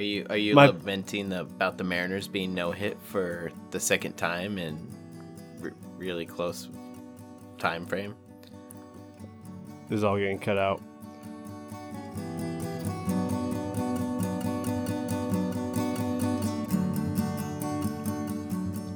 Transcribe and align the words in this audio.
Are 0.00 0.02
you 0.02 0.26
are 0.30 0.36
you 0.38 0.54
My- 0.54 0.68
lamenting 0.68 1.28
the, 1.28 1.42
about 1.42 1.76
the 1.76 1.84
Mariners 1.84 2.26
being 2.26 2.54
no 2.54 2.70
hit 2.70 2.96
for 3.02 3.52
the 3.70 3.78
second 3.78 4.14
time 4.16 4.56
in 4.56 4.88
re- 5.58 5.72
really 5.98 6.24
close 6.24 6.70
time 7.58 7.84
frame? 7.84 8.14
This 9.90 9.98
is 9.98 10.04
all 10.04 10.16
getting 10.16 10.38
cut 10.38 10.56
out. 10.56 10.80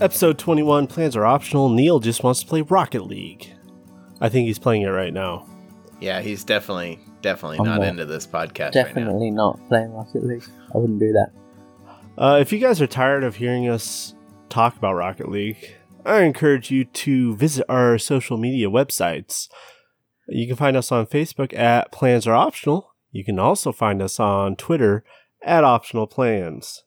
Episode 0.00 0.39
21 0.39 0.86
plans 0.86 1.16
are 1.16 1.27
optional. 1.27 1.68
Neil 1.68 2.00
just 2.00 2.23
wants 2.23 2.41
to 2.41 2.46
play 2.46 2.62
Rocket 2.62 3.05
League. 3.05 3.52
I 4.23 4.30
think 4.30 4.46
he's 4.46 4.59
playing 4.59 4.82
it 4.82 4.89
right 4.89 5.12
now. 5.12 5.46
Yeah, 6.00 6.23
he's 6.23 6.45
definitely 6.45 6.98
definitely 7.25 7.59
I'm 7.59 7.64
not 7.64 7.80
not. 7.80 7.88
into 7.88 8.05
this 8.05 8.27
podcast 8.27 8.59
right 8.60 8.74
now. 8.74 8.83
Definitely 8.84 9.30
not 9.30 9.59
playing 9.69 9.92
Rocket 9.92 10.24
League. 10.24 10.45
I 10.74 10.78
wouldn't 10.78 11.01
do 11.01 11.12
that. 11.12 11.30
Uh, 12.16 12.38
if 12.41 12.52
you 12.52 12.59
guys 12.60 12.80
are 12.80 12.87
tired 12.87 13.24
of 13.24 13.37
hearing 13.37 13.69
us 13.69 14.15
talk 14.51 14.77
about 14.77 14.95
Rocket 14.95 15.29
League, 15.30 15.74
I 16.05 16.23
encourage 16.23 16.70
you 16.70 16.84
to 16.84 17.34
visit 17.34 17.65
our 17.68 17.98
social 17.98 18.37
media 18.37 18.68
websites. 18.68 19.48
You 20.29 20.46
can 20.46 20.56
find 20.56 20.77
us 20.77 20.92
on 20.92 21.06
Facebook 21.06 21.56
at 21.59 21.91
Plans 21.91 22.27
Are 22.27 22.34
Optional. 22.34 22.92
You 23.10 23.24
can 23.24 23.38
also 23.38 23.73
find 23.73 24.02
us 24.02 24.20
on 24.20 24.54
Twitter 24.54 25.02
at 25.43 25.65
Optional 25.65 26.06
Plans. 26.06 26.84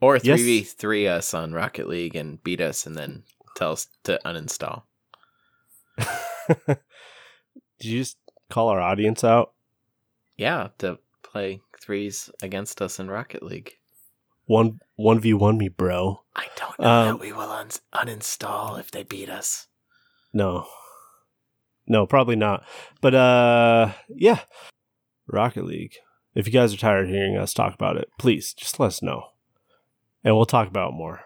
Or 0.00 0.18
three 0.18 0.36
v 0.36 0.62
three 0.62 1.08
us 1.08 1.34
on 1.34 1.52
Rocket 1.52 1.88
League 1.88 2.14
and 2.14 2.42
beat 2.44 2.60
us, 2.60 2.86
and 2.86 2.94
then 2.94 3.24
tell 3.56 3.72
us 3.72 3.88
to 4.04 4.20
uninstall. 4.24 4.82
Did 6.66 6.78
you 7.80 7.98
just 7.98 8.16
call 8.48 8.68
our 8.68 8.80
audience 8.80 9.24
out? 9.24 9.54
Yeah, 10.38 10.68
to 10.78 10.98
play 11.22 11.60
threes 11.78 12.30
against 12.42 12.80
us 12.80 12.98
in 12.98 13.10
Rocket 13.10 13.42
League. 13.42 13.72
One 14.46 14.80
one 14.96 15.20
v 15.20 15.34
one 15.34 15.58
me, 15.58 15.68
bro. 15.68 16.22
I 16.34 16.46
don't 16.56 16.78
know 16.78 16.88
Um, 16.88 17.06
that 17.08 17.20
we 17.20 17.32
will 17.34 17.50
un- 17.50 17.68
uninstall 17.94 18.80
if 18.80 18.90
they 18.90 19.02
beat 19.02 19.28
us. 19.28 19.66
No. 20.32 20.66
No, 21.86 22.06
probably 22.06 22.36
not. 22.36 22.64
But 23.02 23.14
uh 23.14 23.92
yeah. 24.08 24.40
Rocket 25.26 25.64
League. 25.66 25.96
If 26.34 26.46
you 26.46 26.52
guys 26.52 26.72
are 26.72 26.78
tired 26.78 27.04
of 27.06 27.10
hearing 27.10 27.36
us 27.36 27.52
talk 27.52 27.74
about 27.74 27.96
it, 27.96 28.08
please 28.18 28.54
just 28.54 28.78
let 28.80 28.86
us 28.86 29.02
know. 29.02 29.24
And 30.24 30.36
we'll 30.36 30.46
talk 30.46 30.68
about 30.68 30.90
it 30.92 30.96
more. 30.96 31.20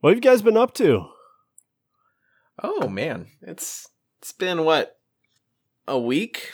What 0.00 0.10
have 0.10 0.16
you 0.18 0.20
guys 0.30 0.42
been 0.42 0.56
up 0.56 0.74
to? 0.74 1.06
Oh 2.62 2.88
man, 2.88 3.28
it's 3.42 3.88
it's 4.20 4.32
been 4.32 4.64
what 4.64 4.98
a 5.88 5.98
week 5.98 6.52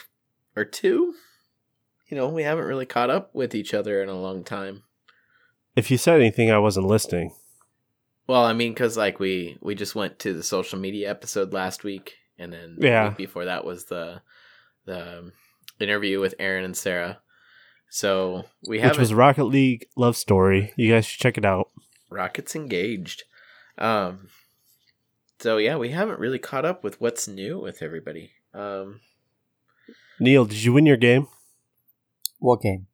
or 0.55 0.63
two. 0.65 1.13
You 2.07 2.15
know, 2.17 2.27
we 2.29 2.43
haven't 2.43 2.65
really 2.65 2.85
caught 2.85 3.09
up 3.09 3.33
with 3.35 3.53
each 3.53 3.73
other 3.73 4.01
in 4.01 4.09
a 4.09 4.19
long 4.19 4.43
time. 4.43 4.83
If 5.75 5.91
you 5.91 5.97
said 5.97 6.19
anything, 6.19 6.49
I 6.49 6.57
wasn't 6.57 6.87
listening. 6.87 7.33
Well, 8.27 8.43
I 8.43 8.53
mean, 8.53 8.73
because 8.73 8.97
like 8.97 9.19
we 9.19 9.57
we 9.61 9.75
just 9.75 9.95
went 9.95 10.19
to 10.19 10.33
the 10.33 10.43
social 10.43 10.79
media 10.79 11.09
episode 11.09 11.53
last 11.53 11.83
week, 11.83 12.15
and 12.37 12.51
then 12.51 12.77
Yeah. 12.79 13.09
the 13.09 13.15
before 13.15 13.45
that 13.45 13.65
was 13.65 13.85
the 13.85 14.21
the 14.85 15.19
um, 15.19 15.33
interview 15.79 16.19
with 16.19 16.35
Aaron 16.39 16.63
and 16.65 16.75
Sarah. 16.75 17.19
So 17.89 18.45
we 18.67 18.77
Which 18.77 18.81
haven't 18.83 18.99
was 18.99 19.13
Rocket 19.13 19.45
League 19.45 19.87
Love 19.95 20.17
Story. 20.17 20.73
You 20.75 20.91
guys 20.93 21.05
should 21.05 21.21
check 21.21 21.37
it 21.37 21.45
out. 21.45 21.69
Rockets 22.09 22.55
engaged. 22.55 23.23
Um, 23.77 24.29
so 25.39 25.57
yeah, 25.57 25.77
we 25.77 25.89
haven't 25.89 26.19
really 26.19 26.39
caught 26.39 26.65
up 26.65 26.83
with 26.83 26.99
what's 26.99 27.27
new 27.27 27.59
with 27.59 27.81
everybody. 27.81 28.31
Um, 28.53 29.01
Neil, 30.19 30.45
did 30.45 30.63
you 30.63 30.73
win 30.73 30.85
your 30.85 30.97
game? 30.97 31.27
What 32.39 32.61
game? 32.61 32.87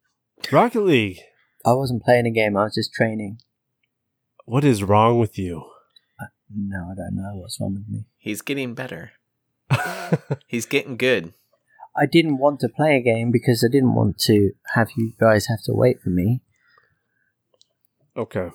Rocket 0.50 0.80
League. 0.80 1.18
I 1.64 1.72
wasn't 1.72 2.02
playing 2.02 2.26
a 2.26 2.30
game. 2.30 2.56
I 2.56 2.64
was 2.64 2.74
just 2.74 2.92
training. 2.92 3.38
What 4.44 4.64
is 4.64 4.82
wrong 4.82 5.18
with 5.18 5.38
you? 5.38 5.70
No, 6.54 6.90
I 6.92 6.94
don't 6.94 7.16
know 7.16 7.36
what's 7.36 7.58
wrong 7.60 7.74
with 7.74 7.88
me. 7.88 8.04
he's 8.18 8.42
getting 8.42 8.74
better. 8.74 9.12
He's 10.46 10.66
getting 10.66 10.96
good. 10.96 11.32
I 11.96 12.06
didn't 12.06 12.38
want 12.38 12.60
to 12.60 12.68
play 12.68 12.96
a 12.96 13.02
game 13.02 13.30
because 13.30 13.64
I 13.66 13.72
didn't 13.72 13.94
want 13.94 14.18
to 14.26 14.50
have 14.74 14.88
you 14.96 15.12
guys 15.18 15.46
have 15.46 15.62
to 15.64 15.72
wait 15.72 16.00
for 16.02 16.10
me. 16.10 16.42
Okay. 18.16 18.50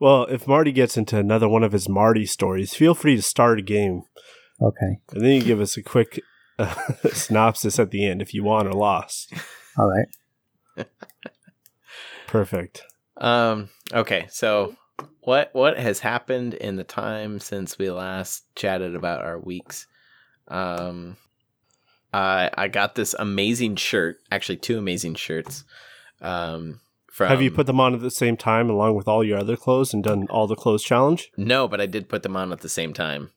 Well, 0.00 0.24
if 0.24 0.46
Marty 0.46 0.72
gets 0.72 0.96
into 0.96 1.16
another 1.18 1.48
one 1.48 1.62
of 1.62 1.72
his 1.72 1.88
Marty 1.88 2.26
stories, 2.26 2.74
feel 2.74 2.94
free 2.94 3.16
to 3.16 3.22
start 3.22 3.58
a 3.58 3.62
game. 3.62 4.02
Okay. 4.60 5.00
And 5.12 5.22
then 5.22 5.32
you 5.32 5.42
give 5.42 5.60
us 5.60 5.76
a 5.76 5.82
quick 5.82 6.20
uh, 6.58 6.74
synopsis 7.12 7.78
at 7.78 7.90
the 7.90 8.06
end 8.06 8.20
if 8.20 8.34
you 8.34 8.42
won 8.42 8.66
or 8.66 8.72
lost. 8.72 9.32
All 9.78 9.88
right. 9.88 10.86
Perfect. 12.26 12.82
Um, 13.16 13.68
okay, 13.92 14.26
so 14.30 14.76
what 15.20 15.50
what 15.52 15.78
has 15.78 16.00
happened 16.00 16.54
in 16.54 16.76
the 16.76 16.84
time 16.84 17.40
since 17.40 17.78
we 17.78 17.90
last 17.90 18.44
chatted 18.54 18.94
about 18.94 19.24
our 19.24 19.38
weeks? 19.38 19.86
Um, 20.48 21.16
I 22.12 22.50
I 22.54 22.68
got 22.68 22.94
this 22.94 23.14
amazing 23.18 23.76
shirt, 23.76 24.18
actually 24.30 24.56
two 24.56 24.78
amazing 24.78 25.14
shirts. 25.14 25.64
Um, 26.20 26.80
from 27.10 27.28
Have 27.28 27.42
you 27.42 27.50
put 27.50 27.66
them 27.66 27.80
on 27.80 27.94
at 27.94 28.00
the 28.00 28.10
same 28.10 28.36
time 28.36 28.70
along 28.70 28.94
with 28.94 29.08
all 29.08 29.24
your 29.24 29.38
other 29.38 29.56
clothes 29.56 29.92
and 29.92 30.04
done 30.04 30.26
all 30.30 30.46
the 30.46 30.54
clothes 30.54 30.84
challenge? 30.84 31.30
No, 31.36 31.66
but 31.66 31.80
I 31.80 31.86
did 31.86 32.08
put 32.08 32.22
them 32.22 32.36
on 32.36 32.52
at 32.52 32.60
the 32.60 32.68
same 32.68 32.92
time. 32.92 33.30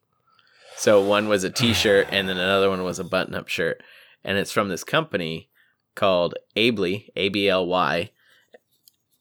So 0.77 1.01
one 1.01 1.27
was 1.27 1.43
a 1.43 1.49
t-shirt 1.49 2.07
and 2.11 2.27
then 2.27 2.37
another 2.37 2.69
one 2.69 2.83
was 2.83 2.99
a 2.99 3.03
button-up 3.03 3.47
shirt. 3.47 3.83
And 4.23 4.37
it's 4.37 4.51
from 4.51 4.69
this 4.69 4.83
company 4.83 5.49
called 5.95 6.35
Ably, 6.55 7.11
A 7.15 7.29
B 7.29 7.47
L 7.49 7.65
Y. 7.65 8.11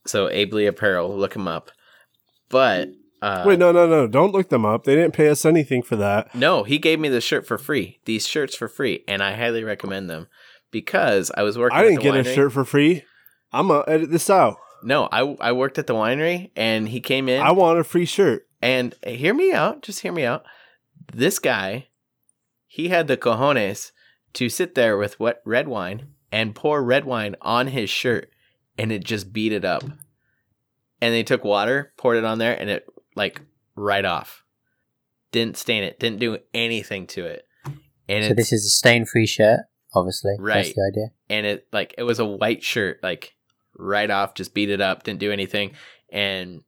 So 0.07 0.29
Ably 0.31 0.67
Apparel, 0.67 1.17
look 1.17 1.35
them 1.35 1.49
up. 1.49 1.71
But 2.49 2.91
uh 3.23 3.45
Wait, 3.47 3.59
no, 3.59 3.71
no, 3.73 3.87
no. 3.87 4.07
Don't 4.07 4.33
look 4.33 4.49
them 4.49 4.65
up. 4.65 4.85
They 4.85 4.95
didn't 4.95 5.15
pay 5.15 5.29
us 5.29 5.45
anything 5.45 5.83
for 5.83 5.97
that. 5.97 6.35
no, 6.35 6.65
he 6.65 6.79
gave 6.79 6.99
me 6.99 7.09
the 7.09 7.21
shirt 7.21 7.47
for 7.47 7.59
free. 7.59 8.01
These 8.05 8.27
shirts 8.27 8.57
for 8.57 8.69
free, 8.69 9.05
and 9.07 9.23
I 9.23 9.35
highly 9.35 9.65
recommend 9.65 10.09
them 10.09 10.29
because 10.71 11.31
I 11.37 11.43
was 11.43 11.59
working. 11.59 11.79
I 11.79 11.83
didn't 11.83 12.01
get 12.01 12.17
a 12.17 12.25
shirt 12.25 12.53
for 12.53 12.65
free. 12.65 13.05
I'm 13.53 13.69
to 13.69 13.85
edit 13.87 14.11
this 14.11 14.31
out. 14.31 14.57
No, 14.83 15.09
I 15.13 15.37
I 15.41 15.53
worked 15.53 15.79
at 15.79 15.87
the 15.87 15.95
winery, 15.95 16.51
and 16.57 16.89
he 16.89 17.01
came 17.01 17.29
in. 17.29 17.41
I 17.41 17.53
want 17.53 17.79
a 17.79 17.85
free 17.85 18.07
shirt. 18.07 18.47
And 18.63 18.95
hear 19.07 19.33
me 19.35 19.53
out, 19.53 19.83
just 19.83 20.01
hear 20.01 20.13
me 20.13 20.25
out. 20.25 20.45
This 21.13 21.39
guy, 21.39 21.89
he 22.67 22.89
had 22.89 23.09
the 23.09 23.17
cojones 23.17 23.93
to 24.35 24.49
sit 24.49 24.75
there 24.75 24.97
with 24.97 25.19
wet 25.19 25.41
red 25.45 25.67
wine 25.67 26.09
and 26.33 26.55
pour 26.55 26.83
red 26.83 27.05
wine 27.05 27.37
on 27.41 27.67
his 27.69 27.91
shirt, 27.91 28.31
and 28.79 28.93
it 28.93 29.05
just 29.05 29.33
beat 29.33 29.53
it 29.53 29.65
up. 29.65 29.83
And 31.03 31.15
they 31.15 31.23
took 31.23 31.45
water, 31.45 31.93
poured 31.97 32.19
it 32.19 32.25
on 32.25 32.39
there, 32.39 32.59
and 32.59 32.69
it 32.69 32.87
like 33.17 33.41
right 33.75 34.05
off. 34.05 34.45
Didn't 35.33 35.57
stain 35.57 35.83
it, 35.83 35.99
didn't 36.01 36.19
do 36.19 36.39
anything 36.53 37.07
to 37.09 37.25
it. 37.25 37.47
And 38.09 38.27
So 38.27 38.35
this 38.35 38.53
is 38.53 38.67
a 38.67 38.71
stain-free 38.71 39.27
shirt, 39.27 39.61
obviously. 39.95 40.33
Right. 40.39 40.65
That's 40.65 40.75
the 40.75 40.91
idea. 40.93 41.07
and 41.29 41.47
it 41.47 41.69
like 41.73 41.95
it 41.97 42.03
was 42.03 42.19
a 42.19 42.25
white 42.25 42.63
shirt, 42.63 43.01
like 43.03 43.35
right 43.77 44.11
off, 44.11 44.35
just 44.35 44.53
beat 44.53 44.71
it 44.71 44.81
up, 44.81 45.05
didn't 45.05 45.21
do 45.21 45.33
anything. 45.33 45.73
And 46.13 46.63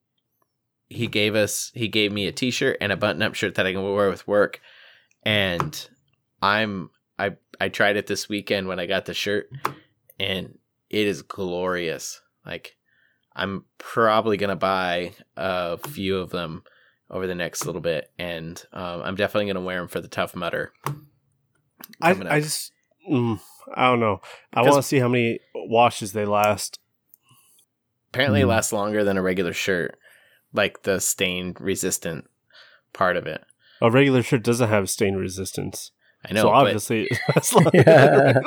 he 0.89 1.07
gave 1.09 1.35
us 1.35 1.73
he 1.75 1.89
gave 1.89 2.13
me 2.13 2.27
a 2.27 2.33
t-shirt 2.33 2.77
and 2.81 2.93
a 2.93 2.97
button-up 2.97 3.35
shirt 3.35 3.57
that 3.57 3.67
I 3.67 3.73
can 3.73 3.83
wear 3.83 4.09
with 4.09 4.27
work. 4.29 4.61
And 5.25 5.89
I'm 6.41 6.91
I 7.23 7.37
I 7.61 7.69
tried 7.69 7.97
it 7.97 8.07
this 8.07 8.29
weekend 8.29 8.67
when 8.69 8.81
I 8.81 8.87
got 8.87 9.05
the 9.05 9.15
shirt 9.15 9.51
and 10.19 10.59
it 10.91 11.07
is 11.07 11.23
glorious. 11.23 12.21
Like 12.45 12.77
I'm 13.35 13.65
probably 13.79 14.37
gonna 14.37 14.57
buy 14.57 15.13
a 15.37 15.79
few 15.79 16.19
of 16.19 16.31
them 16.31 16.65
over 17.11 17.27
the 17.27 17.35
next 17.35 17.67
little 17.67 17.81
bit, 17.83 18.11
and 18.19 18.63
um, 18.73 19.03
I'm 19.03 19.17
definitely 19.17 19.47
gonna 19.53 19.65
wear 19.65 19.79
them 19.79 19.89
for 19.89 20.01
the 20.01 20.09
Tough 20.09 20.35
Mudder. 20.35 20.73
I, 22.01 22.13
up. 22.13 22.25
I 22.27 22.41
just, 22.41 22.73
mm, 23.11 23.39
I 23.75 23.91
don't 23.91 24.01
know. 24.01 24.21
I 24.53 24.63
want 24.63 24.77
to 24.77 24.83
see 24.83 24.99
how 24.99 25.09
many 25.09 25.39
washes 25.55 26.13
they 26.13 26.25
last. 26.25 26.79
Apparently, 28.13 28.41
it 28.41 28.45
Hmm. 28.45 28.51
lasts 28.51 28.73
longer 28.73 29.05
than 29.05 29.17
a 29.19 29.23
regular 29.23 29.53
shirt, 29.53 29.99
like 30.53 30.83
the 30.83 31.01
stain 31.01 31.55
resistant 31.61 32.29
part 32.93 33.17
of 33.17 33.27
it. 33.27 33.45
A 33.81 33.91
regular 33.91 34.23
shirt 34.23 34.43
doesn't 34.43 34.69
have 34.69 34.89
stain 34.91 35.15
resistance. 35.17 35.93
I 36.25 36.33
know, 36.35 36.43
so 36.43 36.49
but 36.49 36.55
obviously, 36.55 37.09
that's 37.35 37.53
like 37.53 37.75
Yeah. 37.75 38.41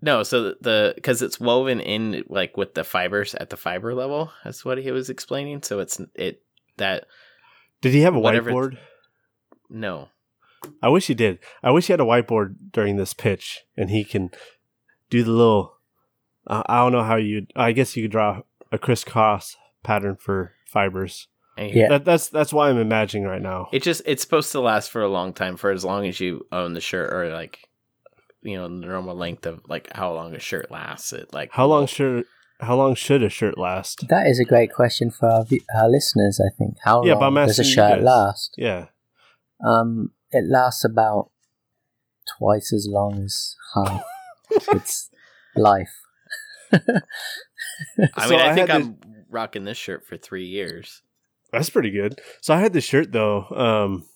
no. 0.00 0.22
So 0.22 0.54
the 0.60 0.92
because 0.94 1.22
it's 1.22 1.40
woven 1.40 1.80
in 1.80 2.24
like 2.28 2.56
with 2.56 2.74
the 2.74 2.84
fibers 2.84 3.34
at 3.34 3.50
the 3.50 3.56
fiber 3.56 3.94
level. 3.94 4.30
That's 4.44 4.64
what 4.64 4.78
he 4.78 4.90
was 4.90 5.10
explaining. 5.10 5.62
So 5.62 5.80
it's 5.80 6.00
it 6.14 6.42
that 6.76 7.06
Did 7.80 7.92
he 7.92 8.00
have 8.02 8.14
a 8.14 8.20
Whatever- 8.20 8.50
whiteboard? 8.52 8.78
no. 9.68 10.08
I 10.82 10.90
wish 10.90 11.06
he 11.06 11.14
did. 11.14 11.38
I 11.62 11.70
wish 11.70 11.86
he 11.86 11.92
had 11.94 12.00
a 12.00 12.04
whiteboard 12.04 12.54
during 12.70 12.96
this 12.96 13.14
pitch, 13.14 13.60
and 13.78 13.88
he 13.88 14.04
can 14.04 14.30
do 15.08 15.22
the 15.24 15.30
little. 15.30 15.78
Uh, 16.46 16.62
I 16.66 16.78
don't 16.82 16.92
know 16.92 17.02
how 17.02 17.16
you. 17.16 17.46
I 17.56 17.72
guess 17.72 17.96
you 17.96 18.04
could 18.04 18.10
draw 18.12 18.42
a 18.70 18.78
crisscross 18.78 19.56
pattern 19.82 20.16
for 20.20 20.52
fibers. 20.66 21.28
And 21.60 21.74
Yeah. 21.74 21.88
That, 21.90 22.04
that's 22.06 22.28
that's 22.30 22.52
why 22.52 22.70
I'm 22.70 22.78
imagining 22.78 23.26
right 23.28 23.42
now. 23.42 23.68
It 23.70 23.82
just 23.82 24.00
it's 24.06 24.22
supposed 24.22 24.50
to 24.52 24.60
last 24.60 24.90
for 24.90 25.02
a 25.02 25.08
long 25.08 25.32
time, 25.34 25.56
for 25.56 25.70
as 25.70 25.84
long 25.84 26.06
as 26.06 26.18
you 26.18 26.46
own 26.50 26.72
the 26.72 26.80
shirt 26.80 27.12
or 27.12 27.30
like 27.30 27.68
you 28.42 28.56
know 28.56 28.66
the 28.66 28.86
normal 28.86 29.14
length 29.14 29.44
of 29.44 29.60
like 29.68 29.92
how 29.94 30.12
long 30.14 30.34
a 30.34 30.38
shirt 30.40 30.70
lasts. 30.70 31.12
It 31.12 31.32
like 31.34 31.50
How 31.52 31.66
long 31.66 31.86
should 31.86 32.24
how 32.60 32.76
long 32.76 32.94
should 32.94 33.22
a 33.22 33.28
shirt 33.28 33.58
last? 33.58 34.06
That 34.08 34.26
is 34.26 34.40
a 34.40 34.44
great 34.44 34.72
question 34.72 35.10
for 35.10 35.28
our, 35.30 35.44
our 35.76 35.88
listeners. 35.90 36.40
I 36.40 36.48
think 36.56 36.76
how 36.82 37.04
Yeah, 37.04 37.14
but 37.14 37.20
long 37.32 37.38
I'm 37.38 37.46
does 37.46 37.58
a 37.58 37.64
shirt 37.64 37.96
guys. 37.96 38.02
last? 38.04 38.54
Yeah. 38.56 38.86
Um, 39.62 40.12
it 40.30 40.44
lasts 40.48 40.84
about 40.84 41.30
twice 42.38 42.72
as 42.72 42.86
long 42.88 43.22
as 43.22 43.54
half 43.74 44.02
its 44.72 45.10
life. 45.56 45.90
I 46.72 46.78
So 48.24 48.30
mean, 48.30 48.40
I, 48.40 48.50
I 48.50 48.54
think 48.54 48.68
had 48.70 48.82
I'm 48.82 48.98
rocking 49.28 49.64
this 49.64 49.76
shirt 49.78 50.06
for 50.06 50.16
three 50.16 50.46
years. 50.46 51.02
That's 51.52 51.70
pretty 51.70 51.90
good. 51.90 52.20
So 52.40 52.54
I 52.54 52.60
had 52.60 52.72
this 52.72 52.84
shirt 52.84 53.12
though. 53.12 53.44
Um, 53.46 54.06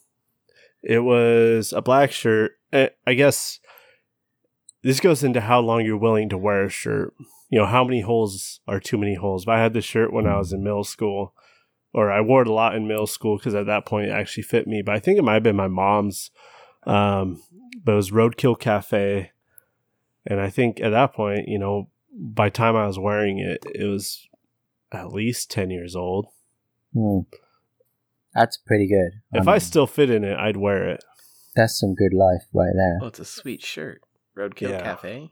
it 0.83 1.01
was 1.01 1.73
a 1.73 1.83
black 1.83 2.13
shirt. 2.13 2.53
I 2.73 3.15
guess 3.15 3.61
this 4.83 5.01
goes 5.01 5.25
into 5.25 5.41
how 5.41 5.61
long 5.61 5.85
you're 5.85 5.97
willing 5.97 6.29
to 6.29 6.39
wear 6.39 6.65
a 6.65 6.69
shirt. 6.69 7.15
You 7.51 7.61
know, 7.61 7.67
how 7.67 7.85
many 7.85 8.01
holes 8.01 8.61
are 8.67 8.81
too 8.81 8.99
many 8.99 9.15
holes. 9.15 9.45
But 9.45 9.57
I 9.57 9.63
had 9.63 9.73
this 9.73 9.85
shirt 9.85 10.13
when 10.13 10.27
I 10.27 10.37
was 10.37 10.53
in 10.53 10.63
middle 10.63 10.85
school, 10.85 11.35
or 11.93 12.11
I 12.11 12.21
wore 12.21 12.43
it 12.43 12.49
a 12.49 12.53
lot 12.53 12.75
in 12.75 12.89
middle 12.89 13.07
school 13.07 13.39
because 13.39 13.55
at 13.55 13.67
that 13.67 13.87
point 13.87 14.09
it 14.09 14.13
actually 14.13 14.43
fit 14.43 14.67
me. 14.67 14.83
But 14.85 14.97
I 14.97 14.99
think 14.99 15.19
it 15.19 15.23
might 15.23 15.35
have 15.35 15.43
been 15.43 15.57
my 15.57 15.69
mom's. 15.69 16.31
Um, 16.87 17.43
but 17.83 17.93
it 17.93 17.97
was 17.97 18.11
Roadkill 18.11 18.59
Cafe, 18.59 19.31
and 20.27 20.41
I 20.41 20.51
think 20.51 20.81
at 20.81 20.91
that 20.91 21.15
point, 21.15 21.49
you 21.49 21.59
know, 21.59 21.89
by 22.13 22.51
time 22.51 22.77
I 22.77 22.87
was 22.87 22.99
wearing 22.99 23.39
it, 23.39 23.65
it 23.75 23.85
was 23.85 24.29
at 24.93 25.13
least 25.13 25.51
ten 25.51 25.71
years 25.71 25.97
old. 25.97 26.27
Hmm. 26.95 27.21
That's 28.35 28.57
pretty 28.57 28.89
good. 28.89 29.21
If 29.33 29.43
Um, 29.43 29.49
I 29.49 29.59
still 29.59 29.87
fit 29.87 30.11
in 30.11 30.25
it, 30.25 30.37
I'd 30.39 30.57
wear 30.57 30.89
it. 30.89 31.05
that's 31.55 31.79
some 31.79 31.95
good 31.95 32.13
life 32.15 32.43
right 32.53 32.73
there. 32.75 32.99
Oh, 33.03 33.07
it's 33.07 33.19
a 33.21 33.25
sweet 33.25 33.63
shirt. 33.63 34.03
Roadkill 34.37 34.71
Yeah. 34.71 34.83
Cafe. 34.83 35.31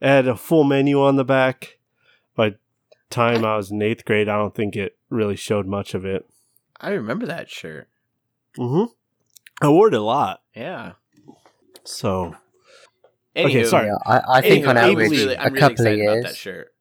It 0.00 0.06
had 0.06 0.26
a 0.26 0.36
full 0.36 0.64
menu 0.64 1.00
on 1.00 1.14
the 1.16 1.24
back. 1.24 1.78
By 2.34 2.54
time 3.10 3.44
I 3.44 3.56
was 3.56 3.70
in 3.70 3.80
eighth 3.82 4.04
grade, 4.04 4.28
I 4.28 4.36
don't 4.36 4.54
think 4.54 4.74
it 4.74 4.96
really 5.10 5.36
showed 5.36 5.66
much 5.66 5.94
of 5.94 6.04
it. 6.04 6.26
I 6.80 6.90
remember 6.90 7.26
that 7.26 7.48
shirt. 7.50 7.88
Mm-hmm. 8.58 8.92
I 9.64 9.68
wore 9.68 9.88
it 9.88 9.94
a 9.94 10.00
lot. 10.00 10.42
Yeah. 10.56 10.92
So 11.84 12.34
Anywho, 13.36 13.44
Okay, 13.46 13.64
sorry. 13.64 13.86
Yeah, 13.86 13.96
I, 14.06 14.38
I 14.38 14.40
think 14.42 14.64
anywho, 14.64 14.68
on 14.70 14.76
I'm 14.78 14.90
average, 14.92 15.10
really, 15.10 15.34
a 15.34 15.38
I'm 15.40 15.52
really 15.52 15.60
couple 15.60 15.66
of 15.66 15.72
excited 15.92 16.00
about 16.04 16.12
years. 16.14 16.24
that 16.24 16.36
shirt. 16.36 16.74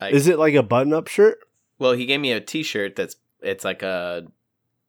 I, 0.00 0.10
is 0.10 0.26
it 0.28 0.38
like 0.38 0.54
a 0.54 0.62
button 0.62 0.92
up 0.92 1.06
shirt? 1.08 1.38
Well, 1.78 1.92
he 1.92 2.06
gave 2.06 2.20
me 2.20 2.32
a 2.32 2.40
T-shirt 2.40 2.96
that's 2.96 3.16
it's 3.40 3.64
like 3.64 3.82
a 3.82 4.26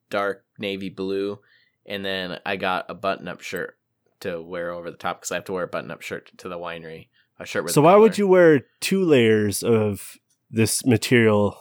dark 0.09 0.45
navy 0.57 0.89
blue, 0.89 1.39
and 1.85 2.03
then 2.03 2.39
I 2.45 2.55
got 2.55 2.85
a 2.89 2.93
button-up 2.93 3.41
shirt 3.41 3.77
to 4.21 4.41
wear 4.41 4.71
over 4.71 4.89
the 4.89 4.97
top 4.97 5.21
because 5.21 5.31
I 5.31 5.35
have 5.35 5.45
to 5.45 5.53
wear 5.53 5.63
a 5.63 5.67
button-up 5.67 6.01
shirt 6.01 6.31
to 6.39 6.49
the 6.49 6.57
winery. 6.57 7.07
A 7.39 7.45
shirt 7.45 7.65
with. 7.65 7.73
So 7.73 7.81
why 7.81 7.95
would 7.95 8.17
you 8.17 8.27
wear 8.27 8.61
two 8.79 9.03
layers 9.03 9.61
of 9.61 10.17
this 10.49 10.85
material 10.85 11.57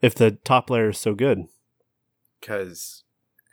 if 0.00 0.14
the 0.14 0.32
top 0.44 0.70
layer 0.70 0.90
is 0.90 0.98
so 0.98 1.14
good? 1.14 1.46
Because 2.40 3.02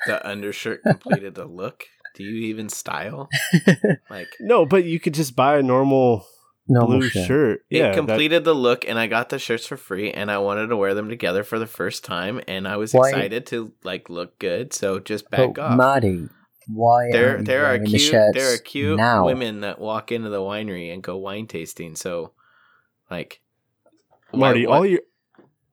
the 0.06 0.26
undershirt 0.28 0.84
completed 0.84 1.36
the 1.36 1.46
look. 1.46 1.86
Do 2.14 2.24
you 2.24 2.48
even 2.48 2.70
style? 2.70 3.30
Like 4.10 4.36
No, 4.40 4.66
but 4.66 4.84
you 4.84 5.00
could 5.00 5.16
just 5.16 5.36
buy 5.36 5.58
a 5.58 5.64
normal 5.64 6.28
Normal 6.68 7.00
blue 7.00 7.10
shirt. 7.10 7.28
shirt. 7.28 7.66
it 7.70 7.78
Yeah, 7.78 7.84
that- 7.90 7.96
completed 7.96 8.44
the 8.46 8.54
look, 8.56 8.88
and 8.88 8.98
I 8.98 9.08
got 9.08 9.30
the 9.30 9.38
shirts 9.40 9.66
for 9.68 9.76
free, 9.78 10.12
and 10.12 10.32
I 10.32 10.38
wanted 10.38 10.68
to 10.68 10.78
wear 10.78 10.94
them 10.94 11.10
together 11.10 11.44
for 11.44 11.60
the 11.60 11.68
first 11.68 12.04
time, 12.06 12.40
and 12.48 12.68
I 12.68 12.78
was 12.78 12.94
Why- 12.94 13.10
excited 13.10 13.46
to 13.48 13.74
like 13.84 14.10
look 14.10 14.40
good. 14.40 14.72
So 14.74 15.00
just 15.00 15.30
But 15.30 15.54
back 15.54 15.60
off. 15.60 15.78
Marty, 15.78 16.30
why 16.68 17.10
there 17.12 17.32
aren't 17.32 17.46
there 17.46 17.66
are 17.66 17.74
wearing 17.74 17.84
the 17.84 17.98
cute 17.98 18.12
there 18.34 18.54
are 18.54 18.58
cute 18.58 18.98
now? 18.98 19.26
women 19.26 19.60
that 19.62 19.80
walk 19.80 20.12
into 20.14 20.30
the 20.30 20.40
winery 20.40 20.94
and 20.94 21.04
go 21.04 21.18
wine 21.18 21.46
tasting 21.48 21.94
so 21.96 22.32
like 23.12 23.42
Marty, 24.34 24.66
what- 24.66 24.76
all 24.78 24.86
you 24.86 25.00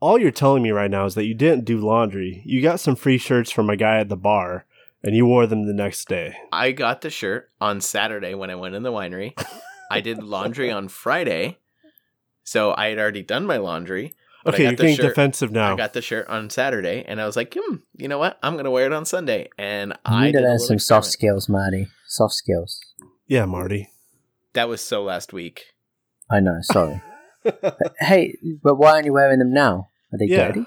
all 0.00 0.18
you're 0.18 0.30
telling 0.32 0.62
me 0.62 0.70
right 0.72 0.90
now 0.90 1.04
is 1.04 1.14
that 1.14 1.26
you 1.26 1.34
didn't 1.34 1.64
do 1.66 1.78
laundry. 1.78 2.42
You 2.44 2.60
got 2.62 2.80
some 2.80 2.96
free 2.96 3.18
shirts 3.18 3.50
from 3.52 3.68
a 3.70 3.76
guy 3.76 3.98
at 4.00 4.08
the 4.08 4.16
bar, 4.16 4.64
and 5.04 5.14
you 5.14 5.26
wore 5.26 5.46
them 5.46 5.66
the 5.66 5.72
next 5.74 6.08
day. 6.08 6.34
i 6.52 6.72
got 6.72 7.02
the 7.02 7.10
shirt 7.10 7.50
on 7.60 7.80
saturday 7.80 8.34
when 8.34 8.50
i 8.50 8.54
went 8.56 8.74
in 8.74 8.82
the 8.82 8.90
winery 8.92 9.32
i 9.90 10.00
did 10.00 10.22
laundry 10.22 10.70
on 10.70 10.88
friday 10.88 11.58
so 12.44 12.74
i 12.76 12.86
had 12.88 12.98
already 12.98 13.22
done 13.22 13.44
my 13.46 13.56
laundry 13.56 14.14
but 14.44 14.54
okay, 14.54 14.62
got 14.64 14.68
you're 14.70 14.76
getting 14.76 14.96
shirt- 14.96 15.08
defensive 15.14 15.50
now. 15.52 15.72
i 15.74 15.76
got 15.76 15.92
the 15.92 16.00
shirt 16.02 16.26
on 16.28 16.48
saturday 16.48 17.04
and 17.06 17.20
i 17.20 17.26
was 17.26 17.36
like 17.36 17.54
hmm 17.58 17.76
you 17.96 18.08
know 18.08 18.18
what 18.18 18.38
i'm 18.42 18.56
gonna 18.56 18.70
wear 18.70 18.86
it 18.86 18.92
on 18.92 19.04
sunday 19.04 19.48
and 19.58 19.90
You 19.92 19.96
i 20.16 20.26
need 20.26 20.32
to 20.32 20.40
learn 20.40 20.58
some 20.58 20.78
soft 20.78 21.06
experiment. 21.08 21.42
skills, 21.42 21.48
Marty. 21.48 21.88
Soft 22.06 22.34
skills. 22.34 22.80
yeah, 23.26 23.44
Marty. 23.44 23.88
that 24.54 24.68
was 24.68 24.80
so 24.80 25.02
last 25.02 25.32
week 25.32 25.66
I 26.32 26.38
know. 26.38 26.58
Sorry. 26.62 27.02
But, 27.42 27.76
hey, 27.98 28.36
but 28.62 28.76
why 28.76 28.92
aren't 28.92 29.06
you 29.06 29.12
wearing 29.12 29.40
them 29.40 29.52
now? 29.52 29.88
Are 30.12 30.18
they 30.18 30.26
Yeah. 30.26 30.46
dirty? 30.46 30.64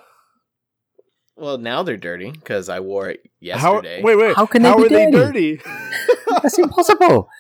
well 1.37 1.57
now 1.57 1.83
they're 1.83 1.97
dirty 1.97 2.31
because 2.31 2.67
i 2.69 2.79
wore 2.79 3.09
it 3.09 3.21
How, 3.51 3.73
yesterday 3.75 4.01
wait, 4.03 4.15
wait. 4.17 4.35
How 4.35 4.45
can 4.45 4.61
they 4.61 4.69
How 4.69 4.75
be 4.77 4.83
are 4.85 4.89
they 4.89 5.09
dirty? 5.11 5.57
dirty? 5.57 5.61
That's 6.41 6.59
impossible. 6.59 7.29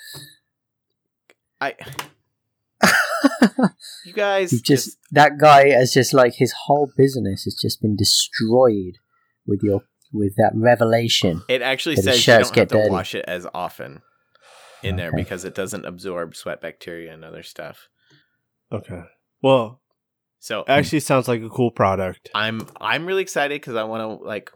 i 1.63 1.75
you 4.05 4.13
guys 4.13 4.51
You've 4.51 4.63
just 4.63 4.97
that 5.11 5.37
guy 5.37 5.69
has 5.69 5.93
just 5.93 6.13
like 6.13 6.33
his 6.35 6.53
whole 6.65 6.91
business 6.97 7.43
has 7.45 7.55
just 7.55 7.81
been 7.81 7.95
destroyed 7.95 8.97
with 9.45 9.61
your 9.63 9.81
with 10.11 10.35
that 10.37 10.51
revelation. 10.55 11.41
It 11.49 11.61
actually 11.61 11.95
that 11.95 12.05
his 12.05 12.23
says 12.23 12.27
you 12.27 12.33
don't 12.33 12.45
have 12.47 12.53
get 12.55 12.69
to 12.69 12.75
dirty. 12.75 12.89
wash 12.91 13.15
it 13.15 13.25
as 13.27 13.47
often 13.53 14.01
in 14.83 14.95
there 14.97 15.11
because 15.13 15.45
it 15.45 15.55
doesn't 15.55 15.85
absorb 15.85 16.35
sweat 16.35 16.61
bacteria 16.61 17.13
and 17.13 17.23
other 17.23 17.43
stuff. 17.43 17.87
okay. 18.71 19.03
Well, 19.41 19.81
So 20.39 20.63
actually, 20.67 20.99
sounds 20.99 21.27
like 21.27 21.41
a 21.41 21.49
cool 21.49 21.71
product. 21.71 22.29
I'm 22.35 22.67
I'm 22.81 23.05
really 23.05 23.21
excited 23.21 23.59
because 23.61 23.75
I 23.75 23.83
want 23.85 24.01
to 24.19 24.25
like 24.25 24.51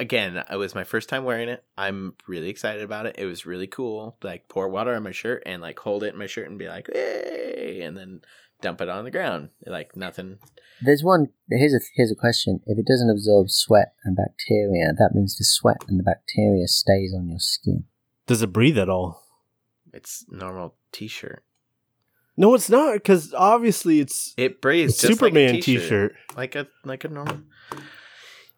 again. 0.00 0.42
It 0.50 0.56
was 0.56 0.74
my 0.74 0.84
first 0.84 1.08
time 1.08 1.24
wearing 1.24 1.48
it. 1.48 1.64
I'm 1.76 2.14
really 2.26 2.48
excited 2.48 2.82
about 2.82 3.06
it. 3.06 3.16
It 3.18 3.26
was 3.26 3.46
really 3.46 3.66
cool. 3.66 4.16
Like 4.22 4.48
pour 4.48 4.68
water 4.68 4.94
on 4.94 5.02
my 5.02 5.12
shirt 5.12 5.42
and 5.46 5.60
like 5.62 5.78
hold 5.78 6.02
it 6.02 6.12
in 6.14 6.18
my 6.18 6.26
shirt 6.26 6.48
and 6.48 6.58
be 6.58 6.68
like, 6.68 6.88
hey, 6.92 7.80
and 7.82 7.96
then 7.96 8.20
dump 8.60 8.80
it 8.80 8.88
on 8.88 9.04
the 9.04 9.10
ground. 9.10 9.50
Like 9.66 9.96
nothing. 9.96 10.38
There's 10.82 11.02
one. 11.02 11.28
Here's 11.50 11.74
a 11.74 11.80
here's 11.94 12.10
a 12.10 12.16
question. 12.16 12.60
If 12.66 12.78
it 12.78 12.86
doesn't 12.86 13.10
absorb 13.10 13.50
sweat 13.50 13.94
and 14.04 14.16
bacteria, 14.16 14.92
that 14.98 15.14
means 15.14 15.38
the 15.38 15.44
sweat 15.44 15.78
and 15.88 15.98
the 15.98 16.02
bacteria 16.04 16.66
stays 16.66 17.14
on 17.16 17.28
your 17.28 17.38
skin. 17.38 17.84
Does 18.26 18.42
it 18.42 18.52
breathe 18.52 18.78
at 18.78 18.88
all? 18.88 19.22
It's 19.92 20.24
normal 20.28 20.74
t-shirt. 20.92 21.44
No, 22.36 22.54
it's 22.54 22.68
not 22.68 22.94
because 22.94 23.32
obviously 23.32 24.00
it's 24.00 24.34
It 24.36 24.60
breathes 24.60 24.98
a 24.98 25.06
just 25.06 25.12
Superman 25.20 25.50
like 25.52 25.58
a 25.58 25.62
t-shirt. 25.62 25.82
t-shirt. 25.82 26.36
like 26.36 26.54
a 26.56 26.66
like 26.84 27.04
a 27.04 27.08
normal. 27.08 27.42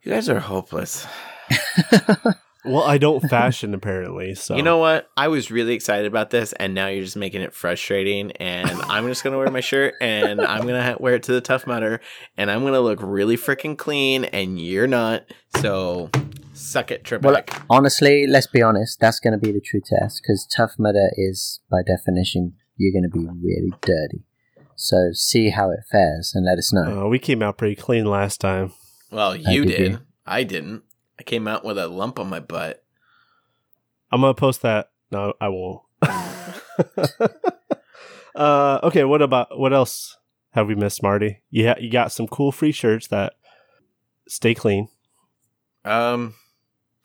You 0.07 0.13
guys 0.13 0.29
are 0.29 0.39
hopeless. 0.39 1.05
Well, 2.65 2.83
I 2.83 2.99
don't 2.99 3.21
fashion 3.21 3.75
apparently. 3.75 4.35
So 4.35 4.57
You 4.57 4.63
know 4.65 4.79
what? 4.79 5.09
I 5.17 5.29
was 5.29 5.53
really 5.53 5.75
excited 5.75 6.05
about 6.07 6.31
this, 6.31 6.53
and 6.55 6.75
now 6.75 6.89
you're 6.89 7.05
just 7.05 7.17
making 7.17 7.43
it 7.43 7.55
frustrating. 7.55 8.33
And 8.33 8.69
I'm 8.89 9.07
just 9.07 9.23
gonna 9.23 9.39
wear 9.39 9.49
my 9.53 9.61
shirt, 9.61 9.95
and 10.01 10.41
I'm 10.41 10.67
gonna 10.67 10.83
ha- 10.83 10.97
wear 10.99 11.15
it 11.15 11.23
to 11.25 11.33
the 11.33 11.41
Tough 11.41 11.65
Mudder, 11.65 12.01
and 12.37 12.51
I'm 12.51 12.65
gonna 12.65 12.81
look 12.81 12.99
really 13.03 13.37
freaking 13.37 13.79
clean, 13.79 14.25
and 14.25 14.59
you're 14.61 14.89
not. 14.89 15.31
So 15.59 16.11
suck 16.55 16.91
it, 16.91 17.09
Well, 17.23 17.37
Trebek. 17.37 17.63
honestly, 17.71 18.27
let's 18.27 18.49
be 18.49 18.63
honest. 18.63 18.99
That's 18.99 19.21
going 19.21 19.39
to 19.39 19.45
be 19.47 19.53
the 19.53 19.61
true 19.61 19.81
test 19.85 20.21
because 20.23 20.45
Tough 20.57 20.73
Mudder 20.77 21.11
is, 21.17 21.61
by 21.71 21.83
definition, 21.87 22.55
you're 22.77 22.93
going 22.93 23.09
to 23.09 23.17
be 23.17 23.27
really 23.47 23.73
dirty. 23.83 24.25
So 24.75 25.11
see 25.13 25.51
how 25.51 25.71
it 25.71 25.81
fares 25.93 26.33
and 26.35 26.45
let 26.45 26.59
us 26.59 26.73
know. 26.73 27.05
Uh, 27.05 27.09
we 27.09 27.21
came 27.21 27.43
out 27.43 27.59
pretty 27.59 27.77
clean 27.77 28.07
last 28.07 28.41
time. 28.41 28.73
Well, 29.11 29.37
you 29.37 29.65
did 29.65 29.77
did. 29.77 29.93
you. 29.93 29.99
I 30.25 30.43
didn't. 30.45 30.83
I 31.19 31.23
came 31.23 31.49
out 31.49 31.65
with 31.65 31.79
a 31.79 31.89
lump 31.89 32.19
on 32.19 32.29
my 32.29 32.41
butt. 32.41 32.83
I'm 34.11 34.21
gonna 34.21 34.35
post 34.35 34.63
that. 34.63 34.91
No, 35.11 35.33
I 35.41 35.49
won't. 35.49 35.83
uh, 38.35 38.81
okay. 38.83 39.05
What 39.05 39.23
about 39.23 39.59
what 39.59 39.73
else 39.73 40.17
have 40.51 40.67
we 40.67 40.75
missed, 40.75 41.03
Marty? 41.03 41.43
You 41.51 41.69
ha- 41.69 41.79
you 41.81 41.91
got 41.91 42.13
some 42.13 42.27
cool 42.27 42.53
free 42.53 42.73
shirts 42.73 43.09
that 43.09 43.35
stay 44.29 44.55
clean. 44.55 44.89
Um, 45.85 46.35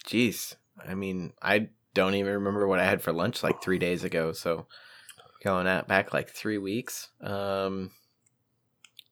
jeez. 0.05 0.55
I 0.87 0.95
mean, 0.95 1.33
I 1.41 1.69
don't 1.93 2.15
even 2.15 2.33
remember 2.33 2.67
what 2.67 2.79
I 2.79 2.85
had 2.85 3.01
for 3.01 3.11
lunch 3.11 3.43
like 3.43 3.61
three 3.61 3.77
days 3.77 4.03
ago. 4.03 4.31
So 4.31 4.65
going 5.43 5.67
at 5.67 5.87
back 5.87 6.13
like 6.13 6.29
three 6.29 6.57
weeks. 6.57 7.09
Um, 7.21 7.91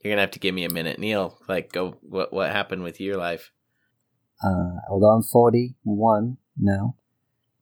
you're 0.02 0.12
gonna 0.12 0.22
have 0.22 0.32
to 0.32 0.40
give 0.40 0.56
me 0.56 0.64
a 0.66 0.70
minute, 0.70 1.00
Neil. 1.00 1.38
Like, 1.48 1.72
go. 1.72 1.98
What 2.02 2.32
what 2.34 2.52
happened 2.52 2.84
with 2.84 3.00
your 3.02 3.18
life? 3.18 3.52
Uh, 4.44 4.80
although 4.90 5.10
I'm 5.10 5.24
41 5.24 6.38
now, 6.58 6.96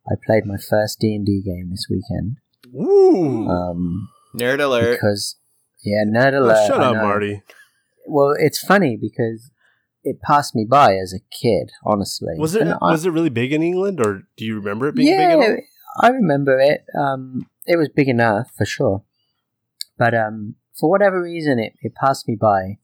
I 0.08 0.13
played 0.25 0.46
my 0.46 0.58
first 0.58 1.00
D&D 1.00 1.41
game 1.44 1.72
this 1.72 1.88
weekend. 1.89 2.38
Ooh. 2.75 3.48
Um, 3.48 4.10
Nerd 4.36 4.60
alert. 4.62 4.91
because, 4.94 5.38
yeah, 5.84 6.03
nerd 6.06 6.34
Oh, 6.34 6.44
alert. 6.44 6.67
shut 6.67 6.79
up. 6.82 6.96
Marty. 6.98 7.41
Well, 8.06 8.36
it's 8.38 8.60
funny 8.60 8.96
because 8.96 9.50
it 10.03 10.22
passed 10.22 10.53
me 10.56 10.65
by 10.70 10.96
as 10.98 11.13
a 11.13 11.20
kid, 11.41 11.72
honestly. 11.84 12.36
Was 12.38 12.53
it 12.53 12.62
And 12.62 12.74
I- 12.74 12.91
was 12.91 13.06
it 13.08 13.12
really 13.12 13.29
big 13.32 13.51
in 13.53 13.63
England, 13.63 14.00
or 14.00 14.27
do 14.38 14.46
you 14.46 14.56
remember 14.56 14.88
it 14.88 14.96
being 14.96 15.12
yeah, 15.20 15.36
big 15.36 15.44
at 15.46 15.51
all? 15.51 15.58
I 16.00 16.10
remember 16.10 16.60
it. 16.60 16.86
Um, 16.96 17.50
it 17.65 17.75
was 17.77 17.89
big 17.89 18.08
enough 18.08 18.51
for 18.56 18.65
sure. 18.65 19.03
But 19.98 20.13
um, 20.13 20.56
for 20.79 20.89
whatever 20.89 21.22
reason, 21.22 21.60
it, 21.60 21.74
it 21.81 21.93
passed 21.96 22.27
me 22.27 22.36
by, 22.39 22.77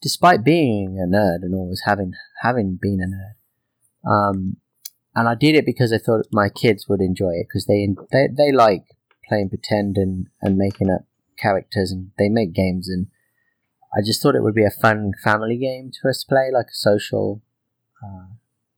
despite 0.00 0.44
being 0.44 0.98
a 0.98 1.06
nerd 1.06 1.42
and 1.42 1.54
always 1.54 1.82
having 1.84 2.12
having 2.42 2.78
been 2.80 3.00
a 3.00 3.06
nerd. 3.06 4.10
Um, 4.10 4.56
and 5.14 5.28
I 5.28 5.34
did 5.34 5.54
it 5.54 5.66
because 5.66 5.92
I 5.92 5.98
thought 5.98 6.26
my 6.32 6.48
kids 6.48 6.88
would 6.88 7.00
enjoy 7.00 7.32
it 7.32 7.46
because 7.48 7.66
they 7.66 7.86
they 8.12 8.28
they 8.36 8.52
like 8.52 8.84
playing 9.28 9.48
pretend 9.50 9.96
and 9.96 10.28
and 10.40 10.56
making 10.56 10.90
up 10.90 11.02
characters 11.38 11.90
and 11.92 12.10
they 12.18 12.28
make 12.28 12.52
games 12.52 12.88
and 12.88 13.06
I 13.94 14.00
just 14.04 14.22
thought 14.22 14.34
it 14.34 14.42
would 14.42 14.54
be 14.54 14.64
a 14.64 14.70
fun 14.70 15.12
family 15.22 15.58
game 15.58 15.90
for 16.00 16.08
us 16.10 16.20
to 16.24 16.26
play, 16.28 16.50
like 16.52 16.66
a 16.66 16.74
social 16.74 17.42
uh, 18.02 18.26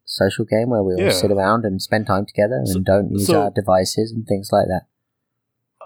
social 0.05 0.45
game 0.45 0.71
where 0.71 0.83
we 0.83 0.95
all 0.95 1.01
Yeah. 1.01 1.11
sit 1.11 1.31
around 1.31 1.65
and 1.65 1.81
spend 1.81 2.07
time 2.07 2.27
together 2.27 2.61
So- 2.65 2.77
and 2.77 2.85
don't 2.85 3.11
use 3.13 3.27
so- 3.29 3.43
our 3.43 3.51
devices 3.51 4.11
and 4.13 4.27
things 4.27 4.51
like 4.53 4.67
that 4.69 4.87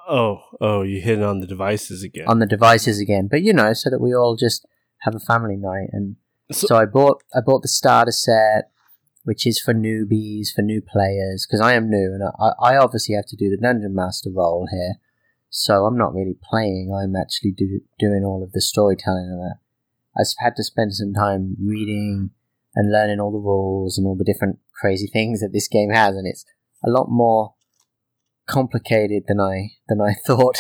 Oh, 0.08 0.40
oh, 0.60 0.82
you 0.82 1.00
hit 1.02 1.22
on 1.22 1.40
the 1.40 1.46
devices 1.46 2.02
again. 2.02 2.24
on 2.26 2.38
the 2.38 2.46
devices 2.46 2.98
again. 3.00 3.28
But 3.30 3.42
you 3.42 3.52
know, 3.52 3.72
so 3.74 3.90
that 3.90 4.00
we 4.00 4.14
all 4.14 4.36
just 4.36 4.66
have 5.02 5.14
a 5.14 5.20
family 5.20 5.56
night. 5.56 5.88
And 5.92 6.16
So- 6.50 6.66
so, 6.68 6.76
I 6.76 6.86
bought 6.86 7.22
I 7.34 7.40
bought 7.40 7.62
the 7.62 7.68
starter 7.68 8.10
set, 8.12 8.70
which 9.24 9.46
is 9.46 9.60
for 9.60 9.74
newbies, 9.74 10.48
for 10.54 10.62
new 10.62 10.80
players, 10.80 11.46
because 11.46 11.60
I 11.60 11.74
am 11.74 11.90
new 11.90 12.14
and 12.14 12.22
I, 12.40 12.72
I 12.72 12.76
obviously 12.78 13.14
have 13.16 13.26
to 13.26 13.36
do 13.36 13.50
the 13.50 13.58
dungeon 13.58 13.94
master 13.94 14.30
role 14.30 14.66
here. 14.70 14.94
So 15.50 15.84
I'm 15.86 15.96
not 15.98 16.14
really 16.14 16.36
playing. 16.50 16.92
I'm 16.94 17.14
actually 17.16 17.52
do, 17.52 17.80
doing 17.98 18.22
all 18.24 18.42
of 18.42 18.52
the 18.52 18.60
storytelling 18.60 19.28
and 19.30 19.40
that. 19.40 19.56
I 20.16 20.20
s- 20.22 20.34
had 20.38 20.56
to 20.56 20.64
spend 20.64 20.94
some 20.94 21.12
time 21.14 21.56
reading 21.62 22.30
and 22.74 22.92
learning 22.92 23.18
all 23.20 23.32
the 23.32 23.38
rules 23.38 23.96
and 23.98 24.06
all 24.06 24.16
the 24.16 24.24
different 24.24 24.58
crazy 24.80 25.06
things 25.06 25.40
that 25.40 25.52
this 25.52 25.68
game 25.68 25.90
has, 25.90 26.16
and 26.16 26.26
it's 26.26 26.44
a 26.84 26.90
lot 26.90 27.06
more 27.10 27.54
complicated 28.48 29.24
than 29.28 29.40
I 29.40 29.70
than 29.88 30.00
I 30.00 30.14
thought. 30.26 30.58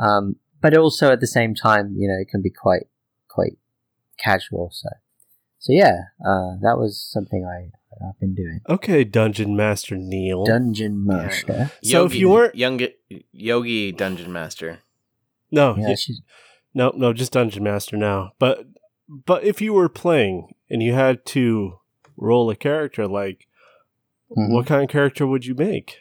um, 0.00 0.36
but 0.62 0.76
also 0.76 1.10
at 1.12 1.20
the 1.20 1.26
same 1.26 1.54
time, 1.54 1.94
you 1.98 2.08
know, 2.08 2.16
it 2.20 2.28
can 2.28 2.42
be 2.42 2.50
quite 2.50 2.86
quite 3.28 3.58
casual. 4.18 4.70
So, 4.72 4.88
so 5.58 5.72
yeah, 5.72 5.96
uh, 6.24 6.56
that 6.62 6.76
was 6.78 7.00
something 7.12 7.44
I 7.44 7.70
I've 8.06 8.18
been 8.20 8.34
doing. 8.34 8.60
okay, 8.68 9.04
Dungeon 9.04 9.56
Master 9.56 9.96
Neil. 9.96 10.44
Dungeon 10.44 11.04
Master. 11.04 11.70
So 11.82 12.04
if 12.06 12.14
you 12.14 12.30
weren't- 12.30 12.54
young 12.54 12.80
Yogi 13.32 13.92
Dungeon 13.92 14.32
Master, 14.32 14.78
no, 15.50 15.76
Yeah, 15.76 15.88
y- 15.88 15.94
she's, 15.96 16.22
no, 16.72 16.92
no, 16.96 17.12
just 17.12 17.32
Dungeon 17.32 17.64
Master 17.64 17.96
now. 17.96 18.32
But 18.38 18.66
but 19.26 19.42
if 19.44 19.60
you 19.60 19.72
were 19.74 19.88
playing 19.88 20.54
and 20.70 20.82
you 20.82 20.94
had 20.94 21.26
to 21.26 21.80
roll 22.16 22.48
a 22.48 22.54
character, 22.56 23.06
like 23.08 23.48
Mhm. 24.36 24.52
what 24.52 24.66
kind 24.66 24.84
of 24.84 24.88
character 24.88 25.26
would 25.26 25.44
you 25.44 25.54
make? 25.56 25.96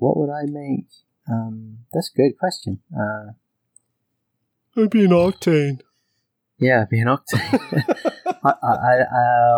What 0.00 0.16
would 0.16 0.30
I 0.30 0.42
make? 0.46 0.86
Um, 1.30 1.78
that's 1.92 2.10
a 2.12 2.16
good 2.16 2.38
question. 2.38 2.80
Uh, 2.94 3.32
I'd 4.76 4.90
be 4.90 5.04
an 5.04 5.10
Octane. 5.10 5.80
yeah, 6.58 6.84
be 6.90 6.98
an 7.00 7.06
Octane. 7.08 7.84
I, 8.44 8.52
I, 8.62 8.72
I, 8.72 9.00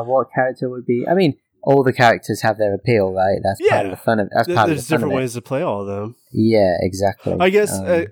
uh, 0.00 0.04
what 0.04 0.28
character 0.34 0.68
would 0.68 0.84
be? 0.86 1.04
I 1.08 1.14
mean, 1.14 1.36
all 1.62 1.82
the 1.84 1.92
characters 1.92 2.42
have 2.42 2.58
their 2.58 2.74
appeal, 2.74 3.12
right? 3.12 3.38
That's 3.42 3.60
part 3.68 3.86
of 3.86 3.86
Yeah. 3.86 3.90
the 3.90 3.96
fun 3.96 4.18
of. 4.20 4.28
That's 4.34 4.48
part 4.48 4.68
of 4.68 4.74
There's 4.74 4.86
the 4.86 4.94
fun 4.94 4.98
different 4.98 5.12
of 5.14 5.16
ways 5.16 5.34
to 5.34 5.42
play 5.42 5.62
all 5.62 5.82
of 5.82 5.86
them. 5.86 6.16
Yeah, 6.32 6.74
exactly. 6.80 7.36
I 7.38 7.50
guess. 7.50 7.78
Um, 7.78 7.86
uh, 7.86 8.02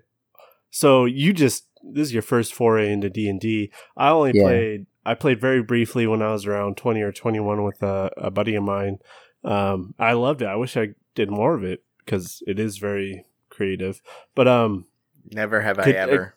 so 0.71 1.05
you 1.05 1.33
just 1.33 1.67
this 1.83 2.09
is 2.09 2.13
your 2.13 2.23
first 2.23 2.55
foray 2.55 2.93
into 2.93 3.11
D 3.11 3.29
and 3.29 3.41
D. 3.41 3.73
I 3.97 4.11
only 4.11 4.33
Yeah. 4.35 4.43
played. 4.45 4.87
I 5.05 5.15
played 5.15 5.41
very 5.41 5.63
briefly 5.63 6.07
when 6.07 6.23
I 6.23 6.31
was 6.33 6.47
around 6.47 6.77
twenty 6.77 7.01
or 7.03 7.11
twenty 7.11 7.41
one 7.41 7.65
with 7.65 7.83
a, 7.83 8.11
a 8.17 8.31
buddy 8.31 8.55
of 8.55 8.63
mine. 8.63 8.99
Um, 9.43 9.95
I 9.99 10.13
loved 10.13 10.43
it. 10.43 10.47
I 10.47 10.57
wish 10.57 10.77
I 10.77 10.89
did 11.15 11.31
more 11.31 11.55
of 11.55 11.65
it 11.65 11.83
because 12.11 12.43
it 12.47 12.59
is 12.59 12.79
very 12.79 13.25
creative. 13.51 14.03
But 14.35 14.49
um, 14.49 14.87
never 15.31 15.61
have 15.61 15.79
Could- 15.79 15.95
I 15.95 15.99
ever. 15.99 16.35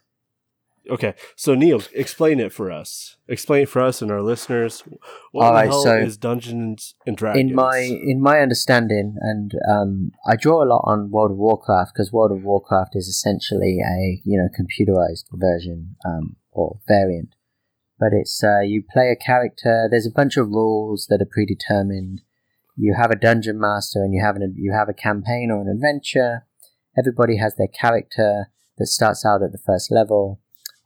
okay. 0.89 1.15
So 1.35 1.55
Neil, 1.55 1.81
explain 1.93 2.39
it 2.39 2.53
for 2.53 2.71
us. 2.71 3.17
Explain 3.27 3.63
it 3.63 3.69
for 3.69 3.81
us 3.81 4.01
and 4.01 4.11
our 4.11 4.21
listeners. 4.21 4.83
What 5.31 5.45
All 5.45 5.51
the 5.51 5.55
right, 5.55 5.65
hell 5.69 5.83
so 5.83 5.97
is 5.97 6.17
Dungeons 6.17 6.93
and 7.07 7.17
Dragons? 7.17 7.49
in 7.49 7.55
my 7.55 7.77
in 7.79 8.21
my 8.21 8.39
understanding, 8.39 9.15
and 9.19 9.51
um, 9.67 10.11
I 10.27 10.35
draw 10.35 10.63
a 10.63 10.69
lot 10.69 10.83
on 10.85 11.09
World 11.09 11.31
of 11.31 11.37
Warcraft 11.37 11.93
because 11.93 12.11
World 12.13 12.31
of 12.31 12.43
Warcraft 12.43 12.95
is 12.95 13.07
essentially 13.07 13.79
a 13.79 14.21
you 14.23 14.37
know 14.37 14.49
computerized 14.53 15.25
version 15.33 15.95
um, 16.05 16.35
or 16.51 16.79
variant. 16.87 17.35
But 17.99 18.09
it's 18.13 18.43
uh, 18.43 18.59
you 18.59 18.83
play 18.91 19.09
a 19.09 19.15
character. 19.15 19.87
There's 19.89 20.07
a 20.07 20.11
bunch 20.11 20.37
of 20.37 20.49
rules 20.49 21.07
that 21.09 21.21
are 21.21 21.29
predetermined. 21.31 22.21
You 22.75 22.95
have 22.97 23.11
a 23.11 23.15
dungeon 23.15 23.59
master, 23.59 23.99
and 24.03 24.13
you 24.13 24.23
have 24.23 24.35
an 24.35 24.55
you 24.57 24.73
have 24.73 24.89
a 24.89 24.93
campaign 24.93 25.51
or 25.51 25.61
an 25.61 25.67
adventure. 25.69 26.45
Everybody 26.97 27.37
has 27.37 27.55
their 27.55 27.67
character 27.67 28.47
that 28.77 28.87
starts 28.87 29.25
out 29.25 29.43
at 29.43 29.51
the 29.51 29.61
first 29.65 29.91
level. 29.91 30.39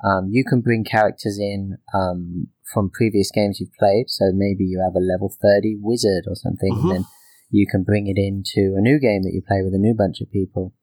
Um, 0.03 0.27
you 0.29 0.43
can 0.43 0.61
bring 0.61 0.83
characters 0.83 1.39
in 1.39 1.77
um, 1.93 2.47
from 2.71 2.89
previous 2.89 3.31
games 3.31 3.59
you've 3.59 3.73
played. 3.79 4.05
So 4.09 4.31
maybe 4.33 4.63
you 4.65 4.79
have 4.83 4.95
a 4.95 5.03
level 5.03 5.33
30 5.41 5.77
wizard 5.81 6.25
or 6.27 6.35
something, 6.35 6.73
Mhm. 6.73 6.81
and 6.81 6.91
then 6.91 7.05
you 7.49 7.65
can 7.65 7.83
bring 7.83 8.07
it 8.07 8.17
into 8.17 8.75
a 8.77 8.81
new 8.81 8.99
game 8.99 9.23
that 9.23 9.33
you 9.33 9.41
play 9.41 9.63
with 9.63 9.73
a 9.73 9.77
new 9.79 9.95
bunch 9.95 10.21
of 10.21 10.29
people. 10.29 10.73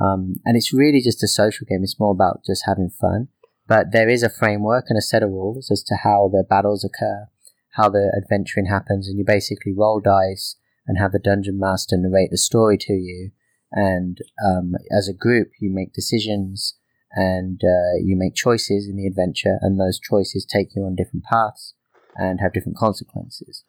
Um, 0.00 0.36
and 0.44 0.56
it's 0.56 0.72
really 0.72 1.00
just 1.00 1.22
a 1.22 1.28
social 1.28 1.66
game. 1.68 1.82
It's 1.82 1.98
more 1.98 2.12
about 2.12 2.44
just 2.44 2.64
having 2.66 2.90
fun. 2.90 3.28
But 3.66 3.90
there 3.92 4.08
is 4.08 4.22
a 4.22 4.30
framework 4.30 4.84
and 4.88 4.96
a 4.98 5.02
set 5.02 5.22
of 5.22 5.30
rules 5.30 5.70
as 5.70 5.82
to 5.84 5.96
how 5.96 6.28
the 6.28 6.44
battles 6.48 6.84
occur, 6.84 7.28
how 7.76 7.88
the 7.88 8.12
adventuring 8.16 8.66
happens, 8.66 9.08
and 9.08 9.18
you 9.18 9.24
basically 9.24 9.72
roll 9.76 10.00
dice 10.00 10.56
and 10.86 10.98
have 10.98 11.12
the 11.12 11.18
dungeon 11.18 11.58
master 11.58 11.96
narrate 11.96 12.30
the 12.30 12.38
story 12.38 12.78
to 12.78 12.92
you. 12.92 13.30
And 13.72 14.18
um, 14.44 14.74
as 14.96 15.08
a 15.08 15.14
group, 15.14 15.50
you 15.60 15.70
make 15.70 15.92
decisions 15.92 16.78
and 17.12 17.60
uh, 17.62 17.96
you 18.02 18.16
make 18.16 18.34
choices 18.34 18.88
in 18.88 18.96
the 18.96 19.06
adventure, 19.06 19.58
and 19.60 19.78
those 19.78 19.98
choices 19.98 20.44
take 20.44 20.68
you 20.74 20.82
on 20.82 20.94
different 20.94 21.24
paths 21.24 21.74
and 22.16 22.40
have 22.40 22.52
different 22.52 22.76
consequences. 22.76 23.64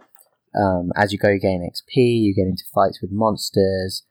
Um, 0.57 0.91
as 0.95 1.11
you 1.11 1.19
go, 1.19 1.29
you 1.29 1.39
gain 1.39 1.61
XP, 1.61 1.95
you 1.95 2.33
get 2.33 2.47
into 2.47 2.63
fights 2.73 3.01
with 3.01 3.11
monsters. 3.11 4.03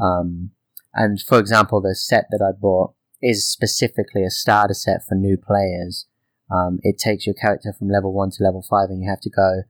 Um, 0.00 0.50
and 0.92 1.20
for 1.20 1.38
example, 1.38 1.80
the 1.80 1.94
set 1.94 2.26
that 2.30 2.42
I 2.42 2.52
bought 2.58 2.94
is 3.22 3.48
specifically 3.48 4.24
a 4.24 4.30
starter 4.30 4.74
set 4.74 5.00
for 5.08 5.14
new 5.14 5.36
players. 5.36 6.06
Um, 6.50 6.78
it 6.82 6.98
takes 6.98 7.26
your 7.26 7.34
character 7.34 7.72
from 7.76 7.88
level 7.88 8.12
1 8.12 8.30
to 8.32 8.44
level 8.44 8.62
5, 8.68 8.90
and 8.90 9.02
you 9.02 9.08
have 9.08 9.20
to 9.20 9.30
go 9.30 9.62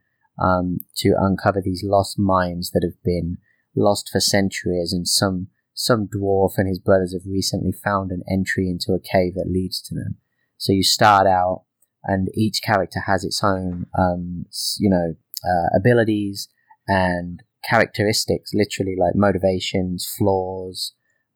um, 0.42 0.78
to 0.96 1.14
uncover 1.18 1.60
these 1.62 1.84
lost 1.84 2.18
mines 2.18 2.70
that 2.72 2.82
have 2.84 3.00
been 3.04 3.38
lost 3.76 4.08
for 4.10 4.20
centuries, 4.20 4.92
and 4.92 5.06
some 5.06 5.48
some 5.76 6.06
dwarf 6.06 6.52
and 6.56 6.68
his 6.68 6.78
brothers 6.78 7.12
have 7.12 7.26
recently 7.26 7.72
found 7.72 8.12
an 8.12 8.22
entry 8.30 8.70
into 8.70 8.92
a 8.92 9.00
cave 9.00 9.34
that 9.34 9.50
leads 9.50 9.82
to 9.82 9.94
them. 9.94 10.16
So 10.56 10.72
you 10.72 10.84
start 10.84 11.26
out, 11.26 11.64
and 12.04 12.28
each 12.34 12.62
character 12.62 13.00
has 13.06 13.24
its 13.24 13.42
own, 13.42 13.86
um, 13.98 14.46
you 14.78 14.88
know, 14.88 15.14
uh, 15.44 15.76
abilities 15.76 16.48
and 16.86 17.42
characteristics, 17.68 18.52
literally 18.54 18.94
like 18.98 19.14
motivations, 19.14 20.12
flaws, 20.16 20.92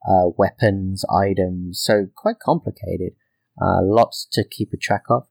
uh, 0.08 0.28
weapons, 0.36 1.04
items. 1.10 1.82
So 1.82 2.06
quite 2.14 2.38
complicated. 2.38 3.12
Uh, 3.60 3.80
lots 3.82 4.26
to 4.32 4.44
keep 4.44 4.72
a 4.72 4.76
track 4.76 5.02
of. 5.10 5.26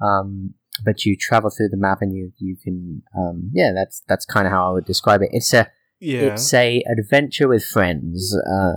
Um, 0.00 0.54
but 0.84 1.04
you 1.06 1.16
travel 1.18 1.50
through 1.50 1.70
the 1.70 1.76
map 1.76 1.98
and 2.02 2.14
you 2.14 2.32
you 2.38 2.54
can 2.62 3.02
um, 3.16 3.50
yeah 3.54 3.72
that's 3.74 4.02
that's 4.08 4.26
kind 4.26 4.46
of 4.46 4.52
how 4.52 4.68
I 4.68 4.72
would 4.72 4.84
describe 4.84 5.22
it. 5.22 5.30
It's 5.32 5.52
a 5.54 5.70
yeah. 6.00 6.34
it's 6.34 6.52
a 6.52 6.82
adventure 6.86 7.48
with 7.48 7.64
friends. 7.64 8.36
Uh, 8.36 8.76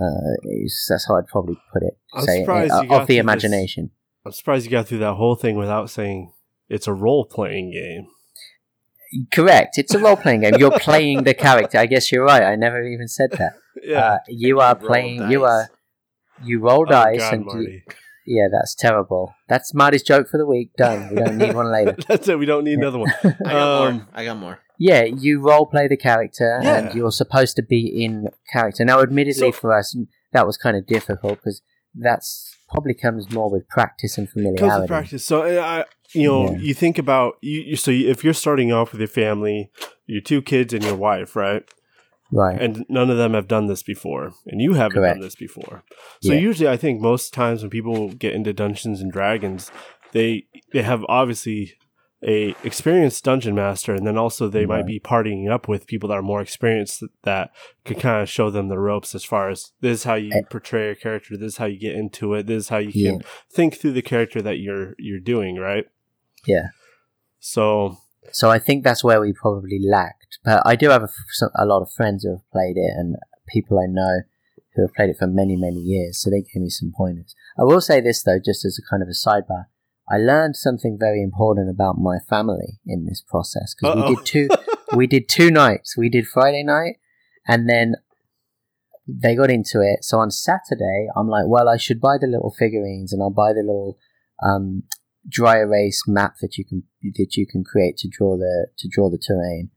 that's 0.88 1.06
how 1.06 1.16
I'd 1.16 1.26
probably 1.26 1.58
put 1.72 1.82
it. 1.82 1.98
I'm 2.14 2.24
Say, 2.24 2.40
surprised 2.40 2.72
uh, 2.72 2.80
you 2.82 2.88
got 2.88 3.02
of 3.02 3.06
the 3.06 3.14
through 3.14 3.16
this. 3.16 3.20
imagination. 3.20 3.90
I'm 4.24 4.32
surprised 4.32 4.64
you 4.64 4.70
got 4.70 4.88
through 4.88 4.98
that 4.98 5.14
whole 5.14 5.34
thing 5.34 5.56
without 5.56 5.90
saying 5.90 6.32
it's 6.70 6.86
a 6.86 6.92
role 6.94 7.26
playing 7.26 7.72
game. 7.72 8.06
Correct. 9.32 9.76
It's 9.76 9.92
a 9.94 9.98
role 9.98 10.16
playing 10.16 10.42
game. 10.42 10.54
You're 10.58 10.78
playing 10.78 11.24
the 11.24 11.34
character. 11.34 11.78
I 11.78 11.86
guess 11.86 12.12
you're 12.12 12.24
right. 12.24 12.42
I 12.42 12.54
never 12.56 12.82
even 12.82 13.08
said 13.08 13.30
that. 13.32 13.52
Yeah. 13.84 14.00
Uh, 14.00 14.18
you 14.28 14.58
are 14.60 14.74
Roll 14.76 14.88
playing. 14.88 15.30
You 15.30 15.44
are. 15.44 15.70
You 16.42 16.58
roll 16.58 16.82
Oh, 16.82 16.90
dice 16.90 17.18
God, 17.20 17.32
and 17.34 17.42
you, 17.42 17.46
Marty. 17.46 17.84
Yeah, 18.26 18.46
that's 18.52 18.74
terrible. 18.74 19.34
That's 19.48 19.74
Marty's 19.74 20.02
joke 20.02 20.28
for 20.28 20.38
the 20.38 20.46
week. 20.46 20.70
Done. 20.76 21.08
We 21.10 21.16
don't 21.16 21.38
need 21.38 21.54
one 21.54 21.70
later. 21.72 21.96
That's 22.08 22.28
it. 22.28 22.38
We 22.38 22.46
don't 22.46 22.64
need 22.64 22.78
another 22.78 22.98
one. 22.98 23.12
I 23.24 23.52
got 23.52 23.86
Um, 23.86 23.94
more. 23.96 24.06
I 24.14 24.24
got 24.24 24.36
more. 24.38 24.58
Yeah, 24.78 25.04
you 25.04 25.40
role 25.40 25.66
play 25.66 25.88
the 25.88 25.96
character, 25.96 26.58
Yeah. 26.62 26.76
and 26.76 26.94
you're 26.94 27.12
supposed 27.12 27.54
to 27.56 27.62
be 27.62 28.02
in 28.04 28.28
character. 28.52 28.84
Now, 28.84 29.00
admittedly, 29.02 29.52
So- 29.52 29.52
for 29.52 29.76
us, 29.76 29.96
that 30.32 30.46
was 30.46 30.56
kind 30.56 30.76
of 30.76 30.86
difficult 30.86 31.38
because 31.38 31.60
that's 31.94 32.56
probably 32.70 32.94
comes 32.94 33.30
more 33.32 33.50
with 33.50 33.68
practice 33.68 34.16
and 34.16 34.28
familiarity. 34.30 34.60
comes 34.60 34.70
familiarity. 34.72 34.82
with 34.82 34.88
practice. 34.88 35.24
So 35.24 35.42
uh, 35.42 35.60
I, 35.60 35.84
you 36.14 36.28
know, 36.28 36.50
Yeah. 36.52 36.58
you 36.58 36.72
think 36.74 36.98
about 36.98 37.34
you, 37.42 37.60
you. 37.62 37.76
So 37.76 37.90
if 37.90 38.22
you're 38.24 38.32
starting 38.32 38.72
off 38.72 38.92
with 38.92 39.00
your 39.00 39.08
family, 39.08 39.70
your 40.06 40.20
two 40.22 40.40
kids 40.40 40.72
and 40.72 40.84
your 40.84 40.94
wife, 40.94 41.34
right? 41.34 41.68
Right. 42.32 42.60
And 42.60 42.84
none 42.88 43.10
of 43.10 43.16
them 43.16 43.34
have 43.34 43.48
done 43.48 43.66
this 43.66 43.82
before, 43.82 44.32
and 44.46 44.60
you 44.60 44.74
haven't 44.74 44.96
Correct. 44.96 45.16
done 45.16 45.22
this 45.22 45.34
before. 45.34 45.82
So 46.22 46.32
Yeah. 46.32 46.38
usually, 46.40 46.68
I 46.68 46.76
think 46.76 47.00
most 47.00 47.34
times 47.34 47.62
when 47.62 47.70
people 47.70 48.08
get 48.10 48.34
into 48.34 48.52
Dungeons 48.52 49.00
and 49.00 49.10
Dragons, 49.12 49.70
they 50.12 50.46
they 50.72 50.82
have 50.82 51.04
obviously 51.08 51.74
a 52.22 52.54
experienced 52.64 53.24
dungeon 53.24 53.54
master, 53.54 53.94
and 53.94 54.06
then 54.06 54.18
also 54.18 54.46
they 54.46 54.66
might 54.66 54.84
be 54.86 55.00
partying 55.00 55.50
up 55.50 55.66
with 55.68 55.86
people 55.86 56.08
that 56.10 56.16
are 56.18 56.22
more 56.22 56.42
experienced 56.42 57.02
that 57.24 57.50
can 57.86 57.98
kind 57.98 58.22
of 58.22 58.28
show 58.28 58.50
them 58.50 58.68
the 58.68 58.78
ropes 58.78 59.14
as 59.14 59.24
far 59.24 59.48
as 59.48 59.72
this 59.80 60.00
is 60.00 60.04
how 60.04 60.14
you 60.16 60.30
Eh. 60.34 60.42
portray 60.50 60.90
a 60.90 60.94
character, 60.94 61.34
this 61.36 61.52
is 61.54 61.56
how 61.56 61.64
you 61.64 61.78
get 61.78 61.94
into 61.94 62.34
it, 62.34 62.46
this 62.46 62.64
is 62.64 62.68
how 62.68 62.76
you 62.76 62.92
can 62.92 63.22
think 63.50 63.76
through 63.76 63.92
the 63.92 64.02
character 64.02 64.42
that 64.42 64.58
you're 64.58 64.94
you're 64.98 65.18
doing, 65.18 65.56
right? 65.56 65.86
Yeah. 66.46 66.66
So 67.38 67.96
So 68.32 68.50
I 68.50 68.58
think 68.58 68.84
that's 68.84 69.02
where 69.02 69.20
we 69.20 69.32
probably 69.32 69.78
lacked. 69.82 70.19
But 70.44 70.62
I 70.64 70.76
do 70.76 70.90
have 70.90 71.02
a, 71.02 71.08
a 71.56 71.66
lot 71.66 71.82
of 71.82 71.92
friends 71.92 72.24
who 72.24 72.30
have 72.30 72.50
played 72.52 72.76
it 72.76 72.92
and 72.96 73.16
people 73.48 73.78
I 73.78 73.86
know 73.88 74.20
who 74.74 74.82
have 74.82 74.94
played 74.94 75.10
it 75.10 75.16
for 75.18 75.26
many, 75.26 75.56
many 75.56 75.80
years. 75.80 76.20
So 76.20 76.30
they 76.30 76.42
gave 76.42 76.62
me 76.62 76.70
some 76.70 76.92
pointers. 76.96 77.34
I 77.58 77.64
will 77.64 77.80
say 77.80 78.00
this 78.00 78.22
though, 78.22 78.38
just 78.44 78.64
as 78.64 78.78
a 78.78 78.88
kind 78.88 79.02
of 79.02 79.08
a 79.08 79.12
sidebar. 79.12 79.66
I 80.08 80.16
learned 80.16 80.56
something 80.56 80.96
very 80.98 81.22
important 81.22 81.70
about 81.70 81.98
my 81.98 82.18
family 82.28 82.80
in 82.86 83.06
this 83.06 83.22
process 83.22 83.74
because 83.74 83.96
we 83.96 84.14
did 84.14 84.26
two, 84.26 84.48
we 84.96 85.06
did 85.06 85.28
two 85.28 85.50
nights. 85.50 85.96
We 85.96 86.08
did 86.08 86.26
Friday 86.26 86.64
night 86.64 86.96
and 87.46 87.68
then 87.68 87.94
they 89.06 89.34
got 89.34 89.50
into 89.50 89.80
it. 89.80 90.04
So 90.04 90.18
on 90.18 90.30
Saturday, 90.30 91.08
I'm 91.16 91.28
like, 91.28 91.44
well, 91.46 91.68
I 91.68 91.76
should 91.76 92.00
buy 92.00 92.16
the 92.20 92.26
little 92.26 92.54
figurines 92.56 93.12
and 93.12 93.22
I'll 93.22 93.30
buy 93.30 93.52
the 93.52 93.62
little 93.62 93.98
um, 94.42 94.84
dry 95.28 95.58
erase 95.58 96.04
map 96.06 96.34
that 96.40 96.56
you 96.56 96.64
can 96.64 96.84
that 97.14 97.36
you 97.36 97.46
can 97.46 97.64
create 97.64 97.96
to 97.98 98.08
draw 98.08 98.36
the 98.36 98.68
to 98.78 98.88
draw 98.88 99.10
the 99.10 99.18
terrain. 99.18 99.70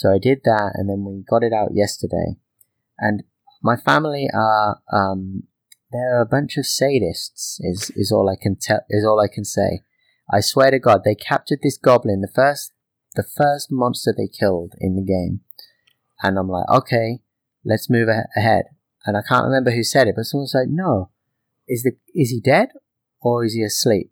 So 0.00 0.10
I 0.10 0.18
did 0.18 0.44
that, 0.44 0.72
and 0.76 0.88
then 0.88 1.04
we 1.04 1.22
got 1.28 1.42
it 1.42 1.52
out 1.52 1.74
yesterday. 1.74 2.38
And 2.98 3.22
my 3.62 3.76
family 3.76 4.30
are 4.32 4.80
um, 4.90 5.42
they're 5.92 6.22
a 6.22 6.26
bunch 6.26 6.56
of 6.56 6.64
sadists. 6.64 7.58
Is 7.60 7.92
is 7.94 8.10
all 8.10 8.30
I 8.30 8.42
can 8.42 8.56
tell. 8.56 8.80
Is 8.88 9.04
all 9.04 9.20
I 9.20 9.28
can 9.28 9.44
say. 9.44 9.82
I 10.32 10.40
swear 10.40 10.70
to 10.70 10.78
God, 10.78 11.02
they 11.04 11.14
captured 11.14 11.58
this 11.62 11.76
goblin, 11.76 12.22
the 12.22 12.32
first 12.34 12.72
the 13.14 13.22
first 13.22 13.70
monster 13.70 14.14
they 14.16 14.26
killed 14.26 14.72
in 14.78 14.96
the 14.96 15.02
game, 15.02 15.40
and 16.22 16.38
I'm 16.38 16.48
like, 16.48 16.70
okay, 16.70 17.18
let's 17.62 17.90
move 17.90 18.08
a- 18.08 18.28
ahead. 18.34 18.64
And 19.04 19.18
I 19.18 19.20
can't 19.28 19.44
remember 19.44 19.70
who 19.70 19.84
said 19.84 20.08
it, 20.08 20.14
but 20.16 20.24
someone 20.24 20.44
was 20.44 20.54
like, 20.54 20.70
no, 20.70 21.10
is 21.68 21.82
the 21.82 21.92
is 22.14 22.30
he 22.30 22.40
dead 22.40 22.70
or 23.20 23.44
is 23.44 23.52
he 23.52 23.62
asleep? 23.62 24.10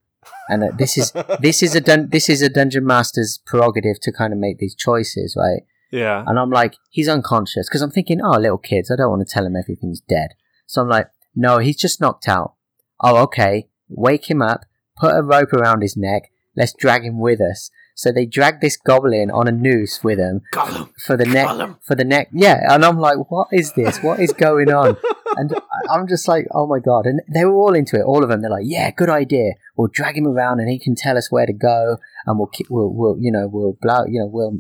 And 0.51 0.65
uh, 0.65 0.73
this 0.77 0.99
is 0.99 1.13
this 1.41 1.63
is 1.63 1.75
a 1.75 1.81
dun- 1.81 2.11
this 2.11 2.29
is 2.29 2.43
a 2.43 2.51
dungeon 2.51 2.85
master's 2.85 3.39
prerogative 3.39 4.01
to 4.01 4.13
kind 4.13 4.35
of 4.35 4.39
make 4.39 4.59
these 4.59 4.75
choices, 4.75 5.35
right? 5.35 5.63
Yeah, 5.91 6.25
And 6.27 6.39
I'm 6.39 6.51
like, 6.51 6.77
he's 6.91 7.09
unconscious 7.09 7.69
because 7.69 7.83
I'm 7.83 7.91
thinking, 7.91 8.21
oh, 8.23 8.39
little 8.39 8.59
kids, 8.59 8.91
I 8.91 8.97
don't 8.97 9.11
want 9.11 9.27
to 9.27 9.33
tell 9.33 9.47
him 9.47 9.57
everything's 9.57 10.01
dead. 10.01 10.31
So 10.67 10.83
I'm 10.83 10.89
like, 10.89 11.09
no, 11.35 11.59
he's 11.59 11.77
just 11.77 12.01
knocked 12.01 12.29
out. 12.29 12.55
Oh, 13.01 13.17
okay. 13.25 13.69
Wake 13.89 14.31
him 14.31 14.43
up, 14.43 14.65
put 14.99 15.17
a 15.17 15.23
rope 15.23 15.53
around 15.53 15.83
his 15.83 15.97
neck. 15.97 16.31
Let's 16.57 16.75
drag 16.75 17.05
him 17.05 17.19
with 17.19 17.41
us. 17.41 17.71
So 17.99 18.13
they 18.13 18.27
drag 18.27 18.61
this 18.61 18.77
goblin 18.77 19.29
on 19.29 19.49
a 19.49 19.51
noose 19.51 20.05
with 20.05 20.21
him 20.21 20.43
Gollum. 20.55 20.91
for 21.05 21.17
the 21.17 21.25
neck 21.25 21.49
for 21.83 21.97
the 21.97 22.05
neck 22.05 22.29
yeah 22.33 22.73
and 22.73 22.85
i'm 22.85 22.97
like 22.97 23.17
what 23.29 23.49
is 23.51 23.73
this 23.73 23.99
what 24.05 24.21
is 24.21 24.33
going 24.33 24.73
on 24.73 24.97
and 25.37 25.53
i'm 25.91 26.07
just 26.07 26.29
like 26.29 26.47
oh 26.53 26.65
my 26.65 26.79
god 26.79 27.07
and 27.07 27.21
they 27.29 27.45
were 27.45 27.57
all 27.57 27.75
into 27.75 27.97
it 27.97 28.05
all 28.05 28.23
of 28.23 28.29
them 28.29 28.41
they're 28.41 28.53
like 28.53 28.67
yeah 28.67 28.93
good 28.93 29.11
idea 29.11 29.55
we'll 29.77 29.89
drag 29.93 30.17
him 30.17 30.29
around 30.29 30.61
and 30.61 30.71
he 30.71 30.79
can 30.79 30.95
tell 30.95 31.19
us 31.19 31.33
where 31.33 31.45
to 31.45 31.53
go 31.53 31.97
and 32.25 32.39
we'll 32.39 32.51
we'll, 32.71 32.95
we'll 32.95 33.17
you 33.19 33.33
know 33.33 33.49
we'll 33.51 33.77
blow 33.83 34.05
you 34.07 34.21
know 34.21 34.31
we'll 34.31 34.59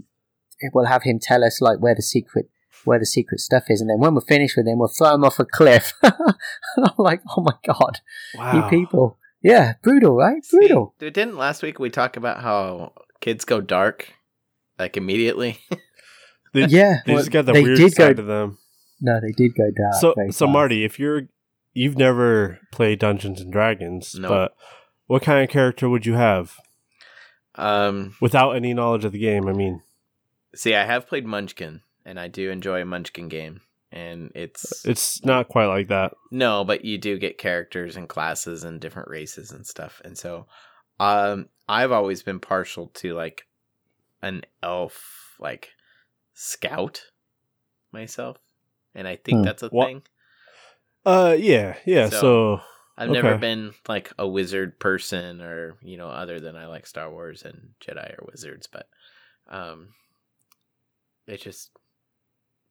we'll 0.72 0.86
have 0.86 1.02
him 1.02 1.18
tell 1.20 1.44
us 1.44 1.60
like 1.60 1.78
where 1.78 1.94
the 1.94 2.02
secret 2.02 2.48
where 2.84 2.98
the 2.98 3.06
secret 3.06 3.40
stuff 3.40 3.64
is 3.68 3.80
and 3.80 3.90
then 3.90 3.98
when 3.98 4.14
we're 4.14 4.20
finished 4.20 4.56
with 4.56 4.66
him 4.66 4.78
we'll 4.78 4.88
throw 4.88 5.14
him 5.14 5.24
off 5.24 5.38
a 5.38 5.44
cliff 5.44 5.92
and 6.02 6.14
i'm 6.78 6.90
like 6.96 7.20
oh 7.36 7.42
my 7.42 7.52
god 7.66 7.98
wow. 8.36 8.54
you 8.54 8.70
people 8.70 9.18
yeah 9.42 9.74
brutal 9.82 10.14
right 10.16 10.46
brutal 10.50 10.94
dude, 10.98 11.12
didn't 11.12 11.36
last 11.36 11.62
week 11.62 11.78
we 11.78 11.90
talk 11.90 12.16
about 12.16 12.40
how 12.42 12.92
kids 13.20 13.44
go 13.44 13.60
dark 13.60 14.12
like 14.78 14.96
immediately? 14.96 15.58
They, 16.54 16.64
yeah 16.64 17.00
they 17.04 17.12
well, 17.12 17.20
just 17.20 17.30
got 17.30 17.44
the 17.44 17.52
they 17.52 17.62
weird 17.62 17.76
did 17.76 17.92
side 17.92 18.16
go 18.16 18.22
to 18.22 18.22
them. 18.22 18.58
no 19.02 19.20
they 19.20 19.32
did 19.32 19.54
go 19.54 19.64
dark 19.64 19.94
so 20.00 20.14
so 20.30 20.46
fast. 20.46 20.52
Marty, 20.52 20.82
if 20.82 20.98
you're 20.98 21.28
you've 21.74 21.98
never 21.98 22.58
played 22.72 22.98
Dungeons 22.98 23.40
and 23.42 23.52
Dragons, 23.52 24.14
No. 24.14 24.28
but 24.28 24.54
what 25.08 25.22
kind 25.22 25.44
of 25.44 25.50
character 25.50 25.90
would 25.90 26.06
you 26.06 26.14
have 26.14 26.56
um, 27.56 28.16
without 28.21 28.52
any 28.52 28.73
knowledge 28.73 29.04
of 29.04 29.12
the 29.12 29.18
game? 29.18 29.47
I 29.47 29.52
mean, 29.52 29.82
see, 30.54 30.75
I 30.75 30.84
have 30.84 31.06
played 31.08 31.26
Munchkin, 31.26 31.82
and 32.04 32.19
I 32.19 32.28
do 32.28 32.50
enjoy 32.50 32.82
a 32.82 32.87
Munchkin 32.87 33.28
game, 33.28 33.61
and 33.93 34.30
it's 34.34 34.84
it's 34.84 35.25
not 35.25 35.49
quite 35.49 35.67
like 35.67 35.89
that. 35.89 36.13
no, 36.30 36.65
but 36.65 36.84
you 36.84 36.99
do 36.99 37.19
get 37.19 37.39
characters 37.39 37.97
and 37.97 38.08
classes 38.08 38.65
and 38.65 38.80
different 38.80 39.08
races 39.08 39.50
and 39.50 39.67
stuff, 39.67 40.00
and 40.04 40.17
so 40.19 40.47
um, 41.00 41.49
I've 41.69 41.93
always 41.93 42.23
been 42.23 42.41
partial 42.41 42.89
to 42.95 43.15
like 43.15 43.47
an 44.23 44.43
elf 44.63 45.37
like 45.39 45.71
scout 46.34 47.02
myself, 47.93 48.39
and 48.95 49.06
I 49.08 49.17
think 49.17 49.39
Hmm. 49.39 49.45
that's 49.45 49.63
a 49.63 49.69
What- 49.69 49.87
thing. 49.87 50.02
Uh, 51.06 51.37
yeah, 51.39 51.76
yeah. 51.87 52.08
So- 52.08 52.21
So, 52.21 52.61
I've 52.99 53.11
never 53.11 53.39
been 53.39 53.73
like 53.89 54.13
a 54.19 54.26
wizard 54.26 54.80
person 54.80 55.41
or, 55.41 55.78
you 55.82 55.97
know, 55.97 56.08
other 56.08 56.41
than 56.41 56.56
I 56.56 56.67
like 56.67 56.84
Star 56.84 57.08
Wars 57.11 57.45
and 57.45 57.71
Jedi 57.80 58.13
or 58.19 58.26
wizards, 58.28 58.67
but 58.67 58.89
um 59.49 59.95
it 61.28 61.41
just 61.41 61.71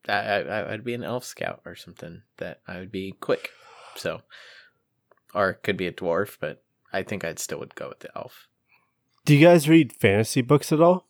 I, 0.07 0.13
I 0.13 0.73
I'd 0.73 0.83
be 0.83 0.93
an 0.93 1.03
elf 1.03 1.23
scout 1.23 1.61
or 1.65 1.75
something 1.75 2.23
that 2.37 2.61
I 2.67 2.79
would 2.79 2.91
be 2.91 3.13
quick. 3.19 3.49
So 3.95 4.21
or 5.33 5.51
it 5.51 5.63
could 5.63 5.77
be 5.77 5.87
a 5.87 5.93
dwarf, 5.93 6.37
but 6.39 6.63
I 6.91 7.03
think 7.03 7.23
I'd 7.23 7.39
still 7.39 7.59
would 7.59 7.75
go 7.75 7.89
with 7.89 7.99
the 7.99 8.09
elf. 8.15 8.47
do 9.25 9.35
you 9.35 9.45
guys 9.45 9.69
read 9.69 9.93
fantasy 9.93 10.41
books 10.41 10.71
at 10.71 10.81
all? 10.81 11.07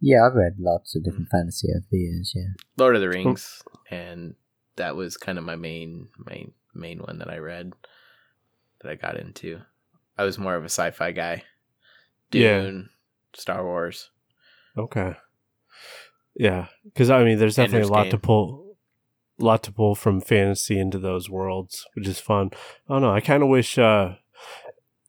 Yeah, 0.00 0.26
I've 0.26 0.34
read 0.34 0.56
lots 0.58 0.94
of 0.94 1.04
different 1.04 1.26
mm-hmm. 1.28 1.36
fantasy 1.36 1.68
over 1.74 1.86
the 1.90 1.98
years. 1.98 2.32
Yeah, 2.34 2.52
Lord 2.76 2.96
of 2.96 3.02
the 3.02 3.08
Rings 3.08 3.62
and 3.90 4.34
that 4.76 4.96
was 4.96 5.16
kind 5.16 5.38
of 5.38 5.44
my 5.44 5.56
main 5.56 6.08
main 6.24 6.52
main 6.74 7.00
one 7.00 7.18
that 7.18 7.30
I 7.30 7.38
read 7.38 7.72
that 8.80 8.90
I 8.90 8.94
got 8.94 9.18
into. 9.18 9.60
I 10.16 10.24
was 10.24 10.38
more 10.38 10.54
of 10.54 10.62
a 10.62 10.66
sci-fi 10.66 11.12
guy. 11.12 11.44
Yeah. 12.32 12.70
Star 13.34 13.64
Wars. 13.64 14.10
Okay. 14.76 15.14
Yeah, 16.40 16.68
because 16.84 17.10
I 17.10 17.22
mean, 17.22 17.38
there's 17.38 17.56
definitely 17.56 17.78
Ender's 17.80 17.90
a 17.90 17.92
lot 17.92 18.02
Game. 18.04 18.10
to 18.12 18.18
pull, 18.18 18.76
lot 19.38 19.62
to 19.64 19.72
pull 19.72 19.94
from 19.94 20.20
fantasy 20.22 20.78
into 20.78 20.98
those 20.98 21.28
worlds, 21.28 21.86
which 21.94 22.08
is 22.08 22.18
fun. 22.18 22.50
I 22.88 22.94
don't 22.94 23.02
know. 23.02 23.12
I 23.12 23.20
kind 23.20 23.42
of 23.42 23.50
wish 23.50 23.76
uh, 23.78 24.14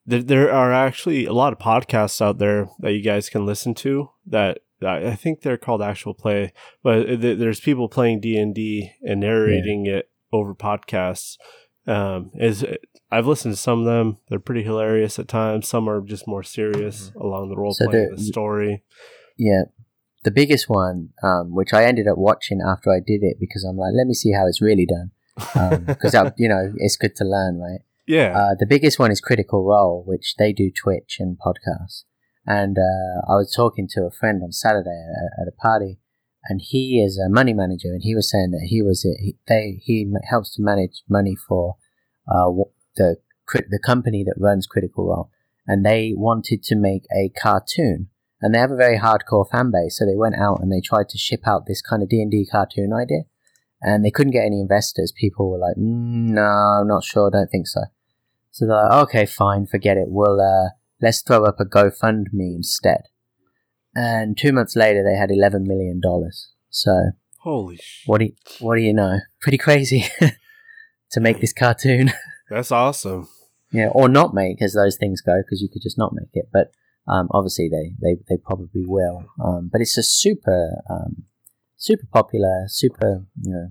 there 0.04 0.22
there 0.22 0.52
are 0.52 0.72
actually 0.72 1.24
a 1.24 1.32
lot 1.32 1.52
of 1.54 1.58
podcasts 1.58 2.20
out 2.20 2.36
there 2.38 2.68
that 2.80 2.92
you 2.92 3.02
guys 3.02 3.28
can 3.30 3.46
listen 3.46 3.72
to. 3.76 4.10
That 4.26 4.58
I 4.82 5.06
I 5.08 5.14
think 5.14 5.40
they're 5.40 5.56
called 5.56 5.80
actual 5.80 6.12
play, 6.12 6.52
but 6.82 7.04
th- 7.06 7.38
there's 7.38 7.60
people 7.60 7.88
playing 7.88 8.20
D 8.20 8.36
and 8.36 8.54
D 8.54 8.92
and 9.02 9.20
narrating 9.20 9.86
it 9.86 10.10
over 10.32 10.54
podcasts. 10.54 11.38
Um, 11.86 12.30
is 12.34 12.62
I've 13.10 13.26
listened 13.26 13.54
to 13.54 13.60
some 13.60 13.80
of 13.80 13.84
them. 13.86 14.18
They're 14.28 14.38
pretty 14.38 14.64
hilarious 14.64 15.18
at 15.18 15.28
times. 15.28 15.66
Some 15.66 15.88
are 15.88 16.00
just 16.02 16.28
more 16.28 16.42
serious 16.42 17.10
along 17.18 17.48
the 17.48 17.56
role 17.56 17.72
So 17.72 17.86
playing 17.88 18.10
the- 18.10 18.16
the 18.16 18.22
story. 18.22 18.82
yeah. 19.38 19.62
The 20.24 20.30
biggest 20.30 20.68
one, 20.68 21.10
um, 21.22 21.54
which 21.54 21.72
I 21.72 21.84
ended 21.84 22.06
up 22.06 22.16
watching 22.16 22.60
after 22.64 22.90
I 22.90 23.00
did 23.04 23.22
it 23.22 23.38
because 23.40 23.64
I'm 23.64 23.76
like, 23.76 23.92
let 23.96 24.06
me 24.06 24.14
see 24.14 24.32
how 24.32 24.46
it's 24.46 24.62
really 24.62 24.86
done, 24.86 25.10
because 25.86 26.14
you 26.36 26.48
know 26.48 26.72
it's 26.76 26.96
good 26.96 27.16
to 27.16 27.24
learn, 27.24 27.58
right? 27.58 27.80
Yeah. 28.06 28.36
Uh, 28.36 28.54
the 28.58 28.66
biggest 28.66 28.98
one 28.98 29.10
is 29.10 29.20
Critical 29.20 29.64
Role, 29.64 30.02
which 30.06 30.36
they 30.36 30.52
do 30.52 30.70
Twitch 30.70 31.16
and 31.18 31.38
podcasts. 31.38 32.04
And 32.46 32.76
uh, 32.76 33.32
I 33.32 33.36
was 33.36 33.52
talking 33.54 33.86
to 33.92 34.02
a 34.02 34.10
friend 34.10 34.42
on 34.42 34.52
Saturday 34.52 34.90
at, 34.90 35.42
at 35.42 35.48
a 35.48 35.52
party, 35.52 35.98
and 36.44 36.60
he 36.62 37.00
is 37.00 37.18
a 37.18 37.30
money 37.30 37.54
manager, 37.54 37.88
and 37.88 38.02
he 38.02 38.14
was 38.14 38.30
saying 38.30 38.50
that 38.50 38.66
he 38.68 38.82
was 38.82 39.02
he, 39.02 39.36
they 39.46 39.80
he 39.82 40.12
helps 40.28 40.54
to 40.56 40.62
manage 40.62 41.02
money 41.08 41.36
for 41.36 41.76
uh, 42.28 42.50
the 42.96 43.16
the 43.52 43.80
company 43.84 44.24
that 44.24 44.34
runs 44.38 44.66
Critical 44.66 45.06
Role, 45.06 45.30
and 45.66 45.84
they 45.84 46.12
wanted 46.16 46.62
to 46.64 46.76
make 46.76 47.04
a 47.16 47.30
cartoon, 47.40 48.08
and 48.42 48.52
they 48.52 48.58
have 48.58 48.72
a 48.72 48.76
very 48.76 48.98
hardcore 48.98 49.48
fan 49.48 49.70
base, 49.70 49.98
so 49.98 50.04
they 50.04 50.16
went 50.16 50.34
out 50.34 50.60
and 50.60 50.70
they 50.70 50.80
tried 50.80 51.08
to 51.10 51.18
ship 51.18 51.46
out 51.46 51.66
this 51.66 51.80
kind 51.80 52.02
of 52.02 52.08
D 52.08 52.20
and 52.20 52.30
D 52.30 52.44
cartoon 52.50 52.92
idea, 52.92 53.22
and 53.80 54.04
they 54.04 54.10
couldn't 54.10 54.32
get 54.32 54.44
any 54.44 54.60
investors. 54.60 55.12
People 55.16 55.50
were 55.50 55.58
like, 55.58 55.76
mm, 55.76 56.34
"No, 56.34 56.42
I'm 56.42 56.88
not 56.88 57.04
sure. 57.04 57.30
Don't 57.30 57.50
think 57.50 57.68
so." 57.68 57.82
So 58.50 58.66
they're 58.66 58.76
like, 58.76 59.04
"Okay, 59.04 59.26
fine, 59.26 59.66
forget 59.66 59.96
it. 59.96 60.08
We'll 60.08 60.40
uh, 60.40 60.70
let's 61.00 61.22
throw 61.22 61.44
up 61.44 61.60
a 61.60 61.64
GoFundMe 61.64 62.56
instead." 62.56 63.02
And 63.94 64.36
two 64.36 64.52
months 64.52 64.74
later, 64.74 65.04
they 65.04 65.16
had 65.16 65.30
eleven 65.30 65.64
million 65.64 66.00
dollars. 66.00 66.50
So 66.68 67.12
Holy 67.42 67.76
sh! 67.76 68.02
what 68.06 68.18
do 68.18 68.26
you, 68.26 68.32
what 68.58 68.76
do 68.76 68.82
you 68.82 68.92
know? 68.92 69.20
Pretty 69.40 69.58
crazy 69.58 70.06
to 71.12 71.20
make 71.20 71.40
this 71.40 71.52
cartoon. 71.52 72.12
That's 72.50 72.72
awesome. 72.72 73.28
Yeah, 73.70 73.88
or 73.88 74.08
not 74.08 74.34
make 74.34 74.60
as 74.60 74.74
those 74.74 74.96
things 74.96 75.22
go, 75.22 75.40
because 75.42 75.62
you 75.62 75.68
could 75.68 75.82
just 75.82 75.96
not 75.96 76.12
make 76.12 76.30
it. 76.34 76.48
But 76.52 76.72
um, 77.08 77.28
obviously, 77.32 77.68
they, 77.68 77.94
they, 78.00 78.20
they 78.28 78.36
probably 78.36 78.84
will. 78.86 79.24
Um, 79.42 79.68
but 79.72 79.80
it's 79.80 79.98
a 79.98 80.02
super 80.02 80.82
um, 80.88 81.24
super 81.76 82.06
popular, 82.12 82.64
super 82.68 83.24
you 83.40 83.52
know 83.52 83.68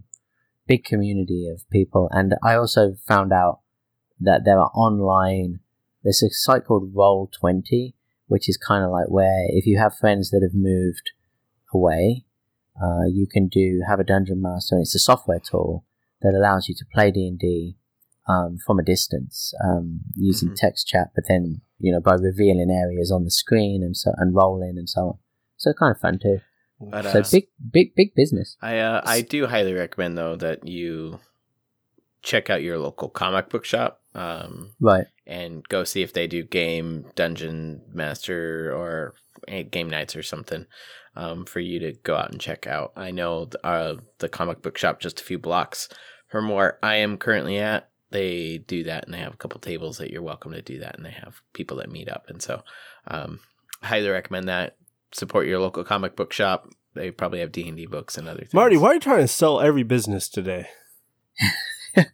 big 0.67 0.84
community 0.84 1.48
of 1.48 1.70
people. 1.70 2.10
And 2.12 2.36
I 2.44 2.56
also 2.56 2.96
found 3.08 3.32
out 3.32 3.60
that 4.20 4.44
there 4.46 4.60
are 4.60 4.72
online. 4.74 5.60
There's 6.04 6.24
a 6.24 6.30
site 6.30 6.65
called 6.65 6.91
Roll 6.94 7.30
Twenty, 7.39 7.96
which 8.28 8.50
is 8.50 8.58
kind 8.58 8.84
of 8.84 8.91
like 8.91 9.10
where 9.10 9.46
if 9.50 9.65
you 9.65 9.78
have 9.78 9.96
friends 9.98 10.32
that 10.32 10.41
have 10.44 10.56
moved 10.56 11.12
away, 11.74 12.26
uh, 12.82 13.06
you 13.10 13.28
can 13.28 13.48
do 13.48 13.84
have 13.88 14.00
a 14.00 14.04
dungeon 14.04 14.41
master, 14.41 14.76
and 14.76 14.82
it's 14.82 14.96
a 14.96 15.00
software 15.00 15.39
tool 15.39 15.86
that 16.22 16.34
allows 16.34 16.67
you 16.67 16.76
to 16.76 16.86
play 16.94 17.12
D 17.12 17.28
and 17.28 17.39
D 17.39 17.78
um, 18.27 18.57
from 18.65 18.79
a 18.79 18.84
distance 18.84 19.53
um, 19.63 20.01
using 20.15 20.49
Mhm. 20.49 20.55
text 20.55 20.88
chat, 20.88 21.10
but 21.15 21.25
then 21.27 21.62
you 21.79 21.91
know 21.91 21.99
by 22.01 22.13
revealing 22.15 22.69
areas 22.71 23.12
on 23.12 23.23
the 23.23 23.31
screen 23.31 23.81
and 23.84 23.95
so 23.97 24.12
and 24.17 24.36
rolling 24.36 24.75
and 24.77 24.89
so 24.89 25.01
on. 25.01 25.17
So 25.57 25.73
kind 25.73 25.93
of 25.95 25.99
fun 26.01 26.19
too. 26.19 26.39
But, 26.79 27.03
so 27.05 27.19
uh, 27.19 27.23
big, 27.31 27.47
big, 27.71 27.95
big 27.95 28.15
business. 28.15 28.57
I 28.62 28.79
uh, 28.79 29.01
I 29.05 29.21
do 29.21 29.45
highly 29.47 29.73
recommend 29.73 30.17
though 30.17 30.36
that 30.38 30.67
you 30.67 31.19
check 32.23 32.49
out 32.49 32.62
your 32.62 32.77
local 32.79 33.10
comic 33.10 33.49
book 33.49 33.65
shop 33.65 34.01
um, 34.13 34.71
Right. 34.79 35.05
and 35.25 35.67
go 35.69 35.84
see 35.84 36.01
if 36.03 36.13
they 36.13 36.27
do 36.27 36.43
game 36.43 37.05
dungeon 37.15 37.81
master 37.93 38.71
or 38.75 39.15
game 39.71 39.89
nights 39.89 40.15
or 40.15 40.21
something 40.23 40.65
um, 41.15 41.45
for 41.45 41.60
you 41.60 41.79
to 41.79 41.93
go 42.03 42.15
out 42.15 42.31
and 42.31 42.39
check 42.39 42.67
out. 42.67 42.93
I 42.95 43.10
know 43.12 43.45
the, 43.45 43.65
uh, 43.65 43.95
the 44.19 44.29
comic 44.29 44.62
book 44.62 44.77
shop 44.77 44.99
just 44.99 45.19
a 45.19 45.23
few 45.23 45.39
blocks 45.39 45.89
from 46.29 46.49
where 46.49 46.77
I 46.84 46.95
am 46.97 47.17
currently 47.17 47.57
at. 47.57 47.89
They 48.12 48.60
do 48.60 48.84
that 48.84 49.06
and 49.06 49.13
they 49.13 49.19
have 49.19 49.34
a 49.34 49.38
couple 49.38 49.60
tables 49.60 49.97
that 49.97 50.12
you're 50.12 50.21
welcome 50.21 50.52
to 50.52 50.62
do 50.62 50.80
that 50.80 50.95
and 50.97 51.06
they 51.06 51.12
have 51.12 51.41
people 51.54 51.78
that 51.78 51.89
meet 51.89 52.10
up 52.10 52.26
and 52.28 52.41
so 52.41 52.62
um, 53.08 53.39
highly 53.82 54.10
recommend 54.10 54.47
that. 54.47 54.76
Support 55.13 55.47
your 55.47 55.60
local 55.60 55.84
comic 55.84 56.15
book 56.15 56.32
shop. 56.32 56.69
They 56.93 57.12
probably 57.12 57.39
have 57.39 57.52
D 57.52 57.67
and 57.67 57.78
D 57.78 57.86
books 57.86 58.17
and 58.17 58.28
other 58.28 58.39
things. 58.39 58.54
Marty, 58.54 58.78
why 58.78 58.89
are 58.89 58.93
you 58.95 59.00
trying 59.00 59.21
to 59.21 59.28
sell 59.28 59.60
every 59.62 59.84
business 59.84 60.30
today? 60.30 60.67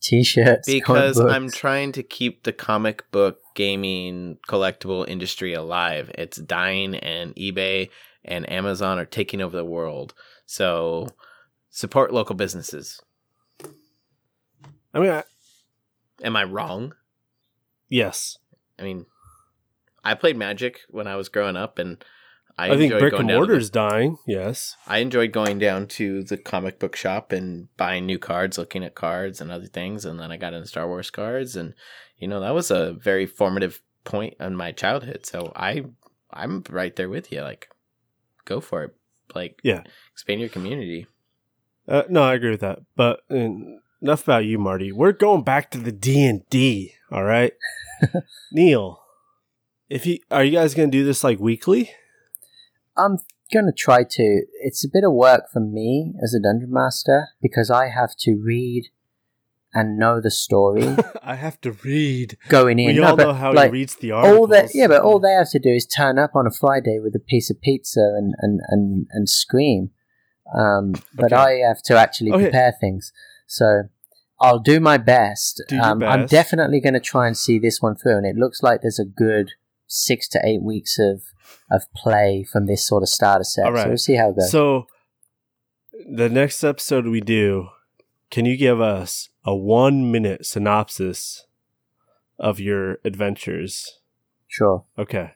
T-shirts. 0.00 0.66
because 0.66 1.18
I'm 1.18 1.50
trying 1.50 1.92
to 1.92 2.02
keep 2.02 2.44
the 2.44 2.52
comic 2.52 3.10
book 3.10 3.40
gaming 3.54 4.38
collectible 4.48 5.06
industry 5.06 5.52
alive. 5.52 6.10
It's 6.14 6.38
dying, 6.38 6.94
and 6.94 7.34
eBay 7.34 7.90
and 8.24 8.50
Amazon 8.50 8.98
are 8.98 9.04
taking 9.04 9.42
over 9.42 9.56
the 9.56 9.64
world. 9.64 10.14
So 10.46 11.08
support 11.70 12.12
local 12.12 12.36
businesses. 12.36 13.00
I 14.94 14.98
mean, 15.00 15.10
I, 15.10 15.24
Am 16.22 16.36
I 16.36 16.44
wrong? 16.44 16.94
yes. 17.88 18.38
I 18.78 18.82
mean, 18.84 19.06
I 20.04 20.14
played 20.14 20.36
Magic 20.36 20.80
when 20.88 21.06
I 21.08 21.16
was 21.16 21.28
growing 21.28 21.56
up, 21.56 21.78
and 21.78 22.02
I, 22.56 22.70
I, 22.72 22.76
think 22.76 22.92
brick 22.98 23.12
going 23.12 23.28
and 23.30 23.46
to 23.48 23.58
the- 23.58 23.70
dying. 23.70 24.18
Yes. 24.26 24.76
I 24.86 24.98
enjoyed 24.98 25.32
going 25.32 25.58
down 25.58 25.86
to 25.88 26.22
the 26.22 26.36
comic 26.36 26.78
book 26.78 26.94
shop 26.96 27.32
and 27.32 27.68
buying 27.76 28.06
new 28.06 28.18
cards, 28.18 28.56
looking 28.58 28.84
at 28.84 28.94
cards 28.94 29.40
and 29.40 29.50
other 29.50 29.66
things, 29.66 30.04
and 30.04 30.18
then 30.20 30.30
I 30.32 30.36
got 30.36 30.54
into 30.54 30.68
Star 30.68 30.86
Wars 30.88 31.10
cards, 31.10 31.56
and 31.56 31.74
you 32.16 32.28
know 32.28 32.40
that 32.40 32.54
was 32.54 32.70
a 32.70 32.92
very 32.94 33.26
formative 33.26 33.80
point 34.04 34.34
in 34.40 34.56
my 34.56 34.72
childhood. 34.72 35.26
So 35.26 35.52
I, 35.54 35.84
I'm 36.32 36.62
right 36.70 36.94
there 36.94 37.08
with 37.08 37.30
you. 37.32 37.42
Like, 37.42 37.68
go 38.44 38.60
for 38.60 38.84
it. 38.84 38.94
Like, 39.34 39.60
Yeah. 39.62 39.82
expand 40.12 40.40
your 40.40 40.48
community. 40.48 41.06
Uh, 41.86 42.04
no, 42.08 42.22
I 42.22 42.34
agree 42.34 42.50
with 42.50 42.60
that. 42.60 42.78
But 42.96 43.20
uh, 43.30 43.48
enough 44.00 44.22
about 44.24 44.44
you, 44.44 44.58
Marty. 44.58 44.92
We're 44.92 45.12
going 45.12 45.42
back 45.42 45.70
to 45.72 45.78
the 45.78 45.92
D 45.92 46.24
and 46.24 46.48
D. 46.50 46.94
All 47.10 47.24
right, 47.24 47.52
Neil. 48.52 49.00
If 49.88 50.06
you 50.06 50.18
are 50.30 50.44
you 50.44 50.52
guys 50.52 50.74
gonna 50.74 50.88
do 50.90 51.04
this 51.04 51.24
like 51.24 51.38
weekly? 51.40 51.90
I'm 52.96 53.18
gonna 53.52 53.72
try 53.72 54.04
to. 54.04 54.42
It's 54.62 54.84
a 54.84 54.88
bit 54.92 55.04
of 55.04 55.12
work 55.12 55.44
for 55.52 55.60
me 55.60 56.14
as 56.22 56.34
a 56.34 56.40
dungeon 56.42 56.72
master 56.72 57.28
because 57.40 57.70
I 57.70 57.88
have 57.88 58.10
to 58.20 58.34
read 58.36 58.88
and 59.72 59.98
know 59.98 60.20
the 60.20 60.30
story 60.30 60.96
I 61.22 61.34
have 61.36 61.60
to 61.62 61.72
read. 61.72 62.36
going 62.48 62.78
in. 62.78 62.86
We 62.96 63.00
No, 63.00 63.10
all 63.10 63.16
know 63.16 63.32
how 63.34 63.52
like, 63.52 63.70
he 63.70 63.78
reads 63.80 63.96
the 63.96 64.10
articles. 64.12 64.38
all 64.38 64.46
that 64.48 64.70
yeah, 64.74 64.88
but 64.88 65.02
all 65.02 65.18
they 65.20 65.32
have 65.32 65.50
to 65.50 65.58
do 65.58 65.70
is 65.70 65.86
turn 65.86 66.18
up 66.18 66.32
on 66.34 66.46
a 66.46 66.50
Friday 66.50 66.98
with 67.00 67.14
a 67.14 67.18
piece 67.20 67.50
of 67.50 67.60
pizza 67.60 68.00
and 68.18 68.34
and 68.38 68.60
and, 68.68 69.06
and 69.12 69.28
scream. 69.28 69.90
Um, 70.56 70.94
but 71.14 71.32
Okay. 71.32 71.36
I 71.36 71.50
have 71.68 71.82
to 71.84 71.96
actually 71.96 72.32
Okay. 72.32 72.44
prepare 72.44 72.74
things. 72.80 73.12
So 73.48 73.84
I'll 74.40 74.60
do 74.60 74.78
my 74.78 74.98
best. 74.98 75.62
Do 75.68 75.80
um, 75.80 76.02
I'm 76.04 76.26
definitely 76.26 76.80
going 76.80 76.94
to 76.94 77.00
try 77.00 77.26
and 77.26 77.36
see 77.36 77.58
this 77.58 77.82
one 77.82 77.96
through, 77.96 78.18
and 78.18 78.26
it 78.26 78.36
looks 78.36 78.62
like 78.62 78.82
there's 78.82 79.00
a 79.00 79.04
good 79.04 79.52
six 79.88 80.28
to 80.28 80.40
eight 80.46 80.62
weeks 80.62 80.98
of 80.98 81.22
of 81.70 81.92
play 81.94 82.44
from 82.44 82.66
this 82.66 82.86
sort 82.86 83.02
of 83.02 83.08
starter 83.08 83.42
set. 83.42 83.72
Right. 83.72 83.82
So 83.82 83.88
we'll 83.88 83.98
see 83.98 84.14
how 84.14 84.30
it 84.30 84.36
goes. 84.36 84.50
So, 84.50 84.86
the 86.08 86.28
next 86.28 86.62
episode 86.62 87.06
we 87.06 87.20
do, 87.20 87.70
can 88.30 88.44
you 88.44 88.56
give 88.56 88.80
us 88.80 89.30
a 89.44 89.56
one 89.56 90.12
minute 90.12 90.46
synopsis 90.46 91.46
of 92.38 92.60
your 92.60 92.98
adventures? 93.04 93.98
sure. 94.46 94.84
Okay. 94.98 95.32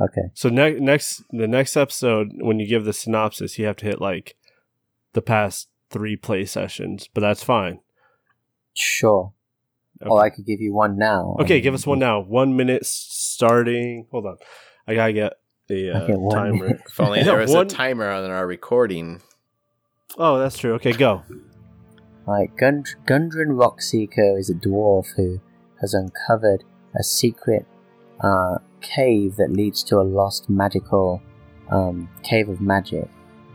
Okay. 0.00 0.30
So 0.34 0.48
ne- 0.48 0.78
next, 0.78 1.22
the 1.30 1.48
next 1.48 1.76
episode, 1.76 2.32
when 2.36 2.60
you 2.60 2.66
give 2.66 2.84
the 2.84 2.92
synopsis, 2.92 3.58
you 3.58 3.66
have 3.66 3.76
to 3.78 3.86
hit 3.86 4.00
like 4.00 4.36
the 5.12 5.22
past 5.22 5.67
three 5.90 6.16
play 6.16 6.44
sessions, 6.44 7.08
but 7.12 7.20
that's 7.20 7.42
fine. 7.42 7.80
Sure. 8.74 9.32
Okay, 10.00 10.08
Or 10.10 10.22
I 10.22 10.30
could 10.30 10.46
give 10.46 10.60
you 10.60 10.72
one 10.72 10.96
now. 10.96 11.36
okay 11.40 11.60
give 11.60 11.74
us 11.74 11.86
one 11.86 11.98
now. 11.98 12.20
One 12.20 12.56
minute 12.56 12.86
starting. 12.86 14.06
Hold 14.12 14.26
on, 14.26 14.36
I 14.86 14.94
gotta 14.94 15.12
get 15.12 15.32
the 15.66 15.90
uh, 15.90 16.00
Okay, 16.02 16.12
timer. 16.34 16.64
minute. 16.66 16.80
If 16.86 17.00
only 17.00 17.22
there 17.24 17.36
was 17.38 17.50
one- 17.52 17.66
a 17.66 17.68
timer 17.68 18.08
on 18.08 18.30
our 18.30 18.46
recording. 18.46 19.20
Oh, 20.16 20.38
that's 20.38 20.56
true. 20.58 20.74
Okay, 20.74 20.92
go. 20.92 21.22
Like 22.26 22.56
Gund- 22.56 22.94
Gundren 23.06 23.56
Rockseeker 23.56 24.38
is 24.38 24.50
a 24.50 24.54
dwarf 24.54 25.06
who 25.16 25.40
has 25.80 25.94
uncovered 25.94 26.64
a 26.98 27.02
secret 27.02 27.66
uh, 28.22 28.58
cave 28.80 29.36
that 29.36 29.50
leads 29.52 29.82
to 29.84 29.96
a 29.98 30.02
lost 30.02 30.48
magical 30.48 31.22
um, 31.70 32.08
cave 32.22 32.48
of 32.48 32.60
magic, 32.60 33.08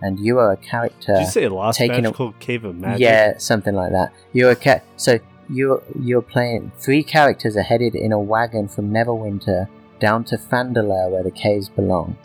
and 0.03 0.19
you 0.19 0.37
are 0.37 0.51
a 0.51 0.57
character. 0.57 1.13
Did 1.13 1.21
you 1.21 1.27
say 1.27 1.47
Lost 1.47 1.79
taking 1.79 1.99
a- 1.99 2.01
Magical 2.09 2.33
Cave 2.33 2.65
of 2.65 2.75
Magic? 2.75 3.01
Yeah, 3.01 3.37
something 3.37 3.73
like 3.73 3.91
that. 3.93 4.13
You're 4.33 4.51
a 4.51 4.55
cat. 4.55 4.83
So 4.97 5.19
you're 5.49 5.81
you're 5.99 6.21
playing. 6.21 6.71
Three 6.77 7.03
characters 7.03 7.55
are 7.55 7.61
headed 7.63 7.95
in 7.95 8.11
a 8.11 8.19
wagon 8.19 8.67
from 8.67 8.91
Neverwinter 8.91 9.69
down 9.99 10.25
to 10.25 10.37
Fandalur, 10.37 11.09
where 11.09 11.23
the 11.23 11.31
caves 11.31 11.69
belong. 11.69 12.17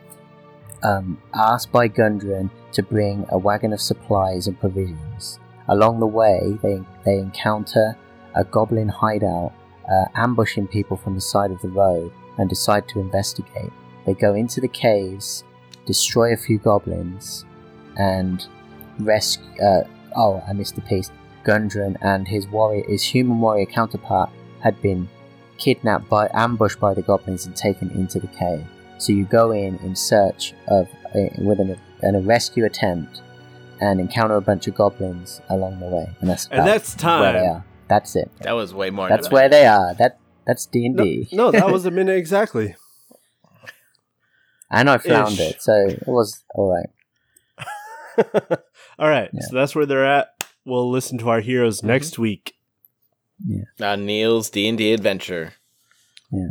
Um, 0.82 1.20
asked 1.34 1.72
by 1.72 1.88
Gundren 1.88 2.50
to 2.72 2.82
bring 2.82 3.26
a 3.30 3.38
wagon 3.38 3.72
of 3.72 3.80
supplies 3.80 4.46
and 4.46 4.58
provisions. 4.58 5.38
Along 5.68 6.00
the 6.00 6.06
way, 6.06 6.58
they 6.62 6.82
they 7.04 7.18
encounter 7.18 7.96
a 8.34 8.44
goblin 8.44 8.88
hideout, 8.88 9.52
uh, 9.90 10.06
ambushing 10.14 10.66
people 10.66 10.96
from 10.96 11.14
the 11.14 11.20
side 11.20 11.52
of 11.52 11.62
the 11.62 11.68
road, 11.68 12.10
and 12.38 12.48
decide 12.48 12.88
to 12.88 13.00
investigate. 13.00 13.72
They 14.04 14.14
go 14.14 14.34
into 14.34 14.60
the 14.60 14.68
caves, 14.68 15.44
destroy 15.86 16.32
a 16.32 16.36
few 16.36 16.58
goblins, 16.58 17.44
and 17.98 18.46
rescue. 18.98 19.44
Uh, 19.62 19.82
oh, 20.16 20.42
I 20.48 20.52
missed 20.52 20.74
the 20.76 20.80
piece. 20.82 21.10
Gundren 21.44 21.96
and 22.02 22.26
his 22.28 22.46
warrior, 22.46 22.84
his 22.88 23.02
human 23.02 23.40
warrior 23.40 23.66
counterpart, 23.66 24.30
had 24.62 24.80
been 24.82 25.08
kidnapped 25.56 26.08
by, 26.08 26.28
ambushed 26.34 26.78
by 26.80 26.94
the 26.94 27.02
goblins 27.02 27.46
and 27.46 27.56
taken 27.56 27.90
into 27.90 28.18
the 28.20 28.26
cave. 28.28 28.66
So 28.98 29.12
you 29.12 29.24
go 29.24 29.50
in 29.52 29.76
in 29.78 29.94
search 29.96 30.54
of 30.68 30.88
uh, 31.14 31.28
with 31.38 31.60
an, 31.60 31.78
an, 32.02 32.14
a 32.16 32.20
rescue 32.20 32.64
attempt 32.64 33.22
and 33.80 34.00
encounter 34.00 34.36
a 34.36 34.40
bunch 34.40 34.66
of 34.66 34.74
goblins 34.74 35.40
along 35.48 35.78
the 35.80 35.86
way, 35.86 36.08
and 36.20 36.28
that's 36.28 36.46
And 36.46 36.60
about 36.60 36.64
that's 36.66 37.02
where 37.02 37.32
they 37.32 37.38
time. 37.38 37.50
are. 37.50 37.64
That's 37.88 38.16
it. 38.16 38.30
That 38.42 38.52
was 38.52 38.74
way 38.74 38.90
more. 38.90 39.08
That's 39.08 39.28
than 39.28 39.34
where 39.34 39.48
they 39.48 39.66
are. 39.66 39.94
That 39.94 40.18
that's 40.46 40.66
D 40.66 40.84
and 40.86 40.96
D. 40.96 41.28
no, 41.32 41.50
that 41.52 41.70
was 41.70 41.86
a 41.86 41.90
minute 41.90 42.16
exactly. 42.16 42.74
and 44.70 44.90
I 44.90 44.98
found 44.98 45.34
Ish. 45.34 45.40
it, 45.40 45.62
so 45.62 45.72
it 45.88 46.02
was 46.06 46.44
all 46.54 46.70
right. 46.74 46.88
All 48.98 49.08
right, 49.08 49.30
Yeah. 49.32 49.40
so 49.48 49.56
that's 49.56 49.74
where 49.74 49.86
they're 49.86 50.06
at. 50.06 50.28
We'll 50.64 50.90
listen 50.90 51.18
to 51.18 51.28
our 51.30 51.40
heroes 51.40 51.82
next 51.82 52.18
week. 52.18 52.54
Yeah. 53.46 53.64
Uh, 53.92 53.96
Neil's 53.96 54.50
D 54.50 54.68
and 54.68 54.76
D 54.76 54.92
adventure. 54.92 55.54
Yeah. 56.32 56.48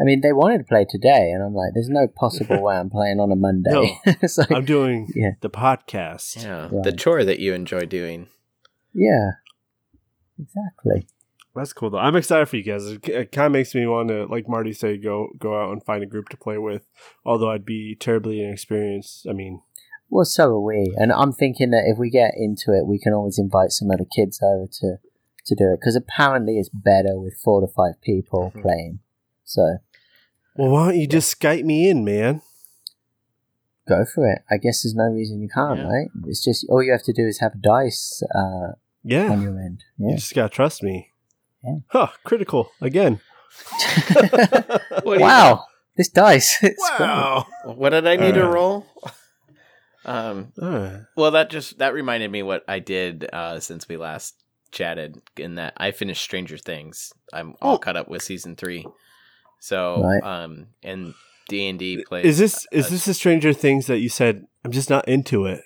I 0.00 0.02
mean, 0.02 0.20
they 0.22 0.32
wanted 0.32 0.58
to 0.58 0.64
play 0.64 0.84
today, 0.88 1.30
and 1.32 1.40
I'm 1.42 1.54
like, 1.54 1.70
"There's 1.72 1.88
no 1.88 2.08
possible 2.08 2.60
way 2.60 2.74
I'm 2.76 2.90
playing 2.90 3.20
on 3.20 3.30
a 3.30 3.36
Monday." 3.36 3.96
so, 4.26 4.42
I'm 4.50 4.64
doing 4.64 5.06
Yeah. 5.14 5.30
the 5.40 5.48
podcast. 5.50 6.42
Yeah, 6.42 6.68
Right. 6.72 6.82
the 6.82 6.92
chore 6.92 7.22
that 7.24 7.38
you 7.38 7.54
enjoy 7.54 7.86
doing. 7.86 8.26
yeah, 8.92 9.30
exactly. 10.38 11.06
That's 11.54 11.72
cool 11.72 11.90
though. 11.90 11.98
I'm 11.98 12.16
excited 12.16 12.48
for 12.48 12.56
you 12.56 12.64
guys. 12.64 12.84
It, 12.86 13.08
it 13.08 13.32
kind 13.32 13.46
of 13.46 13.52
makes 13.52 13.72
me 13.76 13.86
want 13.86 14.08
to, 14.08 14.24
like 14.26 14.48
Marty 14.48 14.72
said, 14.72 15.02
go 15.04 15.28
go 15.38 15.56
out 15.60 15.70
and 15.70 15.84
find 15.84 16.02
a 16.02 16.06
group 16.06 16.28
to 16.30 16.36
play 16.36 16.58
with. 16.58 16.82
Although 17.24 17.50
I'd 17.52 17.64
be 17.64 17.94
terribly 17.94 18.42
inexperienced. 18.42 19.28
I 19.30 19.32
mean, 19.32 19.62
Well, 20.10 20.24
so 20.24 20.44
are 20.50 20.60
we, 20.60 20.94
and 20.96 21.12
I'm 21.12 21.32
thinking 21.32 21.70
that 21.70 21.84
if 21.86 21.98
we 21.98 22.08
get 22.10 22.34
into 22.36 22.72
it, 22.72 22.86
we 22.86 22.98
can 22.98 23.12
always 23.12 23.38
invite 23.38 23.72
some 23.72 23.90
other 23.90 24.04
kids 24.04 24.40
over 24.42 24.66
to 24.80 24.98
to 25.46 25.54
do 25.54 25.72
it 25.72 25.80
because 25.80 25.94
apparently 25.96 26.58
it's 26.58 26.70
better 26.70 27.18
with 27.20 27.34
four 27.44 27.60
to 27.60 27.66
five 27.66 28.00
people 28.00 28.50
Mhm. 28.54 28.62
playing. 28.62 28.98
So 29.44 29.78
well, 30.56 30.70
why 30.70 30.86
don't 30.92 31.00
you 31.00 31.06
just 31.06 31.28
skate 31.30 31.64
me 31.66 31.88
in, 31.88 32.04
man? 32.04 32.40
go 33.86 34.02
for 34.06 34.26
it. 34.26 34.38
I 34.50 34.56
guess 34.56 34.82
there's 34.82 34.94
no 34.94 35.04
reason 35.12 35.42
you 35.42 35.48
can't, 35.50 35.80
Yeah. 35.80 35.88
right? 35.92 36.08
It's 36.26 36.42
just 36.42 36.64
all 36.70 36.82
you 36.82 36.90
have 36.92 37.02
to 37.02 37.12
do 37.12 37.26
is 37.26 37.40
have 37.40 37.60
dice 37.60 38.22
uh, 38.34 38.72
Yeah, 39.02 39.30
on 39.32 39.42
your 39.42 39.58
end. 39.60 39.84
you 39.98 40.08
Yeah. 40.08 40.14
just 40.16 40.34
gotta 40.34 40.48
trust 40.48 40.82
me. 40.82 41.10
Yeah. 41.62 41.76
Huh? 41.88 42.08
Critical 42.24 42.70
again. 42.80 43.20
What 45.02 45.04
do 45.04 45.10
you- 45.14 45.20
wow. 45.20 45.66
This 45.98 46.08
dice. 46.08 46.56
It's 46.62 46.90
great. 46.96 47.00
Wow. 47.08 47.46
What 47.66 47.90
did 47.90 48.06
I 48.06 48.16
need 48.16 48.34
to 48.36 48.46
roll? 48.48 48.86
Um, 50.04 50.52
Alright. 50.60 51.02
well, 51.16 51.30
that 51.32 51.50
just 51.50 51.78
that 51.78 51.94
reminded 51.94 52.30
me 52.30 52.42
what 52.42 52.64
I 52.68 52.78
did 52.78 53.28
uh, 53.32 53.60
since 53.60 53.88
we 53.88 53.96
last 53.96 54.34
chatted. 54.70 55.20
In 55.36 55.54
that 55.56 55.74
I 55.76 55.90
finished 55.92 56.22
Stranger 56.22 56.58
Things. 56.58 57.12
I'm 57.32 57.54
all 57.62 57.74
Oh. 57.74 57.78
caught 57.78 57.96
up 57.96 58.08
with 58.08 58.22
season 58.22 58.56
three. 58.56 58.86
So, 59.60 60.02
Right. 60.02 60.22
um, 60.22 60.66
and 60.82 61.14
D 61.48 61.68
and 61.68 61.78
D 61.78 62.04
plays. 62.04 62.24
Is 62.26 62.38
this 62.38 62.66
is 62.72 62.86
uh, 62.86 62.90
this 62.90 63.04
the 63.06 63.14
Stranger 63.14 63.52
Things 63.52 63.86
that 63.86 63.98
you 64.00 64.08
said? 64.08 64.46
I'm 64.64 64.72
just 64.72 64.90
not 64.90 65.06
into 65.08 65.46
it. 65.46 65.62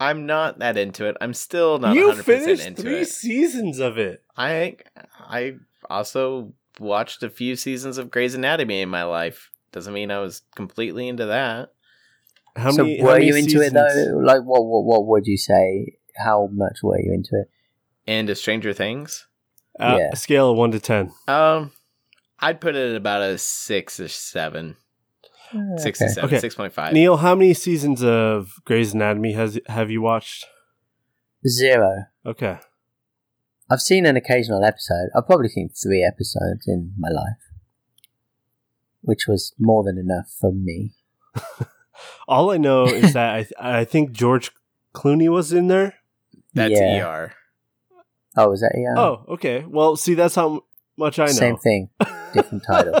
I'm 0.00 0.26
not 0.26 0.60
that 0.60 0.76
into 0.76 1.06
it. 1.06 1.16
I'm 1.20 1.34
still 1.34 1.78
not 1.78 1.94
you 1.94 2.06
100 2.08 2.22
percent 2.24 2.44
finished 2.44 2.66
into 2.66 2.82
three 2.82 3.00
it. 3.00 3.08
seasons 3.08 3.78
of 3.80 3.98
it. 3.98 4.22
I 4.36 4.76
I 5.18 5.56
also 5.90 6.52
watched 6.78 7.22
a 7.24 7.30
few 7.30 7.56
seasons 7.56 7.98
of 7.98 8.10
Grey's 8.10 8.34
Anatomy 8.34 8.80
in 8.80 8.88
my 8.88 9.02
life. 9.04 9.50
Doesn't 9.72 9.92
mean 9.92 10.10
I 10.10 10.18
was 10.20 10.42
completely 10.54 11.08
into 11.08 11.26
that. 11.26 11.72
How 12.58 12.70
so 12.72 12.82
many? 12.82 12.98
how 12.98 13.06
were 13.06 13.12
many 13.14 13.26
you 13.26 13.36
into 13.36 13.60
it 13.60 13.72
though? 13.72 14.20
Like, 14.22 14.42
what, 14.42 14.64
what, 14.66 14.84
what 14.84 15.06
would 15.06 15.26
you 15.26 15.36
say? 15.36 15.98
How 16.16 16.48
much 16.52 16.78
were 16.82 16.98
you 16.98 17.12
into 17.12 17.30
it? 17.32 17.48
And 18.06 18.26
to 18.28 18.34
Stranger 18.34 18.72
Things. 18.72 19.26
Uh, 19.78 19.96
Yeah. 19.98 20.10
A 20.12 20.16
scale 20.16 20.50
of 20.50 20.56
one 20.58 20.70
to 20.72 20.80
ten. 20.80 21.12
Um, 21.28 21.72
I'd 22.40 22.60
put 22.60 22.74
it 22.74 22.90
at 22.90 22.96
about 22.96 23.22
a 23.22 23.38
six 23.38 24.00
or 24.00 24.08
seven, 24.08 24.76
six 25.76 26.00
Okay. 26.00 26.08
to 26.08 26.14
seven, 26.14 26.28
Okay. 26.28 26.38
six 26.40 26.54
point 26.54 26.72
five. 26.72 26.92
Neil, 26.92 27.16
how 27.18 27.34
many 27.34 27.54
seasons 27.54 28.02
of 28.02 28.54
Grey's 28.64 28.94
Anatomy 28.94 29.32
has 29.32 29.58
have 29.68 29.90
you 29.90 30.02
watched? 30.02 30.44
Zero. 31.46 32.04
Okay. 32.26 32.58
I've 33.70 33.80
seen 33.80 34.06
an 34.06 34.16
occasional 34.16 34.64
episode. 34.64 35.10
I've 35.16 35.26
probably 35.26 35.48
seen 35.48 35.68
three 35.68 36.02
episodes 36.02 36.66
in 36.66 36.94
my 36.98 37.10
life, 37.10 37.36
which 39.02 39.26
was 39.28 39.52
more 39.58 39.84
than 39.84 39.98
enough 39.98 40.30
for 40.40 40.52
me. 40.52 40.94
All 42.26 42.50
I 42.50 42.56
know 42.56 42.86
is 42.86 43.12
that 43.14 43.34
I 43.60 43.80
I 43.80 43.84
think 43.84 44.12
George 44.12 44.50
Clooney 44.94 45.28
was 45.28 45.52
in 45.52 45.68
there. 45.68 45.94
That's 46.54 46.78
yeah. 46.78 47.06
ER. 47.06 47.34
Oh, 48.36 48.52
is 48.52 48.60
that 48.60 48.72
yeah? 48.76 48.94
Oh, 48.96 49.24
okay. 49.34 49.64
Well, 49.66 49.96
see, 49.96 50.14
that's 50.14 50.34
how 50.34 50.64
much 50.96 51.18
I 51.18 51.26
know. 51.26 51.32
Same 51.32 51.56
thing, 51.56 51.90
different 52.32 52.64
title. 52.64 52.94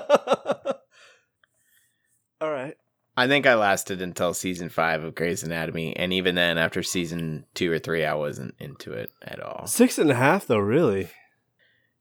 All 2.40 2.50
right. 2.50 2.76
I 3.16 3.26
think 3.26 3.46
I 3.48 3.56
lasted 3.56 4.00
until 4.00 4.32
season 4.32 4.68
five 4.68 5.02
of 5.02 5.16
Grey's 5.16 5.42
Anatomy, 5.42 5.96
and 5.96 6.12
even 6.12 6.36
then, 6.36 6.56
after 6.56 6.84
season 6.84 7.46
two 7.52 7.72
or 7.72 7.80
three, 7.80 8.04
I 8.04 8.14
wasn't 8.14 8.54
into 8.60 8.92
it 8.92 9.10
at 9.22 9.40
all. 9.40 9.66
Six 9.66 9.98
and 9.98 10.08
a 10.08 10.14
half, 10.14 10.46
though. 10.46 10.58
Really? 10.58 11.08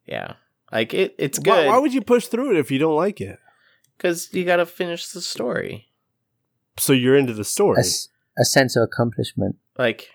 Yeah, 0.05 0.33
like 0.71 0.93
it. 0.93 1.15
It's 1.17 1.39
Why, 1.39 1.43
good 1.43 1.67
why 1.69 1.79
would 1.79 1.95
you 1.95 2.01
push 2.01 2.27
through 2.27 2.51
it 2.51 2.57
if 2.57 2.69
you 2.69 2.77
don't 2.77 2.95
like 2.95 3.19
it? 3.19 3.39
because 3.97 4.33
you 4.33 4.45
got 4.45 4.57
to 4.57 4.65
finish 4.65 5.07
the 5.09 5.21
story. 5.21 5.87
So 6.77 6.93
you're 6.93 7.15
into 7.17 7.33
the 7.33 7.41
A, 7.41 7.45
story. 7.45 7.79
s- 7.79 8.09
a 8.39 8.45
sense 8.45 8.75
of 8.75 8.83
accomplishment. 8.83 9.55
like 9.77 10.09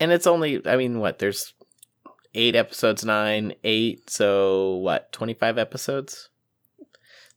and 0.00 0.10
it's 0.12 0.26
only 0.26 0.60
i 0.66 0.76
mean 0.76 0.98
what 0.98 1.18
there's 1.18 1.54
eight 2.34 2.54
episodes 2.56 3.04
nine 3.04 3.54
eight 3.64 4.08
so 4.10 4.76
what 4.76 5.10
25 5.12 5.58
episodes 5.58 6.28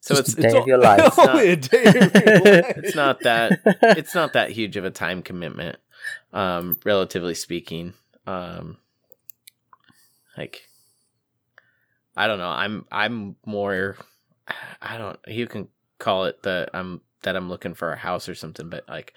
so 0.01 0.15
Just 0.15 0.29
it's 0.29 0.37
a 0.37 0.41
day 0.41 0.47
it's, 0.53 0.55
of 0.55 0.67
your 0.67 0.77
life. 0.77 1.17
Only 1.19 1.49
a 1.49 1.55
day 1.55 1.83
of 1.85 1.95
your 1.95 2.03
life. 2.53 2.77
it's 2.77 2.95
not 2.95 3.21
that 3.21 3.59
it's 3.81 4.13
not 4.15 4.33
that 4.33 4.51
huge 4.51 4.75
of 4.77 4.85
a 4.85 4.91
time 4.91 5.21
commitment 5.21 5.77
um 6.33 6.77
relatively 6.85 7.35
speaking 7.35 7.93
um 8.27 8.77
like 10.37 10.67
i 12.17 12.27
don't 12.27 12.39
know 12.39 12.49
i'm 12.49 12.85
i'm 12.91 13.35
more 13.45 13.97
i 14.81 14.97
don't 14.97 15.19
you 15.27 15.47
can 15.47 15.67
call 15.99 16.25
it 16.25 16.41
the 16.43 16.67
i'm 16.73 17.01
that 17.25 17.35
i'm 17.35 17.49
looking 17.49 17.73
for 17.73 17.91
a 17.91 17.97
house 17.97 18.27
or 18.29 18.33
something 18.35 18.69
but 18.69 18.83
like 18.87 19.13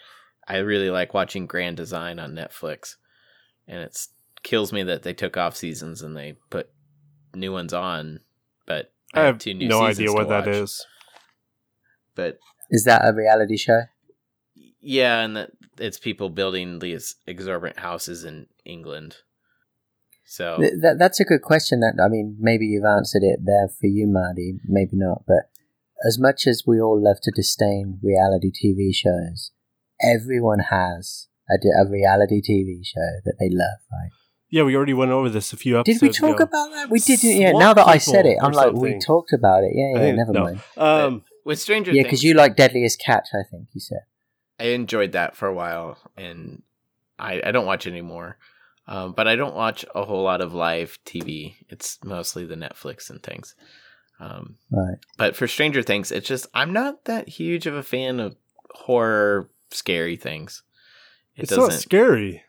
i 0.48 0.56
really 0.56 0.90
like 0.90 1.14
watching 1.14 1.46
grand 1.46 1.76
design 1.76 2.18
on 2.18 2.32
netflix 2.34 2.96
and 3.66 3.78
it's 3.80 4.08
kills 4.42 4.72
me 4.72 4.82
that 4.82 5.02
they 5.04 5.12
took 5.14 5.36
off 5.36 5.56
seasons 5.56 6.02
and 6.02 6.16
they 6.16 6.34
put 6.50 6.68
new 7.34 7.52
ones 7.52 7.72
on 7.72 8.20
but 8.66 8.92
I 9.14 9.22
have 9.22 9.38
two 9.38 9.54
new 9.54 9.68
no 9.68 9.80
seasons 9.80 9.98
idea 9.98 10.06
to 10.08 10.12
what 10.12 10.28
that 10.28 10.46
watch. 10.46 10.56
is. 10.56 10.86
but 12.14 12.38
Is 12.70 12.84
that 12.84 13.00
a 13.02 13.14
reality 13.14 13.56
show? 13.56 13.84
Yeah, 14.80 15.20
and 15.20 15.34
that 15.36 15.50
it's 15.78 15.98
people 15.98 16.28
building 16.28 16.78
these 16.80 17.16
exorbitant 17.26 17.80
houses 17.80 18.24
in 18.24 18.46
England. 18.66 19.16
So 20.26 20.58
Th- 20.58 20.74
that, 20.82 20.96
that's 20.98 21.20
a 21.20 21.24
good 21.24 21.40
question. 21.40 21.80
That 21.80 21.94
I 22.04 22.08
mean, 22.08 22.36
maybe 22.38 22.66
you've 22.66 22.84
answered 22.84 23.22
it 23.22 23.40
there 23.44 23.68
for 23.68 23.86
you, 23.86 24.06
Marty. 24.06 24.60
Maybe 24.66 24.92
not. 24.92 25.22
But 25.26 25.48
as 26.06 26.18
much 26.18 26.46
as 26.46 26.64
we 26.66 26.80
all 26.80 27.00
love 27.02 27.18
to 27.22 27.30
disdain 27.34 27.98
reality 28.02 28.50
TV 28.50 28.94
shows, 28.94 29.50
everyone 30.02 30.60
has 30.70 31.28
a, 31.50 31.54
a 31.82 31.90
reality 31.90 32.40
TV 32.40 32.84
show 32.84 33.20
that 33.24 33.36
they 33.40 33.48
love, 33.50 33.78
right? 33.92 34.10
Yeah, 34.50 34.62
we 34.62 34.74
already 34.76 34.94
went 34.94 35.10
over 35.10 35.28
this 35.28 35.52
a 35.52 35.56
few 35.56 35.78
episodes 35.78 36.00
Did 36.00 36.06
we 36.08 36.12
talk 36.12 36.36
ago. 36.36 36.44
about 36.44 36.70
that? 36.72 36.90
We 36.90 37.00
didn't. 37.00 37.36
Yeah. 37.40 37.52
Now 37.52 37.74
that 37.74 37.86
I 37.86 37.98
said 37.98 38.24
it, 38.24 38.38
I'm 38.40 38.52
like, 38.52 38.68
something. 38.68 38.80
we 38.94 38.98
talked 38.98 39.32
about 39.34 39.62
it. 39.62 39.72
Yeah, 39.74 39.92
yeah. 39.94 39.98
think- 39.98 40.16
Never 40.16 40.32
no. 40.32 40.44
mind. 40.44 40.60
Um, 40.76 41.22
with 41.44 41.58
Stranger 41.58 41.92
Yeah, 41.92 42.02
because 42.02 42.22
you 42.22 42.34
like 42.34 42.56
Deadliest 42.56 42.98
Catch. 43.00 43.28
I 43.34 43.44
think 43.50 43.68
you 43.74 43.80
said. 43.80 44.00
I 44.58 44.68
enjoyed 44.68 45.12
that 45.12 45.36
for 45.36 45.48
a 45.48 45.54
while, 45.54 45.98
and 46.16 46.62
I 47.18 47.42
I 47.44 47.52
don't 47.52 47.66
watch 47.66 47.86
anymore. 47.86 48.38
Um, 48.86 49.12
but 49.12 49.28
I 49.28 49.36
don't 49.36 49.54
watch 49.54 49.84
a 49.94 50.04
whole 50.04 50.22
lot 50.22 50.40
of 50.40 50.54
live 50.54 50.98
TV. 51.04 51.56
It's 51.68 51.98
mostly 52.02 52.46
the 52.46 52.54
Netflix 52.54 53.10
and 53.10 53.22
things. 53.22 53.54
Um, 54.20 54.56
Right. 54.70 54.98
but 55.16 55.36
for 55.36 55.46
Stranger 55.46 55.82
Things, 55.82 56.10
it's 56.10 56.26
just 56.26 56.46
I'm 56.54 56.72
not 56.72 57.04
that 57.04 57.28
huge 57.28 57.66
of 57.66 57.74
a 57.74 57.82
fan 57.82 58.18
of 58.20 58.36
horror, 58.74 59.50
scary 59.70 60.16
things. 60.16 60.62
It 61.36 61.44
it's 61.44 61.56
not 61.56 61.72
scary. 61.72 62.42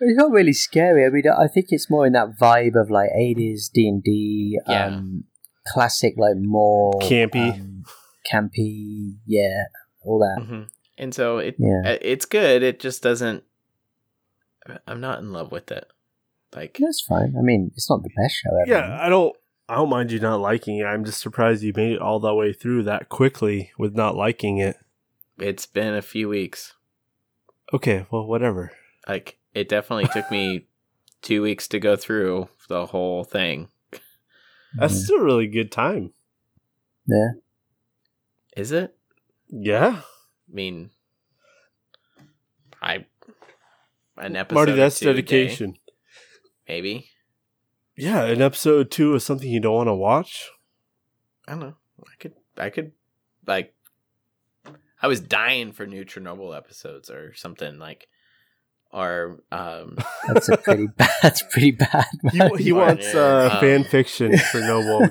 It's 0.00 0.18
not 0.18 0.30
really 0.32 0.52
scary. 0.52 1.06
I 1.06 1.08
mean, 1.08 1.22
I 1.26 1.46
think 1.48 1.66
it's 1.70 1.88
more 1.88 2.06
in 2.06 2.12
that 2.12 2.36
vibe 2.38 2.74
of 2.78 2.90
like 2.90 3.08
80s 3.16 3.70
D 3.72 3.88
and 3.88 4.02
D, 4.02 4.58
Yeah. 4.68 4.86
um, 4.88 5.24
classic, 5.66 6.14
like 6.18 6.36
more 6.36 6.92
Campy. 7.00 7.54
um, 7.54 7.84
campy. 8.30 9.16
Yeah, 9.26 9.64
all 10.02 10.18
that. 10.18 10.44
hmm 10.44 10.62
And 10.98 11.14
so 11.14 11.38
it 11.38 11.56
Yeah. 11.58 11.92
uh, 11.92 11.98
it's 12.02 12.26
good. 12.26 12.62
It 12.62 12.80
just 12.80 13.02
doesn't. 13.02 13.44
I'm 14.86 15.00
not 15.00 15.18
in 15.20 15.32
love 15.32 15.52
with 15.52 15.70
it. 15.70 15.86
Like 16.54 16.78
That's 16.80 17.00
fine. 17.00 17.34
I 17.38 17.42
mean, 17.42 17.70
it's 17.74 17.88
not 17.90 18.02
the 18.02 18.10
best 18.16 18.34
show 18.36 18.50
ever. 18.60 18.70
Yeah, 18.70 18.98
I 19.00 19.08
don't. 19.08 19.34
I 19.68 19.76
don't 19.76 19.88
mind 19.88 20.12
you 20.12 20.20
not 20.20 20.40
liking 20.40 20.78
it. 20.78 20.84
I'm 20.84 21.04
just 21.04 21.20
surprised 21.20 21.62
you 21.62 21.72
made 21.74 21.92
it 21.92 22.00
all 22.00 22.20
the 22.20 22.34
way 22.34 22.52
through 22.52 22.82
that 22.84 23.08
quickly 23.08 23.72
with 23.78 23.94
not 23.94 24.16
liking 24.16 24.58
it. 24.58 24.76
it's 25.38 25.66
been 25.66 25.94
a 25.94 26.02
few 26.02 26.28
weeks. 26.28 26.74
Okay, 27.72 28.06
well, 28.10 28.26
whatever. 28.26 28.72
Like 29.08 29.38
it 29.54 29.68
definitely 29.68 30.08
took 30.12 30.30
me 30.30 30.66
two 31.22 31.40
weeks 31.42 31.66
to 31.68 31.80
go 31.80 31.96
through 31.96 32.48
the 32.68 32.86
whole 32.86 33.24
thing. 33.24 33.68
That's 34.76 35.04
still 35.04 35.20
a 35.20 35.24
really 35.24 35.46
good 35.46 35.70
time. 35.70 36.12
yeah. 37.06 37.30
Is 38.56 38.70
it? 38.70 38.96
Yeah, 39.48 40.00
I 40.02 40.52
mean, 40.54 40.90
I 42.82 43.06
an 44.16 44.36
episode. 44.36 44.54
Marty, 44.54 44.72
that's 44.72 44.98
two 44.98 45.06
day, 45.06 45.12
dedication. 45.22 45.76
maybe 46.68 47.08
Yeah, 47.96 48.24
an 48.24 48.42
episode 48.42 48.90
two 48.90 49.14
of 49.14 49.22
something 49.22 49.48
you 49.48 49.60
don't 49.60 49.74
want 49.74 49.88
to 49.88 49.94
watch. 49.94 50.50
I 51.46 51.52
don't 51.52 51.60
know. 51.60 51.74
I 52.06 52.14
could. 52.18 52.32
I 52.56 52.70
could 52.70 52.92
like. 53.46 53.74
I 55.00 55.06
was 55.06 55.20
dying 55.20 55.72
for 55.72 55.86
new 55.86 56.04
Chernobyl 56.04 56.56
episodes 56.56 57.10
or 57.10 57.34
something 57.34 57.78
like, 57.78 58.08
or 58.90 59.40
um. 59.52 59.98
That's 60.26 60.48
a 60.48 60.56
pretty 60.56 60.86
bad. 60.88 61.10
That's 61.22 61.42
pretty 61.42 61.72
bad. 61.72 62.06
He, 62.32 62.38
man. 62.38 62.50
he 62.58 62.64
You 62.64 62.74
wants 62.76 63.12
there. 63.12 63.42
uh, 63.50 63.54
Um, 63.54 63.60
fan 63.60 63.84
fiction 63.84 64.36
for 64.50 64.60
Noble. 64.60 65.08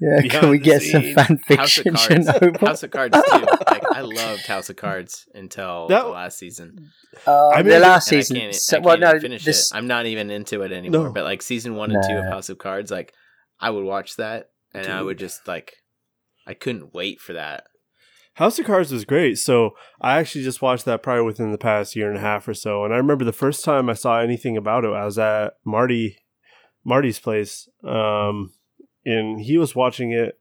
Yeah, 0.00 0.20
behind 0.22 0.30
can 0.42 0.50
we 0.50 0.58
the 0.58 0.64
get 0.64 0.82
some 0.82 1.02
scenes. 1.02 1.14
fan 1.14 1.24
House 1.58 1.78
of 1.78 1.84
fiction? 1.84 1.94
Cards. 1.94 2.08
Chernobyl? 2.28 2.60
House 2.68 2.82
of 2.82 2.90
Cards 2.90 3.16
too. 3.30 3.46
Like 3.66 3.84
I 3.92 4.00
loved 4.00 4.46
House 4.46 4.70
of 4.70 4.76
Cards 4.76 5.26
until 5.34 5.88
That- 5.88 6.02
the 6.04 6.08
last 6.08 6.38
season. 6.38 6.90
Uh, 7.26 7.48
I 7.50 7.56
mean, 7.62 7.70
the 7.72 7.80
last 7.80 8.10
And 8.12 8.18
I 8.18 8.20
season. 8.20 8.36
can't, 8.36 8.54
so, 8.54 8.76
I 8.76 8.80
well, 8.80 8.98
can't 8.98 9.14
no, 9.14 9.20
finish 9.20 9.44
this, 9.44 9.72
it. 9.72 9.76
I'm 9.76 9.86
not 9.86 10.06
even 10.06 10.30
into 10.30 10.62
it 10.62 10.72
anymore. 10.72 11.04
No. 11.06 11.12
But 11.12 11.24
like 11.24 11.42
season 11.42 11.74
one 11.74 11.90
and 11.90 12.02
two 12.08 12.16
of 12.16 12.24
House 12.26 12.48
of 12.48 12.58
Cards, 12.58 12.90
like 12.90 13.12
I 13.60 13.70
would 13.70 13.84
watch 13.84 14.16
that 14.16 14.50
and 14.72 14.86
I 14.86 15.02
would 15.02 15.18
just 15.18 15.48
like 15.48 15.74
I 16.46 16.54
couldn't 16.54 16.94
wait 16.94 17.20
for 17.20 17.32
that. 17.32 17.64
House 18.34 18.56
of 18.60 18.66
Cards 18.66 18.92
was 18.92 19.04
great. 19.04 19.36
So 19.38 19.70
I 20.00 20.18
actually 20.18 20.44
just 20.44 20.62
watched 20.62 20.84
that 20.84 21.02
probably 21.02 21.24
within 21.24 21.50
the 21.50 21.58
past 21.58 21.96
year 21.96 22.08
and 22.08 22.16
a 22.16 22.20
half 22.20 22.46
or 22.46 22.54
so. 22.54 22.84
And 22.84 22.94
I 22.94 22.96
remember 22.98 23.24
the 23.24 23.32
first 23.32 23.64
time 23.64 23.90
I 23.90 23.94
saw 23.94 24.20
anything 24.20 24.56
about 24.56 24.84
it, 24.84 24.92
I 24.92 25.04
was 25.04 25.18
at 25.18 25.54
Marty 25.66 26.18
Marty's 26.84 27.18
place. 27.18 27.68
Um, 27.84 28.52
and 29.08 29.40
he 29.40 29.56
was 29.56 29.74
watching 29.74 30.12
it 30.12 30.38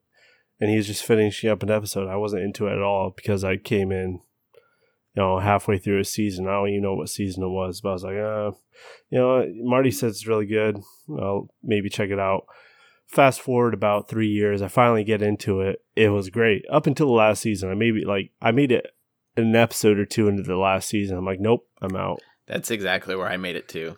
and 0.59 0.69
he 0.69 0.77
was 0.77 0.87
just 0.87 1.05
finishing 1.05 1.49
up 1.49 1.63
an 1.63 1.71
episode. 1.71 2.09
I 2.09 2.17
wasn't 2.17 2.43
into 2.43 2.67
it 2.67 2.73
at 2.73 2.81
all 2.81 3.13
because 3.15 3.43
I 3.43 3.57
came 3.57 3.91
in, 3.91 4.21
you 5.15 5.21
know, 5.21 5.39
halfway 5.39 5.77
through 5.77 5.99
a 5.99 6.05
season. 6.05 6.47
I 6.47 6.51
don't 6.51 6.69
even 6.69 6.81
know 6.81 6.95
what 6.95 7.09
season 7.09 7.43
it 7.43 7.49
was, 7.49 7.81
but 7.81 7.89
I 7.89 7.93
was 7.93 8.03
like, 8.03 8.17
uh, 8.17 8.51
you 9.09 9.19
know, 9.19 9.45
Marty 9.63 9.91
says 9.91 10.13
it's 10.13 10.27
really 10.27 10.45
good. 10.45 10.79
I'll 11.09 11.49
maybe 11.63 11.89
check 11.89 12.09
it 12.09 12.19
out. 12.19 12.45
fast 13.07 13.39
forward 13.39 13.73
about 13.73 14.09
three 14.09 14.27
years, 14.27 14.61
I 14.61 14.67
finally 14.67 15.03
get 15.03 15.21
into 15.21 15.61
it. 15.61 15.83
It 15.95 16.09
was 16.09 16.29
great 16.29 16.65
up 16.69 16.87
until 16.87 17.07
the 17.07 17.13
last 17.13 17.41
season. 17.41 17.71
I 17.71 17.73
maybe 17.75 18.03
like 18.03 18.31
I 18.41 18.51
made 18.51 18.71
it 18.71 18.87
an 19.37 19.55
episode 19.55 19.99
or 19.99 20.05
two 20.05 20.27
into 20.27 20.43
the 20.43 20.57
last 20.57 20.89
season. 20.89 21.17
I'm 21.17 21.25
like, 21.25 21.39
nope, 21.39 21.67
I'm 21.81 21.95
out. 21.95 22.19
That's 22.47 22.71
exactly 22.71 23.15
where 23.15 23.27
I 23.27 23.37
made 23.37 23.55
it 23.55 23.67
to, 23.69 23.97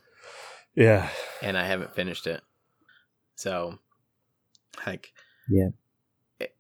Yeah, 0.76 1.10
and 1.42 1.58
I 1.58 1.66
haven't 1.66 1.96
finished 1.96 2.28
it. 2.28 2.42
So, 3.36 3.80
like, 4.86 5.14
Yeah. 5.50 5.70
it 6.40 6.56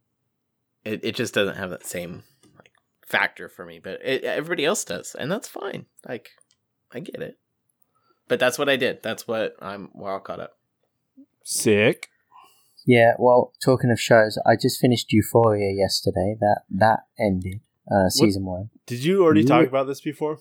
it, 0.85 0.99
it 1.03 1.15
just 1.15 1.33
doesn't 1.33 1.55
have 1.57 1.69
that 1.71 1.85
same 1.85 2.23
like 2.57 2.71
factor 3.05 3.49
for 3.49 3.65
me. 3.65 3.79
But 3.79 3.99
it, 4.03 4.23
everybody 4.23 4.65
else 4.65 4.83
does, 4.83 5.15
and 5.17 5.31
that's 5.31 5.47
fine. 5.47 5.85
Like, 6.07 6.29
I 6.91 6.99
get 6.99 7.21
it. 7.21 7.37
But 8.27 8.39
that's 8.39 8.57
what 8.59 8.69
I 8.69 8.75
did. 8.75 9.01
That's 9.03 9.27
what 9.27 9.55
I'm. 9.61 9.89
We're 9.93 10.11
all 10.11 10.19
caught 10.19 10.39
up. 10.39 10.57
sick. 11.43 12.07
Yeah, 12.85 13.13
well, 13.19 13.53
talking 13.63 13.91
of 13.91 13.99
shows, 13.99 14.39
I 14.47 14.55
just 14.55 14.79
finished 14.79 15.11
Euphoria 15.11 15.71
yesterday. 15.73 16.35
That 16.39 16.61
that 16.71 16.99
ended 17.19 17.59
uh, 17.91 18.09
season 18.09 18.45
one. 18.45 18.69
Did 18.87 19.03
you 19.03 19.23
already 19.23 19.41
Ye- 19.41 19.47
talk 19.47 19.67
about 19.67 19.85
this 19.87 20.01
before? 20.01 20.39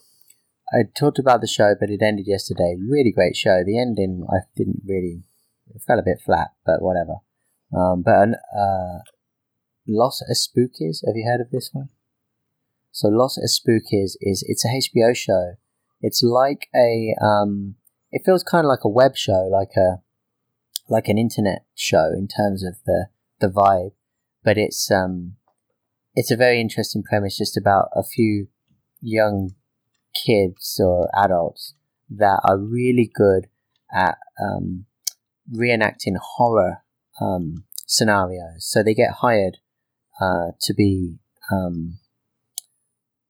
I 0.73 0.85
talked 0.99 1.19
about 1.19 1.41
the 1.41 1.47
show, 1.47 1.75
but 1.79 1.91
it 1.91 2.01
ended 2.03 2.27
yesterday. 2.27 2.77
Really 2.79 3.11
great 3.13 3.37
show. 3.37 3.63
The 3.65 3.79
ending, 3.79 4.27
I 4.31 4.41
didn't 4.57 4.83
really. 4.87 5.23
It 5.75 5.83
felt 5.87 5.99
a 5.99 6.03
bit 6.03 6.21
flat, 6.25 6.49
but 6.65 6.81
whatever. 6.83 7.17
Um, 7.77 8.03
but 8.03 8.29
uh, 8.57 9.01
Los 9.89 10.23
Espookys. 10.31 11.01
Have 11.07 11.17
you 11.17 11.27
heard 11.27 11.41
of 11.41 11.51
this 11.51 11.71
one? 11.73 11.89
So 12.93 13.09
Los 13.09 13.39
Espookys 13.39 14.17
is 14.21 14.45
it's 14.47 14.65
a 14.65 14.69
HBO 14.69 15.17
show. 15.17 15.55
It's 16.01 16.23
like 16.23 16.69
a 16.75 17.15
um, 17.21 17.77
it 18.13 18.23
feels 18.25 18.43
kind 18.43 18.65
of 18.65 18.69
like 18.69 18.85
a 18.85 18.89
web 18.89 19.17
show, 19.17 19.49
like 19.51 19.77
a 19.77 20.03
like 20.89 21.09
an 21.09 21.19
internet 21.19 21.65
show 21.75 22.13
in 22.17 22.29
terms 22.29 22.65
of 22.65 22.77
the 22.87 23.07
the 23.41 23.49
vibe, 23.49 23.93
but 24.45 24.59
it's 24.59 24.91
um, 24.91 25.37
it's 26.15 26.31
a 26.31 26.37
very 26.37 26.61
interesting 26.61 27.03
premise, 27.03 27.39
just 27.39 27.57
about 27.57 27.89
a 27.95 28.03
few 28.03 28.49
young 29.01 29.55
kids 30.15 30.81
or 30.83 31.09
adults 31.17 31.75
that 32.11 32.41
are 32.45 32.59
really 32.59 33.11
good 33.13 33.47
at 33.93 34.19
um, 34.43 34.87
reenacting 35.55 36.17
horror 36.21 36.83
um, 37.21 37.65
scenarios. 37.87 38.67
So 38.67 38.83
they 38.83 38.95
get 38.95 39.17
hired 39.21 39.59
uh, 40.21 40.53
to 40.61 40.75
be 40.75 41.19
um, 41.51 41.99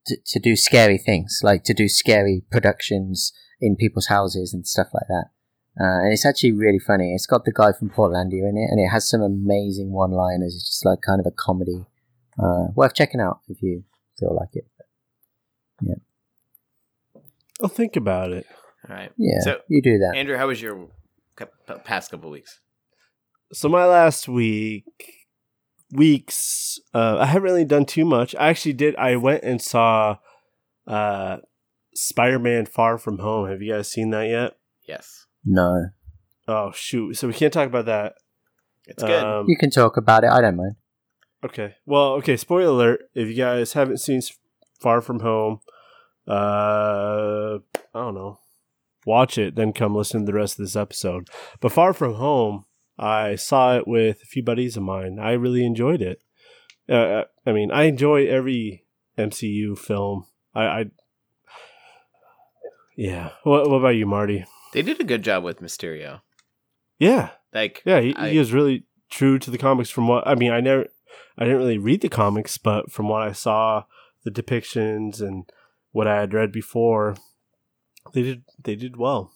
to, 0.05 0.17
to 0.25 0.39
do 0.39 0.55
scary 0.55 0.97
things, 0.97 1.39
like 1.43 1.63
to 1.65 1.73
do 1.73 1.87
scary 1.87 2.43
productions 2.51 3.31
in 3.61 3.75
people's 3.75 4.07
houses 4.07 4.53
and 4.53 4.67
stuff 4.67 4.87
like 4.93 5.07
that. 5.07 5.25
Uh, 5.79 6.03
and 6.03 6.11
it's 6.11 6.25
actually 6.25 6.51
really 6.51 6.79
funny. 6.79 7.13
It's 7.13 7.25
got 7.25 7.45
the 7.45 7.53
guy 7.53 7.71
from 7.71 7.89
Portlandia 7.89 8.49
in 8.49 8.57
it, 8.57 8.69
and 8.69 8.79
it 8.79 8.89
has 8.89 9.07
some 9.07 9.21
amazing 9.21 9.91
one-liners. 9.91 10.55
It's 10.55 10.65
just 10.65 10.85
like 10.85 10.99
kind 11.01 11.19
of 11.21 11.25
a 11.25 11.31
comedy, 11.31 11.85
uh, 12.37 12.67
worth 12.75 12.95
checking 12.95 13.21
out 13.21 13.39
if 13.47 13.61
you 13.61 13.83
feel 14.19 14.35
like 14.35 14.49
it. 14.53 14.67
Yeah. 15.81 17.21
I'll 17.61 17.69
think 17.69 17.95
about 17.95 18.31
it. 18.31 18.45
All 18.89 18.95
right. 18.95 19.11
Yeah, 19.17 19.39
So, 19.41 19.59
you 19.69 19.81
do 19.81 19.99
that. 19.99 20.15
Andrew, 20.15 20.35
how 20.35 20.47
was 20.47 20.61
your 20.61 20.89
past 21.85 22.11
couple 22.11 22.29
weeks? 22.29 22.59
So 23.51 23.67
my 23.69 23.85
last 23.85 24.27
week 24.27 24.85
weeks, 25.91 26.79
uh, 26.93 27.17
I 27.19 27.25
haven't 27.25 27.43
really 27.43 27.65
done 27.65 27.85
too 27.85 28.05
much. 28.05 28.35
I 28.35 28.49
actually 28.49 28.73
did. 28.73 28.95
I 28.95 29.15
went 29.15 29.43
and 29.43 29.61
saw 29.61 30.17
uh, 30.87 31.37
Spider-Man: 31.95 32.67
Far 32.67 32.97
From 32.97 33.19
Home. 33.19 33.49
Have 33.49 33.61
you 33.61 33.73
guys 33.73 33.89
seen 33.91 34.11
that 34.11 34.27
yet? 34.27 34.57
Yes, 34.87 35.25
no, 35.45 35.87
Oh 36.47 36.71
shoot! 36.73 37.15
So 37.15 37.27
we 37.27 37.33
can't 37.33 37.53
talk 37.53 37.67
about 37.67 37.85
that. 37.85 38.13
it's 38.85 39.03
good. 39.03 39.23
Um, 39.23 39.45
you 39.47 39.57
can 39.57 39.69
talk 39.69 39.97
about 39.97 40.23
it. 40.23 40.31
I 40.31 40.41
don't 40.41 40.55
mind. 40.55 40.75
Okay. 41.43 41.75
Well, 41.85 42.13
okay. 42.13 42.37
Spoiler 42.37 42.69
alert: 42.69 43.01
if 43.13 43.27
you 43.27 43.35
guys 43.35 43.73
haven't 43.73 43.99
seen 43.99 44.21
Far 44.79 45.01
From 45.01 45.19
Home, 45.19 45.59
uh, 46.27 47.59
I 47.73 47.99
don't 47.99 48.15
know, 48.15 48.39
watch 49.05 49.37
it, 49.37 49.55
then 49.55 49.73
come 49.73 49.95
listen 49.95 50.21
to 50.21 50.25
the 50.25 50.37
rest 50.37 50.59
of 50.59 50.65
this 50.65 50.75
episode. 50.75 51.29
But 51.59 51.71
Far 51.71 51.93
From 51.93 52.15
Home, 52.15 52.65
I 53.01 53.35
saw 53.35 53.77
it 53.77 53.87
with 53.87 54.21
a 54.23 54.25
few 54.25 54.43
buddies 54.43 54.75
of 54.75 54.83
mine. 54.83 55.19
I 55.19 55.31
really 55.31 55.65
enjoyed 55.65 56.01
it. 56.01 56.21
Uh, 56.89 57.23
I 57.45 57.53
mean, 57.53 57.71
I 57.71 57.83
enjoy 57.83 58.25
every 58.27 58.83
MCU 59.17 59.77
film. 59.77 60.25
I, 60.53 60.63
I 60.65 60.85
yeah. 62.95 63.29
What, 63.43 63.69
what 63.69 63.77
about 63.77 63.89
you, 63.89 64.05
Marty? 64.05 64.45
they 64.73 64.81
did 64.81 64.99
a 64.99 65.03
good 65.05 65.23
job 65.23 65.43
with 65.43 65.61
Mysterio. 65.61 66.21
Yeah, 66.99 67.29
Like, 67.53 67.81
yeah. 67.85 68.01
He, 68.01 68.15
I- 68.15 68.29
he 68.31 68.37
was 68.39 68.51
really 68.53 68.83
true 69.09 69.39
to 69.39 69.49
the 69.49 69.57
comics. 69.57 69.89
From 69.89 70.07
what 70.07 70.27
I 70.27 70.35
mean, 70.35 70.51
I 70.51 70.59
never, 70.59 70.87
I 71.37 71.45
didn't 71.45 71.59
really 71.59 71.77
read 71.77 72.01
the 72.01 72.09
comics, 72.09 72.57
but 72.57 72.91
from 72.91 73.07
what 73.07 73.21
I 73.21 73.31
saw, 73.31 73.85
the 74.25 74.31
depictions 74.31 75.21
and 75.21 75.49
what 75.91 76.07
I 76.07 76.19
had 76.19 76.33
read 76.33 76.51
before, 76.51 77.15
they 78.13 78.21
did 78.23 78.43
they 78.61 78.75
did 78.75 78.97
well. 78.97 79.31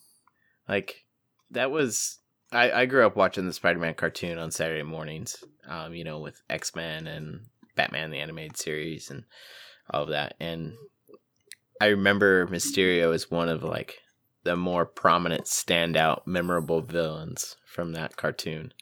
like 0.68 1.06
that 1.52 1.72
was. 1.72 2.20
I, 2.54 2.82
I 2.82 2.86
grew 2.86 3.06
up 3.06 3.16
watching 3.16 3.46
the 3.46 3.54
Spider-Man 3.54 3.96
cartoon 3.96 4.38
on 4.38 4.52
Saturday 4.52 4.84
mornings. 4.84 5.44
Um, 5.68 5.94
you 5.94 6.04
know, 6.04 6.20
with 6.20 6.42
X 6.50 6.76
Men 6.76 7.08
and 7.08 7.46
Batman 7.76 8.12
the 8.12 8.20
animated 8.20 8.58
series 8.58 9.10
and 9.10 9.24
all 9.90 10.04
of 10.04 10.10
that. 10.10 10.36
And 10.40 10.74
I 11.80 11.88
remember 11.88 12.48
Mysterio 12.48 13.14
as 13.14 13.32
one 13.32 13.50
of 13.50 13.64
like 13.64 14.00
the 14.44 14.56
more 14.56 14.86
prominent, 14.86 15.46
standout, 15.46 16.28
memorable 16.28 16.82
villains 16.82 17.56
from 17.66 17.94
that 17.94 18.18
cartoon. 18.18 18.74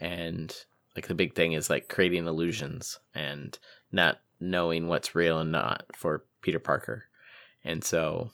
And 0.00 0.54
like 0.96 1.08
the 1.08 1.14
big 1.14 1.34
thing 1.34 1.52
is 1.52 1.70
like 1.70 1.88
creating 1.88 2.26
illusions 2.26 2.98
and 3.14 3.58
not 3.92 4.20
knowing 4.40 4.88
what's 4.88 5.14
real 5.14 5.38
and 5.38 5.52
not 5.52 5.84
for 5.94 6.24
Peter 6.42 6.58
Parker. 6.58 7.04
And 7.64 7.84
so, 7.84 8.30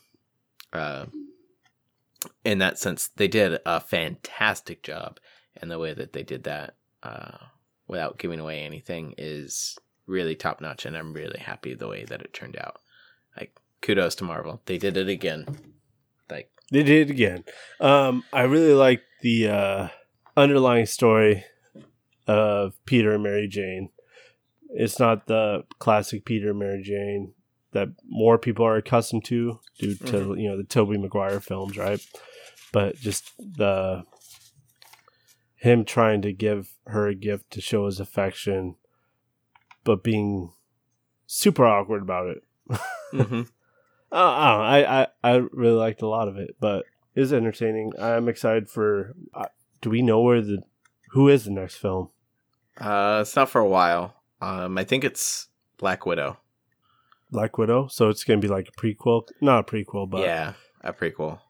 uh, 0.72 1.06
in 2.44 2.58
that 2.58 2.78
sense, 2.78 3.08
they 3.16 3.28
did 3.28 3.58
a 3.64 3.80
fantastic 3.80 4.82
job. 4.82 5.18
And 5.56 5.70
the 5.70 5.78
way 5.78 5.94
that 5.94 6.12
they 6.12 6.22
did 6.22 6.44
that, 6.44 6.76
uh, 7.02 7.38
without 7.86 8.18
giving 8.18 8.40
away 8.40 8.60
anything, 8.60 9.14
is 9.18 9.76
really 10.06 10.34
top 10.34 10.60
notch. 10.60 10.86
And 10.86 10.96
I'm 10.96 11.12
really 11.12 11.40
happy 11.40 11.74
the 11.74 11.88
way 11.88 12.04
that 12.04 12.22
it 12.22 12.32
turned 12.32 12.56
out. 12.56 12.76
Like, 13.36 13.56
kudos 13.82 14.14
to 14.16 14.24
Marvel. 14.24 14.60
They 14.66 14.78
did 14.78 14.96
it 14.96 15.08
again. 15.08 15.46
Like, 16.30 16.50
They 16.70 16.82
did 16.82 17.08
it 17.08 17.12
again. 17.12 17.44
Um, 17.80 18.24
I 18.32 18.42
really 18.42 18.74
like 18.74 19.02
the 19.22 19.48
uh, 19.48 19.88
underlying 20.36 20.86
story 20.86 21.44
of 22.26 22.74
Peter 22.86 23.12
and 23.12 23.22
Mary 23.22 23.48
Jane. 23.48 23.90
It's 24.70 25.00
not 25.00 25.26
the 25.26 25.64
classic 25.78 26.24
Peter 26.24 26.50
and 26.50 26.58
Mary 26.58 26.82
Jane 26.82 27.34
that 27.72 27.88
more 28.08 28.38
people 28.38 28.64
are 28.66 28.76
accustomed 28.76 29.24
to 29.26 29.60
due 29.78 29.94
to 29.96 30.12
Mhm. 30.12 30.40
you 30.42 30.48
know 30.48 30.56
the 30.56 30.64
Tobey 30.64 30.98
Maguire 30.98 31.40
films, 31.40 31.76
right? 31.78 32.04
But 32.72 32.96
just 32.96 33.32
the 33.38 34.04
him 35.56 35.84
trying 35.84 36.22
to 36.22 36.32
give 36.32 36.72
her 36.86 37.06
a 37.08 37.14
gift 37.14 37.50
to 37.52 37.60
show 37.60 37.86
his 37.86 38.00
affection, 38.00 38.76
but 39.84 40.02
being 40.02 40.52
super 41.26 41.66
awkward 41.66 42.02
about 42.02 42.28
it. 42.28 42.42
mhm. 43.12 43.48
Uh, 44.12 44.14
I. 44.16 45.02
I, 45.02 45.06
I 45.22 45.34
really 45.52 45.76
liked 45.78 46.02
a 46.02 46.08
lot 46.08 46.26
of 46.28 46.36
it, 46.36 46.56
but 46.58 46.84
it's 47.14 47.30
entertaining. 47.32 47.92
I'm 48.00 48.28
excited 48.28 48.68
for. 48.68 49.14
Uh, 49.34 49.46
do 49.80 49.90
we 49.90 50.02
know 50.02 50.20
where 50.20 50.40
the 50.40 50.62
who 51.10 51.28
is 51.28 51.44
the 51.44 51.50
next 51.52 51.76
film? 51.76 52.10
uh, 52.80 53.18
it's 53.22 53.36
not 53.36 53.50
for 53.50 53.60
a 53.60 53.68
while. 53.68 54.14
Um, 54.40 54.78
I 54.78 54.84
think 54.84 55.04
it's 55.04 55.48
Black 55.76 56.06
Widow. 56.06 56.38
Black 57.30 57.58
Widow. 57.58 57.88
So 57.88 58.08
it's 58.08 58.24
gonna 58.24 58.40
be 58.40 58.48
like 58.48 58.68
a 58.68 58.72
prequel, 58.80 59.28
not 59.40 59.60
a 59.60 59.72
prequel, 59.72 60.08
but 60.08 60.20
yeah, 60.22 60.54
a 60.82 60.92
prequel. 60.92 61.40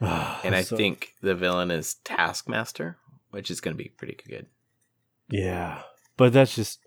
And 0.00 0.54
I 0.54 0.62
So- 0.62 0.76
think 0.76 1.14
the 1.22 1.34
villain 1.34 1.70
is 1.70 1.94
Taskmaster, 2.04 2.98
which 3.30 3.50
is 3.50 3.60
going 3.60 3.76
to 3.76 3.82
be 3.82 3.88
pretty 3.90 4.16
good. 4.28 4.46
yeah, 5.30 5.82
but 6.16 6.32
that's 6.32 6.54
just. 6.54 6.80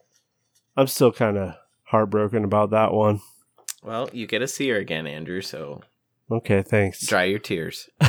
I'm 0.77 0.87
still 0.87 1.11
kind 1.11 1.37
of 1.37 1.55
heartbroken 1.83 2.43
about 2.45 2.69
that 2.69 2.93
one. 2.93 3.21
Well, 3.83 4.09
you 4.13 4.27
get 4.27 4.39
to 4.39 4.47
see 4.47 4.69
her 4.69 4.77
again, 4.77 5.07
Andrew. 5.07 5.41
So 5.41 5.81
Okay, 6.31 6.61
thanks. 6.61 7.05
dry 7.05 7.23
your 7.25 7.39
tears. 7.39 7.89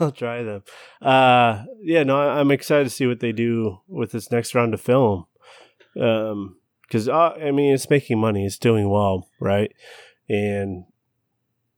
I'll 0.00 0.10
try 0.12 0.42
them. 0.42 0.62
Uh, 1.02 1.64
yeah, 1.82 2.02
no, 2.02 2.16
I'm 2.18 2.50
excited 2.50 2.84
to 2.84 2.90
see 2.90 3.06
what 3.06 3.20
they 3.20 3.32
do 3.32 3.78
with 3.86 4.10
this 4.12 4.32
next 4.32 4.54
round 4.54 4.72
of 4.74 4.80
film. 4.80 5.26
Um, 6.00 6.56
because 6.88 7.08
uh, 7.08 7.34
I 7.40 7.50
mean, 7.50 7.74
it's 7.74 7.90
making 7.90 8.18
money, 8.18 8.46
it's 8.46 8.58
doing 8.58 8.88
well, 8.88 9.28
right? 9.40 9.72
And 10.28 10.84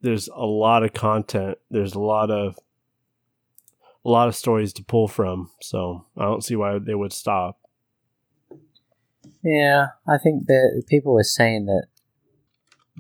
there's 0.00 0.28
a 0.28 0.46
lot 0.46 0.84
of 0.84 0.92
content. 0.92 1.58
There's 1.70 1.94
a 1.94 2.00
lot 2.00 2.30
of 2.30 2.58
a 4.04 4.08
lot 4.08 4.28
of 4.28 4.36
stories 4.36 4.72
to 4.74 4.84
pull 4.84 5.08
from. 5.08 5.50
So 5.61 6.06
I 6.16 6.24
don't 6.24 6.44
see 6.44 6.56
why 6.56 6.78
they 6.78 6.94
would 6.94 7.12
stop. 7.12 7.58
Yeah, 9.42 9.88
I 10.06 10.18
think 10.18 10.46
that 10.46 10.84
people 10.88 11.14
were 11.14 11.24
saying 11.24 11.66
that 11.66 11.86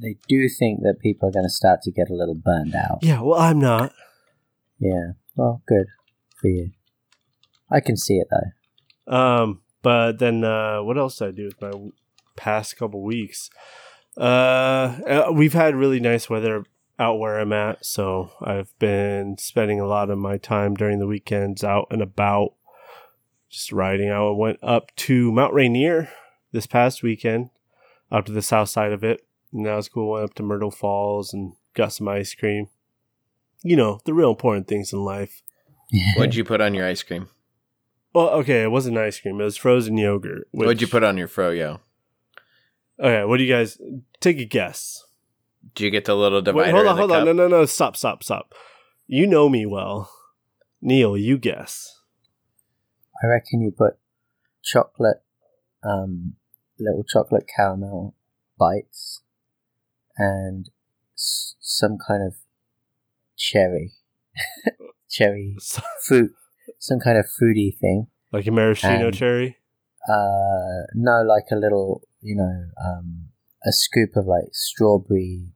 they 0.00 0.16
do 0.28 0.48
think 0.48 0.80
that 0.80 0.98
people 1.00 1.28
are 1.28 1.32
going 1.32 1.44
to 1.44 1.50
start 1.50 1.82
to 1.82 1.90
get 1.90 2.10
a 2.10 2.14
little 2.14 2.34
burned 2.34 2.74
out. 2.74 2.98
Yeah, 3.02 3.20
well, 3.20 3.38
I'm 3.38 3.58
not. 3.58 3.92
Yeah, 4.78 5.12
well, 5.36 5.62
good 5.66 5.86
for 6.40 6.48
you. 6.48 6.70
I 7.70 7.80
can 7.80 7.96
see 7.96 8.14
it 8.14 8.28
though. 8.30 9.14
Um, 9.14 9.60
but 9.82 10.18
then 10.18 10.44
uh, 10.44 10.82
what 10.82 10.98
else 10.98 11.16
did 11.16 11.28
I 11.28 11.30
do 11.32 11.44
with 11.46 11.60
my 11.60 11.90
past 12.36 12.76
couple 12.76 13.02
weeks? 13.02 13.50
Uh, 14.16 14.20
uh, 15.06 15.32
we've 15.32 15.52
had 15.52 15.74
really 15.74 16.00
nice 16.00 16.28
weather 16.28 16.64
out 16.98 17.18
where 17.18 17.38
I'm 17.38 17.52
at, 17.52 17.84
so 17.84 18.32
I've 18.42 18.76
been 18.78 19.38
spending 19.38 19.80
a 19.80 19.86
lot 19.86 20.10
of 20.10 20.18
my 20.18 20.36
time 20.36 20.74
during 20.74 20.98
the 20.98 21.06
weekends 21.06 21.64
out 21.64 21.86
and 21.90 22.02
about, 22.02 22.54
just 23.48 23.72
riding. 23.72 24.10
I 24.10 24.30
went 24.30 24.58
up 24.62 24.94
to 24.96 25.32
Mount 25.32 25.54
Rainier 25.54 26.10
this 26.52 26.66
past 26.66 27.02
weekend, 27.02 27.50
up 28.12 28.26
to 28.26 28.32
the 28.32 28.42
south 28.42 28.68
side 28.68 28.92
of 28.92 29.02
it, 29.02 29.26
and 29.52 29.64
that 29.64 29.76
was 29.76 29.88
cool. 29.88 30.12
Went 30.12 30.24
up 30.24 30.34
to 30.34 30.42
Myrtle 30.42 30.70
Falls 30.70 31.32
and 31.32 31.54
got 31.74 31.92
some 31.92 32.08
ice 32.08 32.34
cream. 32.34 32.68
You 33.62 33.76
know 33.76 34.00
the 34.04 34.14
real 34.14 34.30
important 34.30 34.68
things 34.68 34.92
in 34.92 35.00
life. 35.04 35.42
What'd 36.16 36.34
you 36.34 36.44
put 36.44 36.60
on 36.60 36.74
your 36.74 36.86
ice 36.86 37.02
cream? 37.02 37.28
Well, 38.12 38.28
okay, 38.30 38.62
it 38.64 38.70
wasn't 38.70 38.98
ice 38.98 39.20
cream; 39.20 39.40
it 39.40 39.44
was 39.44 39.56
frozen 39.56 39.96
yogurt. 39.96 40.48
What'd 40.52 40.80
you 40.80 40.88
put 40.88 41.04
on 41.04 41.16
your 41.16 41.28
froyo? 41.28 41.80
Okay, 42.98 43.24
what 43.24 43.36
do 43.38 43.44
you 43.44 43.52
guys 43.52 43.78
take 44.20 44.38
a 44.38 44.44
guess? 44.44 45.04
Do 45.74 45.84
you 45.84 45.90
get 45.90 46.04
the 46.06 46.16
little 46.16 46.42
divider? 46.42 46.64
Wait, 46.66 46.70
hold 46.72 46.82
in 46.84 46.88
on, 46.88 46.96
the 46.96 47.00
hold 47.00 47.12
on. 47.12 47.18
cup? 47.18 47.26
No, 47.26 47.32
no, 47.32 47.48
no. 47.48 47.64
Stop, 47.66 47.96
stop, 47.96 48.22
stop. 48.24 48.54
You 49.06 49.26
know 49.26 49.48
me 49.48 49.64
well. 49.66 50.10
Neil, 50.82 51.16
you 51.16 51.38
guess. 51.38 52.00
I 53.22 53.26
reckon 53.26 53.60
you 53.60 53.70
put 53.70 53.94
chocolate, 54.62 55.22
um, 55.84 56.34
little 56.78 57.04
chocolate 57.04 57.44
caramel 57.54 58.14
bites, 58.58 59.20
and 60.16 60.70
s- 61.16 61.54
some 61.60 61.98
kind 62.06 62.26
of 62.26 62.36
cherry, 63.36 63.92
cherry 65.10 65.56
fruit, 66.06 66.32
some 66.80 66.98
kind 66.98 67.16
of 67.16 67.30
fruity 67.30 67.76
thing. 67.80 68.08
Like 68.32 68.46
a 68.48 68.50
maraschino 68.50 69.06
And- 69.06 69.14
cherry. 69.16 69.58
Uh, 70.08 70.86
no, 70.94 71.22
like 71.22 71.44
a 71.52 71.56
little, 71.56 72.02
you 72.22 72.34
know, 72.34 72.64
um, 72.84 73.26
a 73.64 73.70
scoop 73.70 74.16
of 74.16 74.26
like 74.26 74.48
strawberry 74.52 75.52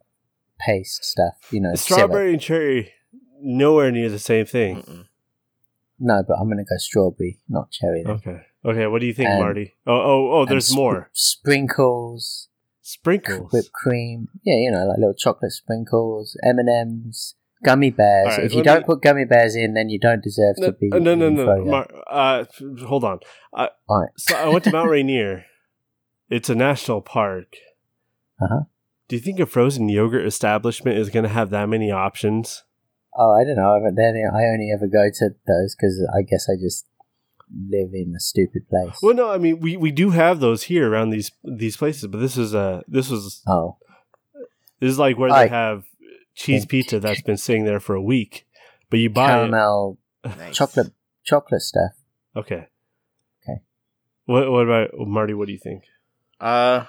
paste 0.60 1.02
stuff. 1.04 1.34
You 1.50 1.60
know, 1.62 1.74
syrup. 1.74 1.98
Strawberry 1.98 2.32
and 2.34 2.40
cherry, 2.40 2.92
nowhere 3.40 3.90
near 3.90 4.10
the 4.10 4.18
same 4.18 4.44
thing. 4.46 4.82
Mm-mm. 4.82 5.06
No, 5.98 6.22
but 6.28 6.34
I'm 6.34 6.48
gonna 6.50 6.64
go 6.64 6.76
strawberry, 6.76 7.38
not 7.48 7.70
cherry. 7.70 8.02
Then. 8.04 8.12
Okay. 8.16 8.40
Okay, 8.66 8.86
what 8.86 9.00
do 9.00 9.06
you 9.06 9.14
think, 9.14 9.30
And- 9.30 9.40
Marty? 9.40 9.74
Oh, 9.86 9.92
oh, 9.94 10.30
oh, 10.32 10.44
there's 10.46 10.66
sp- 10.68 10.76
more. 10.76 11.10
Sprinkles, 11.12 12.48
Sprinkles. 12.82 13.50
whipped 13.52 13.72
cream. 13.72 14.28
Yeah, 14.42 14.56
you 14.56 14.70
know, 14.70 14.84
like 14.86 14.98
little 14.98 15.14
chocolate 15.14 15.52
sprinkles, 15.52 16.36
M 16.44 16.58
and 16.58 16.68
M's, 16.68 17.34
gummy 17.64 17.90
bears. 17.90 18.28
Right, 18.36 18.44
if 18.44 18.54
you 18.54 18.62
don't 18.62 18.80
me- 18.80 18.84
put 18.86 19.02
gummy 19.02 19.24
bears 19.24 19.56
in, 19.56 19.74
then 19.74 19.88
you 19.88 19.98
don't 19.98 20.22
deserve 20.22 20.56
No, 20.58 20.66
to 20.68 20.72
be. 20.72 20.90
uh, 20.92 20.98
no, 20.98 21.14
no, 21.14 21.28
no. 21.30 21.64
Mar- 21.64 21.90
uh, 22.08 22.44
hold 22.86 23.04
on. 23.04 23.18
I, 23.54 23.70
Alright. 23.88 24.10
so 24.18 24.36
I 24.36 24.48
went 24.48 24.64
to 24.64 24.72
Mount 24.72 24.90
Rainier. 24.90 25.44
It's 26.30 26.48
a 26.48 26.54
national 26.54 27.00
park. 27.02 27.54
Uh-huh. 28.40 28.60
Do 29.08 29.16
you 29.16 29.22
think 29.22 29.38
a 29.40 29.46
frozen 29.46 29.88
yogurt 29.88 30.26
establishment 30.26 30.98
is 30.98 31.10
going 31.10 31.24
to 31.24 31.28
have 31.28 31.50
that 31.50 31.68
many 31.68 31.90
options? 31.90 32.64
Oh, 33.16 33.32
I 33.32 33.44
don't 33.44 33.56
know. 33.56 33.80
But 33.84 33.94
then 33.96 34.14
I 34.34 34.44
only 34.46 34.70
ever 34.74 34.86
go 34.86 35.08
to 35.12 35.30
those 35.46 35.76
because 35.76 36.06
I 36.16 36.22
guess 36.22 36.46
I 36.48 36.56
just 36.60 36.86
live 37.68 37.90
in 37.92 38.14
a 38.16 38.20
stupid 38.20 38.68
place. 38.68 38.98
Well, 39.02 39.14
no, 39.14 39.30
I 39.30 39.38
mean 39.38 39.60
we, 39.60 39.76
we 39.76 39.92
do 39.92 40.10
have 40.10 40.40
those 40.40 40.64
here 40.64 40.90
around 40.90 41.10
these 41.10 41.30
these 41.44 41.76
places, 41.76 42.06
but 42.08 42.18
this 42.20 42.36
is 42.38 42.54
uh 42.54 42.80
this 42.88 43.10
was 43.10 43.42
Oh, 43.46 43.76
this 44.80 44.90
is 44.90 44.98
like 44.98 45.18
where 45.18 45.30
I- 45.30 45.44
they 45.44 45.50
have 45.50 45.84
cheese 46.35 46.66
pizza 46.66 47.01
that's 47.01 47.22
been 47.22 47.37
sitting 47.37 47.64
there 47.64 47.80
for 47.80 47.95
a 47.95 48.03
week, 48.03 48.47
but 48.91 48.99
you 48.99 49.11
buy 49.11 49.28
caramel, 49.28 49.99
Nice. 50.24 50.57
chocolate, 50.57 50.93
chocolate 51.24 51.62
stuff. 51.62 51.93
Okay. 52.37 52.66
Okay. 53.43 53.61
What 54.26 54.51
what 54.51 54.64
about 54.64 54.91
Marty? 55.07 55.35
What 55.35 55.47
do 55.47 55.53
you 55.53 55.59
think? 55.59 55.85
Uh, 56.41 56.85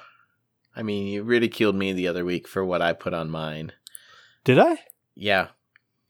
I 0.76 0.84
mean, 0.84 1.08
you 1.08 1.24
ridiculed 1.24 1.76
me 1.76 1.94
the 1.94 2.08
other 2.08 2.26
week 2.26 2.48
for 2.48 2.66
what 2.66 2.82
I 2.82 2.94
put 2.94 3.14
on 3.14 3.30
mine. 3.30 3.72
Did 4.44 4.60
I 4.60 4.78
Yeah. 5.16 5.48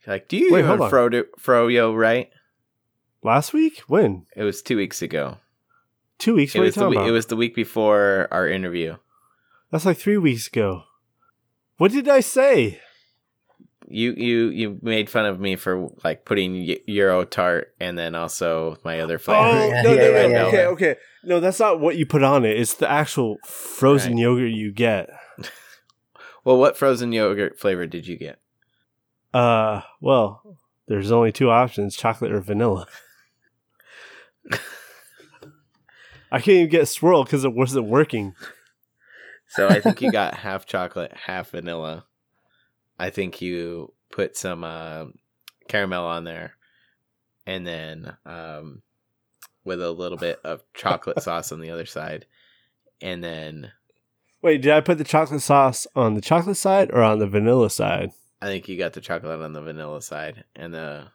Like, 0.07 0.27
do 0.27 0.37
you 0.37 0.53
Wait, 0.53 0.63
even 0.65 0.77
fro 0.89 1.09
froyo 1.39 1.95
right? 1.95 2.29
last 3.23 3.53
week? 3.53 3.79
When? 3.87 4.25
It 4.35 4.43
was 4.43 4.61
two 4.61 4.77
weeks 4.77 5.01
ago. 5.01 5.37
Two 6.19 6.35
weeks? 6.35 6.53
It 6.55 6.59
What 6.59 6.61
are 6.61 6.65
you 6.65 6.67
was 6.67 6.75
the 6.75 6.81
talking 6.81 6.89
we- 6.91 6.97
about? 6.97 7.09
it 7.09 7.11
was 7.11 7.25
the 7.25 7.35
week 7.35 7.55
before 7.55 8.27
our 8.31 8.47
interview. 8.47 8.97
That's 9.71 9.85
like 9.85 9.97
three 9.97 10.17
weeks 10.17 10.47
ago. 10.47 10.83
What 11.77 11.91
did 11.91 12.07
I 12.07 12.19
say? 12.21 12.79
You 13.87 14.13
you 14.13 14.49
you 14.49 14.79
made 14.81 15.09
fun 15.09 15.25
of 15.25 15.39
me 15.39 15.55
for 15.55 15.89
like 16.03 16.25
putting 16.25 16.53
y- 16.67 16.79
Euro 16.87 17.23
tart 17.23 17.73
and 17.79 17.97
then 17.97 18.15
also 18.15 18.77
my 18.83 18.99
other 18.99 19.19
flavor. 19.19 19.41
Oh 19.47 19.69
Yeah, 19.69 19.81
no 19.83 19.93
yeah, 19.93 19.99
no 20.01 20.07
yeah, 20.09 20.21
no! 20.21 20.27
yeah, 20.27 20.43
okay 20.45 20.57
yeah. 20.57 20.67
okay. 20.69 20.95
No, 21.23 21.39
that's 21.39 21.59
not 21.59 21.79
what 21.79 21.95
you 21.97 22.05
put 22.05 22.23
on 22.23 22.45
it. 22.45 22.59
It's 22.59 22.75
the 22.75 22.89
actual 22.89 23.37
frozen 23.45 24.13
Right. 24.13 24.21
yogurt 24.21 24.51
you 24.51 24.71
get. 24.71 25.09
Well, 26.43 26.57
what 26.59 26.77
frozen 26.77 27.11
yogurt 27.11 27.59
flavor 27.59 27.87
did 27.87 28.05
you 28.05 28.17
get? 28.17 28.37
Uh, 29.33 29.81
well, 29.99 30.59
there's 30.87 31.11
only 31.11 31.31
two 31.31 31.49
options: 31.49 31.95
chocolate 31.95 32.31
or 32.31 32.39
vanilla. 32.39 32.85
I 36.31 36.37
can't 36.39 36.47
even 36.49 36.69
get 36.69 36.87
swirl 36.87 37.23
because 37.23 37.45
it 37.45 37.53
wasn't 37.55 37.87
working. 37.87 38.35
So 39.49 39.67
I 39.67 39.79
think 39.79 40.01
you 40.01 40.11
got 40.11 40.35
half 40.39 40.65
chocolate, 40.65 41.13
half 41.25 41.49
vanilla. 41.51 42.05
I 42.97 43.09
think 43.09 43.41
you 43.41 43.93
put 44.11 44.37
some 44.37 44.63
uh, 44.63 45.05
caramel 45.67 46.05
on 46.05 46.23
there, 46.23 46.55
and 47.45 47.65
then 47.65 48.15
um, 48.25 48.81
with 49.63 49.81
a 49.81 49.91
little 49.91 50.17
bit 50.17 50.39
of 50.43 50.63
chocolate 50.73 51.21
sauce 51.23 51.51
on 51.51 51.59
the 51.59 51.71
other 51.71 51.85
side, 51.85 52.25
and 53.01 53.23
then 53.23 53.71
Wait, 54.41 54.61
did 54.61 54.71
I 54.71 54.81
put 54.81 54.99
the 54.99 55.03
chocolate 55.03 55.41
sauce 55.41 55.87
on 55.95 56.13
the 56.13 56.21
chocolate 56.21 56.57
side 56.57 56.91
or 56.91 57.01
on 57.01 57.17
the 57.17 57.25
vanilla 57.25 57.69
side? 57.69 58.11
I 58.41 58.45
think 58.45 58.69
you 58.69 58.77
got 58.77 58.93
the 58.93 59.01
chocolate 59.01 59.41
on 59.41 59.53
the 59.53 59.61
vanilla 59.61 60.03
side 60.03 60.43
and 60.55 60.71
the 60.71 61.07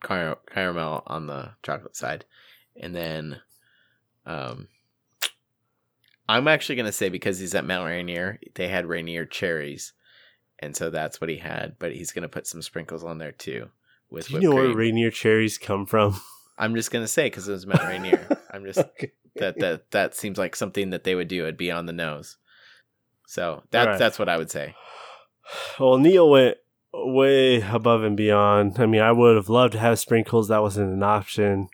car- 0.00 0.40
caramel 0.52 1.04
on 1.06 1.28
the 1.28 1.50
chocolate 1.62 1.94
side, 1.94 2.24
and 2.76 2.94
then 2.96 3.40
um, 4.26 4.66
I'm 6.28 6.48
actually 6.48 6.76
gonna 6.76 6.92
say 6.92 7.08
because 7.08 7.38
he's 7.38 7.54
at 7.54 7.64
Mount 7.64 7.86
Rainier, 7.86 8.40
they 8.54 8.68
had 8.68 8.86
Rainier 8.86 9.24
cherries, 9.24 9.92
and 10.62 10.74
so 10.76 10.88
that's 10.90 11.20
what 11.20 11.28
he 11.30 11.36
had. 11.36 11.76
But 11.78 11.92
he's 11.92 12.12
gonna 12.12 12.28
put 12.28 12.46
some 12.46 12.62
sprinkles 12.62 13.04
on 13.04 13.18
there 13.18 13.32
too 13.32 13.68
with 14.10 14.28
Do 14.28 14.34
you 14.34 14.38
whipped 14.38 14.44
know 14.44 14.54
where. 14.54 14.74
Rainier 14.76 15.10
cherries 15.10 15.58
come 15.58 15.84
from? 15.86 16.20
I'm 16.58 16.74
just 16.74 16.90
gonna 16.90 17.08
say 17.08 17.26
because 17.26 17.48
it 17.48 17.52
was 17.52 17.66
Mount 17.66 17.82
Rainier. 17.82 18.28
I'm 18.52 18.64
just 18.64 18.78
Okay. 18.78 19.12
that 19.36 19.58
that 19.58 19.90
that 19.90 20.14
seems 20.14 20.38
like 20.38 20.54
something 20.56 20.90
that 20.90 21.04
they 21.04 21.14
would 21.14 21.28
do. 21.28 21.42
It'd 21.42 21.56
be 21.56 21.70
on 21.70 21.86
the 21.86 21.92
nose. 21.92 22.36
So 23.26 23.62
that's 23.70 23.86
Right. 23.86 23.98
that's 23.98 24.18
what 24.18 24.28
I 24.28 24.36
would 24.36 24.50
say. 24.50 24.74
Well, 25.80 25.98
Neil 25.98 26.28
went 26.30 26.58
way 26.94 27.62
above 27.62 28.02
and 28.04 28.16
beyond. 28.16 28.78
I 28.78 28.86
mean, 28.86 29.00
I 29.00 29.12
would 29.12 29.34
have 29.36 29.48
loved 29.48 29.72
to 29.72 29.78
have 29.78 29.98
sprinkles. 29.98 30.48
That 30.48 30.62
wasn't 30.62 30.92
an 30.92 31.02
option. 31.02 31.68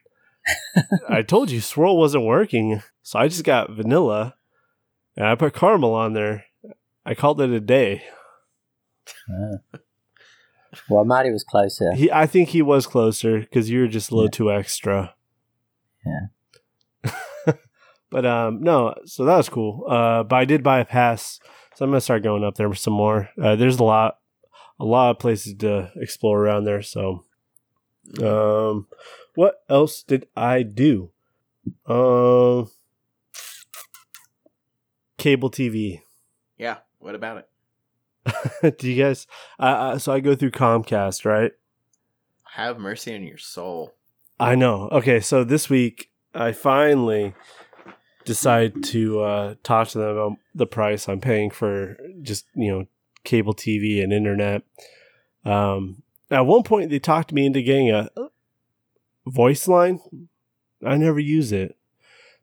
I 1.09 1.21
told 1.21 1.51
you 1.51 1.61
swirl 1.61 1.97
wasn't 1.97 2.23
working, 2.23 2.81
so 3.03 3.19
I 3.19 3.27
just 3.27 3.43
got 3.43 3.69
vanilla 3.71 4.35
and 5.15 5.25
I 5.27 5.35
put 5.35 5.53
caramel 5.53 5.93
on 5.93 6.13
there. 6.13 6.45
I 7.05 7.13
called 7.13 7.41
it 7.41 7.49
a 7.51 7.59
day. 7.59 8.03
Well, 10.89 11.05
Marty 11.05 11.31
was 11.31 11.43
closer. 11.43 11.93
He, 11.93 12.11
I 12.11 12.27
think 12.27 12.49
he 12.49 12.61
was 12.61 12.85
closer 12.85 13.39
because 13.39 13.69
you 13.69 13.81
were 13.81 13.87
just 13.87 14.11
a 14.11 14.15
little 14.15 14.29
too 14.29 14.51
extra. 14.51 15.15
Yeah. 16.05 17.53
but 18.11 18.25
um, 18.25 18.61
no, 18.61 18.95
so 19.05 19.25
that 19.25 19.37
was 19.37 19.49
cool. 19.49 19.85
Uh, 19.89 20.23
but 20.23 20.35
I 20.35 20.45
did 20.45 20.63
buy 20.63 20.79
a 20.79 20.85
pass, 20.85 21.39
so 21.75 21.85
I'm 21.85 21.91
gonna 21.91 22.01
start 22.01 22.23
going 22.23 22.43
up 22.43 22.55
there 22.55 22.73
some 22.75 22.93
more. 22.93 23.29
Uh, 23.41 23.55
there's 23.55 23.79
a 23.79 23.83
lot, 23.83 24.19
a 24.79 24.85
lot 24.85 25.11
of 25.11 25.19
places 25.19 25.55
to 25.55 25.91
explore 25.95 26.39
around 26.39 26.65
there. 26.65 26.81
So, 26.81 27.25
um, 28.21 28.87
what 29.35 29.63
else 29.69 30.03
did 30.03 30.27
I 30.35 30.63
do? 30.63 31.11
Um, 31.87 32.69
cable 35.17 35.49
TV. 35.49 36.01
Yeah. 36.57 36.77
What 36.99 37.15
about 37.15 37.37
it? 37.37 37.49
do 38.77 38.89
you 38.89 39.03
guys? 39.03 39.27
Uh, 39.59 39.63
uh, 39.63 39.97
so 39.99 40.13
I 40.13 40.19
go 40.19 40.35
through 40.35 40.51
Comcast, 40.51 41.25
right? 41.25 41.51
Have 42.53 42.79
mercy 42.79 43.15
on 43.15 43.23
your 43.23 43.37
soul. 43.37 43.93
I 44.39 44.55
know. 44.55 44.89
Okay, 44.91 45.19
so 45.19 45.43
this 45.43 45.69
week 45.69 46.11
I 46.33 46.51
finally 46.51 47.35
decide 48.25 48.83
to 48.83 49.21
uh, 49.21 49.55
talk 49.63 49.87
to 49.89 49.97
them 49.97 50.09
about 50.09 50.37
the 50.53 50.67
price 50.67 51.09
I'm 51.09 51.19
paying 51.19 51.49
for 51.49 51.97
just 52.21 52.45
you 52.55 52.71
know 52.71 52.85
cable 53.23 53.53
TV 53.53 54.03
and 54.03 54.13
internet. 54.13 54.63
Um, 55.45 56.03
at 56.31 56.45
one 56.45 56.63
point, 56.63 56.89
they 56.89 56.99
talked 56.99 57.33
me 57.33 57.45
into 57.45 57.61
getting 57.61 57.89
a 57.89 58.09
voice 59.25 59.67
line. 59.67 59.99
I 60.85 60.95
never 60.95 61.19
use 61.19 61.51
it, 61.51 61.75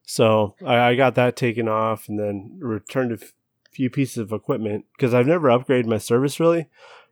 so 0.05 0.55
I, 0.65 0.77
I 0.79 0.95
got 0.97 1.15
that 1.15 1.37
taken 1.37 1.69
off 1.69 2.09
and 2.09 2.19
then 2.19 2.59
returned 2.61 3.13
f- 3.13 3.33
few 3.77 3.91
pieces 3.91 4.17
of 4.19 4.33
equipment 4.33 4.85
because 4.97 5.13
I've 5.15 5.27
never 5.27 5.49
upgraded 5.49 5.87
my 5.87 5.99
service 5.99 6.41
really, 6.41 6.67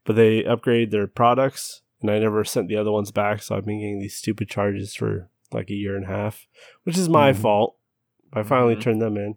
but 0.05 0.17
they 0.17 0.45
upgrade 0.45 0.91
their 0.91 1.07
products 1.07 1.83
and 2.01 2.11
I 2.11 2.19
never 2.19 2.45
sent 2.45 2.69
the 2.69 2.77
other 2.77 2.91
ones 2.91 3.11
back, 3.11 3.43
so 3.43 3.55
I've 3.57 3.65
been 3.67 3.81
getting 3.81 4.01
these 4.01 4.17
stupid 4.17 4.49
charges 4.49 4.95
for 4.95 5.29
like 5.53 5.71
a 5.71 5.75
year 5.75 5.95
and 5.97 6.05
a 6.05 6.09
half, 6.09 6.47
which 6.85 6.99
is 6.99 7.09
my 7.09 7.33
Mhm. 7.33 7.37
fault. 7.37 7.77
I 8.33 8.43
finally 8.43 8.75
Mhm. 8.77 8.81
turned 8.81 9.03
them 9.03 9.17
in. 9.17 9.37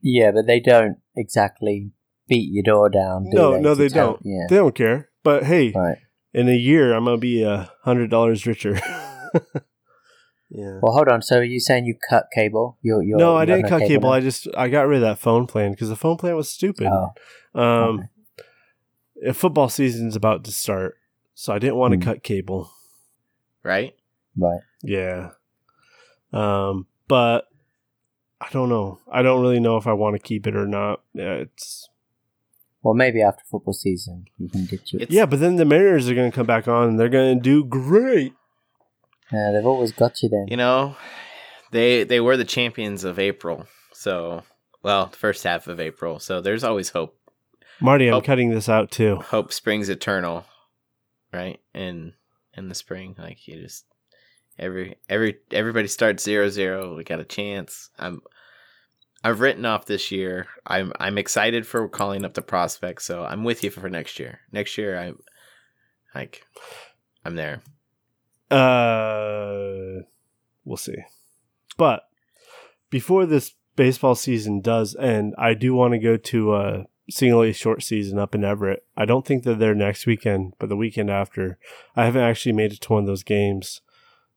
Yeah, 0.00 0.30
but 0.32 0.46
they 0.46 0.60
don't 0.60 0.98
exactly 1.16 1.90
beat 2.28 2.50
your 2.52 2.62
door 2.64 2.88
down. 2.90 3.24
Do 3.30 3.36
No, 3.36 3.52
they, 3.52 3.60
no, 3.60 3.74
they 3.74 3.88
tell- 3.88 4.12
don't. 4.14 4.22
Yeah, 4.24 4.46
They 4.48 4.56
don't 4.56 4.74
care. 4.74 5.10
But 5.22 5.44
hey, 5.44 5.72
right. 5.74 5.98
in 6.34 6.48
a 6.48 6.56
year, 6.56 6.92
I'm 6.92 7.04
gonna 7.04 7.18
be 7.18 7.42
a 7.42 7.70
hundred 7.82 8.10
dollars 8.10 8.46
richer. 8.46 8.78
yeah. 10.50 10.78
Well, 10.82 10.92
hold 10.92 11.08
on. 11.08 11.22
So, 11.22 11.38
are 11.38 11.42
you 11.44 11.60
saying 11.60 11.86
you 11.86 11.96
cut 12.08 12.26
cable? 12.34 12.78
You're, 12.82 13.02
you're, 13.02 13.18
no, 13.18 13.36
I 13.36 13.44
you 13.44 13.50
have 13.50 13.58
didn't 13.58 13.68
cut 13.70 13.88
cable. 13.88 14.10
now? 14.10 14.14
I 14.16 14.20
just 14.20 14.48
I 14.56 14.68
got 14.68 14.86
rid 14.86 14.96
of 14.96 15.02
that 15.02 15.18
phone 15.18 15.46
plan 15.46 15.72
because 15.72 15.88
the 15.88 15.96
phone 15.96 16.16
plan 16.16 16.36
was 16.36 16.48
stupid. 16.50 16.88
Oh, 16.90 17.60
um, 17.60 18.08
if 19.16 19.36
football 19.36 19.68
season's 19.68 20.14
about 20.16 20.44
to 20.44 20.52
start, 20.52 20.96
so 21.34 21.52
I 21.52 21.58
didn't 21.58 21.76
want 21.76 21.92
to 21.92 21.98
Hmm. 21.98 22.04
cut 22.04 22.22
cable. 22.22 22.70
right? 23.62 23.94
right. 24.36 24.60
Yeah. 24.82 25.30
Um, 26.32 26.86
but 27.08 27.48
I 28.40 28.48
don't 28.52 28.68
know. 28.68 29.00
I 29.10 29.22
don't 29.22 29.40
really 29.40 29.60
know 29.60 29.76
if 29.78 29.86
I 29.86 29.92
want 29.94 30.14
to 30.14 30.20
keep 30.22 30.46
it 30.46 30.54
or 30.54 30.66
not. 30.66 31.02
Yeah, 31.14 31.32
it's 31.34 31.88
Well, 32.82 32.94
maybe 32.94 33.22
after 33.22 33.42
football 33.50 33.72
season 33.74 34.26
you 34.38 34.48
can 34.48 34.66
ditch 34.66 34.92
it. 34.94 35.02
It's- 35.02 35.10
yeah, 35.10 35.26
but 35.26 35.40
then 35.40 35.56
the 35.56 35.64
Mariners 35.64 36.08
are 36.08 36.14
going 36.14 36.30
to 36.30 36.34
come 36.36 36.46
back 36.46 36.68
on 36.68 36.88
and 36.90 37.00
they're 37.00 37.08
going 37.08 37.38
to 37.38 37.42
do 37.42 37.64
great. 37.64 38.34
Yeah, 39.32 39.50
they've 39.52 39.66
always 39.66 39.92
got 39.92 40.22
you 40.22 40.28
then. 40.28 40.46
You 40.48 40.56
know, 40.56 40.96
they 41.72 42.04
they 42.04 42.20
were 42.20 42.36
the 42.36 42.44
champions 42.44 43.04
of 43.04 43.18
April. 43.18 43.66
So, 43.92 44.42
well, 44.82 45.06
the 45.06 45.16
first 45.16 45.42
half 45.44 45.66
of 45.66 45.80
April. 45.80 46.18
So 46.20 46.40
there's 46.40 46.64
always 46.64 46.90
hope. 46.90 47.18
Marty, 47.80 48.08
I'm 48.08 48.14
Oh. 48.14 48.20
cutting 48.20 48.50
this 48.50 48.68
out 48.68 48.90
too. 48.90 49.16
Hope 49.16 49.52
springs 49.52 49.88
eternal, 49.88 50.44
right? 51.32 51.60
In 51.74 52.14
in 52.54 52.68
the 52.68 52.74
spring, 52.74 53.14
like 53.18 53.46
you 53.48 53.60
just 53.60 53.84
every 54.58 54.96
every 55.08 55.38
everybody 55.50 55.88
starts 55.88 56.22
zero 56.22 56.48
zero. 56.48 56.96
We 56.96 57.04
got 57.04 57.20
a 57.20 57.24
chance. 57.24 57.90
I'm 57.98 58.20
I've 59.24 59.40
written 59.40 59.66
off 59.66 59.86
this 59.86 60.10
year. 60.12 60.46
I'm 60.66 60.92
I'm 61.00 61.18
excited 61.18 61.66
for 61.66 61.88
calling 61.88 62.24
up 62.24 62.34
the 62.34 62.42
prospects. 62.42 63.04
So 63.04 63.24
I'm 63.24 63.44
with 63.44 63.64
you 63.64 63.70
for 63.70 63.90
next 63.90 64.18
year. 64.20 64.40
Next 64.52 64.78
year, 64.78 64.96
I'm 64.98 65.18
like 66.14 66.46
I'm 67.24 67.34
there. 67.34 67.60
Uh, 68.50 70.02
we'll 70.64 70.76
see. 70.76 70.96
But 71.76 72.08
before 72.90 73.26
this 73.26 73.54
baseball 73.74 74.14
season 74.14 74.60
does 74.60 74.96
end, 74.96 75.34
I 75.36 75.54
do 75.54 75.74
want 75.74 75.92
to 75.92 75.98
go 75.98 76.16
to 76.16 76.56
a 76.56 76.86
single 77.10 77.42
A 77.42 77.52
short 77.52 77.82
season 77.82 78.18
up 78.18 78.34
in 78.34 78.44
Everett. 78.44 78.84
I 78.96 79.04
don't 79.04 79.26
think 79.26 79.42
they're 79.42 79.54
there 79.54 79.74
next 79.74 80.06
weekend, 80.06 80.54
but 80.58 80.68
the 80.68 80.76
weekend 80.76 81.10
after. 81.10 81.58
I 81.94 82.04
haven't 82.04 82.22
actually 82.22 82.52
made 82.52 82.72
it 82.72 82.80
to 82.82 82.92
one 82.92 83.02
of 83.02 83.06
those 83.06 83.22
games, 83.22 83.80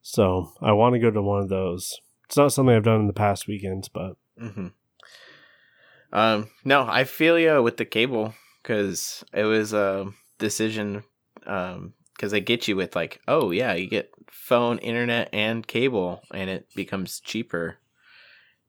so 0.02 0.52
I 0.60 0.72
want 0.72 0.94
to 0.94 0.98
go 1.00 1.10
to 1.10 1.22
one 1.22 1.42
of 1.42 1.48
those. 1.48 2.00
It's 2.26 2.36
not 2.36 2.52
something 2.52 2.74
I've 2.74 2.84
done 2.84 3.00
in 3.00 3.06
the 3.08 3.12
past 3.12 3.48
weekends, 3.48 3.88
but 3.88 4.16
Mm-hmm. 4.40 4.66
Um, 6.12 6.50
no, 6.64 6.86
I 6.88 7.04
feel 7.04 7.38
you 7.38 7.62
with 7.62 7.76
the 7.76 7.84
cable 7.84 8.34
because 8.62 9.24
it 9.32 9.44
was 9.44 9.72
a 9.72 10.12
decision. 10.38 11.04
Um, 11.46 11.94
because 12.20 12.32
they 12.32 12.40
get 12.42 12.68
you 12.68 12.76
with 12.76 12.94
like, 12.94 13.18
oh 13.26 13.50
yeah, 13.50 13.72
you 13.72 13.86
get 13.86 14.12
phone, 14.30 14.76
internet, 14.78 15.30
and 15.32 15.66
cable, 15.66 16.20
and 16.34 16.50
it 16.50 16.68
becomes 16.74 17.18
cheaper. 17.18 17.78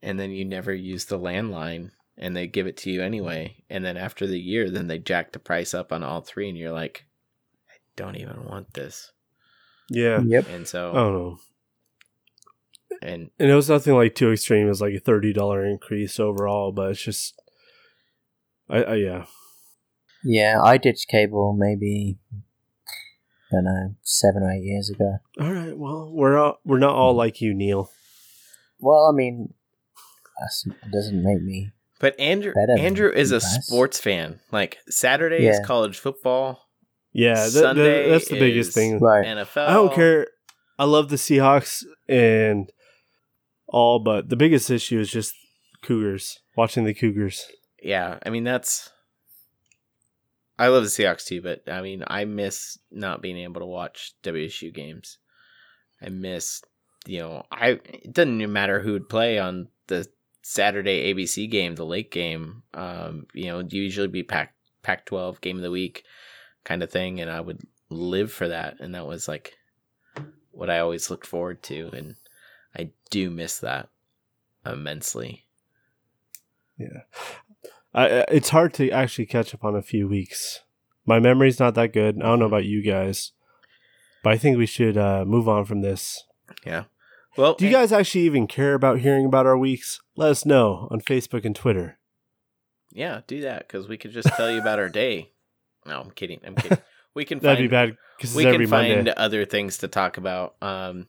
And 0.02 0.18
then 0.18 0.32
you 0.32 0.46
never 0.46 0.74
use 0.74 1.04
the 1.04 1.20
landline, 1.20 1.92
and 2.18 2.34
they 2.34 2.48
give 2.48 2.66
it 2.66 2.78
to 2.78 2.90
you 2.90 3.04
anyway. 3.04 3.62
And 3.70 3.84
then 3.84 3.98
after 3.98 4.26
the 4.26 4.40
year, 4.40 4.70
then 4.70 4.88
they 4.88 5.00
jack 5.00 5.34
the 5.34 5.40
price 5.40 5.74
up 5.74 5.92
on 5.92 6.02
all 6.02 6.22
three, 6.22 6.48
and 6.48 6.58
you're 6.58 6.72
like, 6.72 7.04
I 7.70 7.76
don't 7.98 8.16
even 8.16 8.46
want 8.46 8.74
this. 8.74 9.12
yeah, 9.90 10.22
Yep. 10.26 10.48
And 10.48 10.66
so, 10.66 10.92
I 10.92 10.94
don't 10.94 11.14
know. 11.14 11.38
and 13.02 13.32
And 13.38 13.52
it 13.52 13.56
was 13.56 13.70
nothing 13.70 13.96
like 13.96 14.16
too 14.16 14.32
extreme. 14.32 14.68
It 14.68 14.70
was 14.70 14.82
like 14.82 14.94
a 14.94 15.00
thirty 15.02 15.34
dollar 15.34 15.66
increase 15.66 16.22
overall, 16.22 16.72
but 16.72 16.92
it's 16.92 17.04
just, 17.04 17.34
I, 18.70 18.84
I 18.84 18.96
yeah, 18.96 19.26
Yeah, 20.24 20.62
I 20.64 20.78
ditched 20.78 21.10
cable 21.10 21.54
maybe, 21.60 22.18
I 22.32 22.51
don't 23.52 23.66
know, 23.66 23.96
seven 24.04 24.44
or 24.44 24.52
eight 24.52 24.64
years 24.64 24.90
ago. 24.90 25.18
all 25.40 25.52
right. 25.52 25.78
Well, 25.78 26.10
we're 26.12 26.38
all, 26.38 26.60
we're 26.66 26.80
not 26.80 26.96
all 26.96 27.14
like 27.14 27.42
you, 27.42 27.54
Neil. 27.54 27.92
Well, 28.80 29.08
I 29.12 29.16
mean, 29.16 29.54
it 30.66 30.92
doesn't 30.92 31.24
make 31.24 31.42
me. 31.42 31.72
but 32.00 32.20
Andrew 32.20 32.54
Andrew 32.80 33.12
is 33.12 33.32
a 33.32 33.36
you 33.36 33.42
guys. 33.42 33.68
sports 33.68 34.00
fan. 34.00 34.40
Like 34.52 34.78
Saturday 34.90 35.46
is 35.48 35.60
college 35.66 36.00
football. 36.00 36.68
Yeah, 37.14 37.36
that, 37.36 37.52
that, 37.52 37.52
Sunday 37.52 38.10
that's 38.10 38.30
the 38.30 38.40
biggest 38.40 38.74
thing. 38.74 39.00
Right. 39.00 39.26
NFL. 39.26 39.68
I 39.68 39.74
don't 39.74 39.94
care. 39.94 40.28
I 40.80 40.86
love 40.86 41.10
the 41.10 41.18
Seahawks 41.18 41.84
and 42.08 42.72
all, 43.68 44.00
but 44.00 44.30
the 44.30 44.36
biggest 44.36 44.72
issue 44.72 45.00
is 45.00 45.12
just 45.12 45.36
Cougars. 45.84 46.40
Watching 46.56 46.86
the 46.86 46.94
Cougars. 46.94 47.46
Yeah, 47.84 48.18
I 48.26 48.30
mean 48.30 48.44
that's. 48.44 48.90
I 50.62 50.68
love 50.68 50.84
the 50.84 50.90
Seahawks 50.90 51.26
too, 51.26 51.42
but 51.42 51.64
I 51.68 51.82
mean 51.82 52.04
I 52.06 52.26
miss 52.26 52.78
not 52.92 53.24
being 53.24 53.38
able 53.38 53.62
to 53.62 53.66
watch 53.66 54.14
WSU 54.22 54.72
games. 54.72 55.18
I 56.00 56.10
miss, 56.10 56.62
you 57.08 57.18
know, 57.18 57.48
I 57.52 57.80
it 57.84 58.14
doesn't 58.14 58.40
even 58.40 58.54
matter 58.54 58.80
who 58.80 58.94
would 58.94 59.10
play 59.10 59.40
on 59.40 59.70
the 59.88 60.08
Saturday 60.44 61.12
ABC 61.12 61.50
game, 61.50 61.74
the 61.74 61.84
late 61.84 62.12
game. 62.12 62.62
Um, 62.76 63.26
you 63.34 63.46
know, 63.46 63.62
usually 63.68 64.08
be 64.08 64.22
Pac 64.22 64.54
Pac 64.84 65.08
twelve 65.08 65.42
game 65.42 65.56
of 65.56 65.64
the 65.64 65.72
week 65.72 66.04
kind 66.64 66.84
of 66.84 66.92
thing, 66.92 67.20
and 67.20 67.32
I 67.32 67.42
would 67.42 67.62
live 67.90 68.32
for 68.32 68.48
that, 68.48 68.80
and 68.82 68.94
that 68.94 69.08
was 69.08 69.28
like 69.28 69.58
what 70.52 70.70
I 70.70 70.78
always 70.78 71.10
looked 71.10 71.26
forward 71.26 71.64
to, 71.64 71.90
and 71.92 72.16
I 72.78 72.92
do 73.10 73.32
miss 73.32 73.58
that 73.62 73.90
immensely. 74.64 75.48
Yeah, 76.78 77.02
I, 77.94 78.26
it's 78.30 78.50
hard 78.50 78.74
to 78.76 78.90
actually 78.90 79.26
catch 79.26 79.54
up 79.54 79.64
on 79.64 79.76
a 79.76 79.82
few 79.82 80.08
weeks. 80.08 80.62
My 81.06 81.20
memory's 81.20 81.60
not 81.60 81.76
that 81.76 81.94
good. 81.94 82.18
I 82.22 82.26
don't 82.26 82.40
know 82.40 82.46
about 82.46 82.66
you 82.66 82.82
guys, 82.84 83.32
but 84.24 84.34
I 84.34 84.38
think 84.38 84.58
we 84.58 84.66
should 84.66 84.98
uh, 84.98 85.26
move 85.26 85.50
on 85.50 85.66
from 85.66 85.82
this. 85.82 86.24
Yeah. 86.66 86.84
Well, 87.38 87.54
Do 87.56 87.66
you 87.66 87.72
guys 87.72 87.92
actually 87.92 88.26
even 88.26 88.46
care 88.48 88.74
about 88.74 89.00
hearing 89.00 89.26
about 89.26 89.46
our 89.46 89.58
weeks? 89.58 90.00
Let 90.16 90.32
us 90.32 90.46
know 90.46 90.88
on 90.92 91.02
Facebook 91.02 91.46
and 91.46 91.56
Twitter. 91.56 91.98
Yeah, 92.92 93.22
do 93.26 93.42
that 93.42 93.68
because 93.68 93.88
we 93.88 93.98
could 93.98 94.12
just 94.12 94.28
tell 94.30 94.52
you 94.52 94.60
about 94.60 94.80
our 94.80 94.90
day. 95.04 95.32
No, 95.86 96.02
I'm 96.02 96.12
kidding. 96.12 96.40
I'm 96.46 96.56
kidding. 96.56 96.78
We 97.14 97.26
can 97.26 97.40
That'd 97.40 97.58
find 97.58 97.70
be 97.70 97.76
bad 97.76 97.98
because 98.16 98.34
we 98.34 98.46
every 98.46 98.60
can 98.60 98.68
find 98.70 98.96
Monday. 98.96 99.14
other 99.18 99.44
things 99.44 99.80
to 99.80 99.90
talk 99.90 100.16
about. 100.16 100.56
Um, 100.62 101.08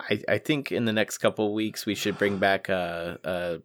I 0.00 0.20
I 0.28 0.38
think 0.38 0.72
in 0.72 0.86
the 0.86 0.92
next 0.92 1.18
couple 1.18 1.46
of 1.46 1.52
weeks 1.52 1.86
we 1.86 1.94
should 1.94 2.18
bring 2.18 2.38
back 2.38 2.68
uh 2.68 3.16
uh 3.22 3.58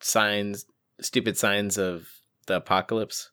signs, 0.00 0.66
stupid 1.00 1.36
signs 1.36 1.78
of 1.78 2.08
the 2.46 2.56
apocalypse 2.56 3.30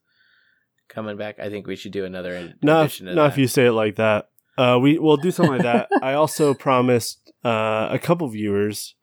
coming 0.90 1.18
back. 1.18 1.40
I 1.40 1.50
think 1.50 1.68
we 1.68 1.76
should 1.76 1.92
do 1.92 2.06
another 2.06 2.34
ed- 2.34 2.56
Not, 2.62 2.82
edition 2.86 3.08
of 3.08 3.16
not 3.16 3.24
that. 3.24 3.32
if 3.34 3.38
you 3.38 3.48
say 3.48 3.66
it 3.68 3.72
like 3.72 3.96
that. 3.96 4.30
Uh, 4.58 4.78
we 4.82 5.00
will 5.00 5.18
do 5.18 5.32
something 5.32 5.54
like 5.54 5.64
that. 5.64 5.90
I 6.04 6.14
also 6.14 6.54
promised 6.54 7.32
uh, 7.44 7.88
a 7.92 7.98
couple 8.00 8.28
viewers, 8.28 8.94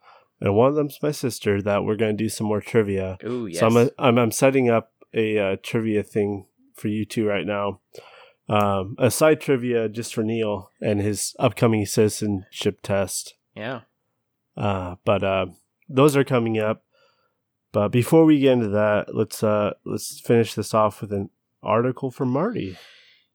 and 0.41 0.55
one 0.55 0.69
of 0.69 0.75
them's 0.77 0.99
my 1.03 1.11
sister, 1.11 1.61
that 1.63 1.85
we're 1.85 1.97
going 1.97 2.17
to 2.17 2.23
do 2.25 2.29
some 2.29 2.47
more 2.47 2.61
trivia. 2.61 3.19
Ooh, 3.25 3.47
yes. 3.47 3.59
So 3.61 3.67
I'm, 3.67 3.77
a, 3.77 3.91
I'm 3.99 4.19
I'm 4.19 4.31
setting 4.31 4.71
up 4.71 4.93
a 5.13 5.39
uh, 5.39 5.57
trivia 5.63 6.03
thing 6.05 6.47
for 6.75 6.87
you 6.89 7.05
two 7.05 7.27
right 7.27 7.45
now. 7.47 7.81
Um, 8.49 8.95
a 8.99 9.11
side 9.11 9.41
trivia 9.41 9.89
just 9.89 10.15
for 10.15 10.23
Neil 10.23 10.71
and 10.81 11.01
his 11.01 11.35
upcoming 11.39 11.85
citizenship 11.87 12.81
test. 12.83 13.35
yeah. 13.55 13.81
Uh, 14.57 14.97
but 15.05 15.23
uh, 15.25 15.47
those 15.89 16.17
are 16.17 16.25
coming 16.25 16.59
up. 16.59 16.85
But 17.73 17.89
before 17.89 18.25
we 18.25 18.41
get 18.41 18.53
into 18.53 18.69
that, 18.69 19.15
let's 19.15 19.43
uh, 19.43 19.75
let's 19.85 20.21
finish 20.21 20.55
this 20.55 20.75
off 20.75 21.01
with 21.01 21.13
an 21.13 21.31
article 21.63 22.11
from 22.11 22.31
Marty. 22.31 22.77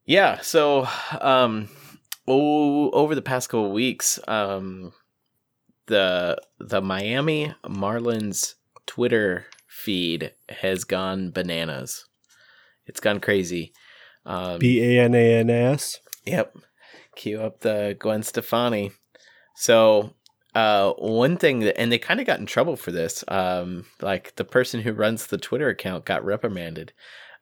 Yeah. 0.06 0.42
So, 0.42 0.88
um, 1.22 1.70
oh, 2.28 2.90
over 2.92 3.16
the 3.16 3.22
past 3.22 3.50
couple 3.50 3.68
of 3.68 3.72
weeks, 3.72 4.20
um, 4.28 4.94
the 5.88 6.38
the 6.60 6.82
Miami 6.82 7.54
Marlins 7.64 8.56
Twitter 8.86 9.46
feed 9.68 10.34
has 10.50 10.84
gone 10.84 11.32
bananas. 11.32 12.06
It's 12.86 13.00
gone 13.00 13.20
crazy. 13.20 13.74
Um, 14.26 14.60
B 14.60 14.82
A 14.82 15.04
N 15.04 15.16
A 15.16 15.36
N 15.40 15.50
S. 15.50 16.00
Yep. 16.26 16.58
Cue 17.16 17.42
up 17.42 17.62
the 17.62 17.96
Gwen 17.98 18.24
Stefani. 18.24 18.92
So, 19.56 20.14
uh, 20.56 20.94
one 20.94 21.38
thing 21.38 21.60
that, 21.60 21.80
and 21.80 21.92
they 21.92 22.00
kind 22.00 22.20
of 22.20 22.26
got 22.26 22.40
in 22.40 22.46
trouble 22.46 22.76
for 22.76 22.92
this. 22.92 23.24
Um, 23.28 23.86
like 24.02 24.36
the 24.36 24.44
person 24.44 24.82
who 24.82 24.94
runs 24.94 25.28
the 25.28 25.38
Twitter 25.38 25.70
account 25.70 26.06
got 26.06 26.26
reprimanded. 26.26 26.94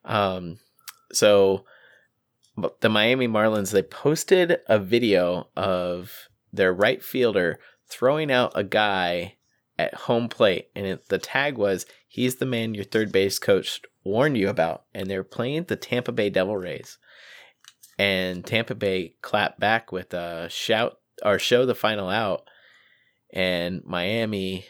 Um, 0.04 0.60
so 1.12 1.66
the 2.82 2.90
Miami 2.90 3.28
Marlins, 3.28 3.72
they 3.72 3.84
posted 3.84 4.60
a 4.68 4.80
video 4.80 5.48
of 5.56 6.28
their 6.52 6.74
right 6.74 7.04
fielder 7.04 7.60
throwing 7.88 8.32
out 8.32 8.52
a 8.56 8.64
guy 8.64 9.36
at 9.78 9.94
home 9.94 10.28
plate. 10.28 10.70
And 10.76 10.86
it, 10.86 11.10
the 11.10 11.18
tag 11.18 11.58
was, 11.58 11.86
he's 12.08 12.36
the 12.36 12.46
man 12.46 12.74
your 12.74 12.84
third 12.84 13.12
base 13.12 13.40
coach 13.40 13.82
warned 14.04 14.38
you 14.38 14.50
about. 14.50 14.84
And 14.94 15.10
they're 15.10 15.24
playing 15.24 15.66
the 15.66 15.76
Tampa 15.76 16.12
Bay 16.12 16.30
Devil 16.30 16.58
Rays 16.58 16.98
and 17.98 18.46
Tampa 18.46 18.76
Bay 18.76 19.16
clapped 19.22 19.60
back 19.60 19.92
with 19.92 20.14
a 20.14 20.50
shout 20.50 21.00
or 21.24 21.38
show 21.40 21.66
the 21.66 21.76
final 21.76 22.10
out, 22.10 22.48
and 23.34 23.84
Miami, 23.84 24.66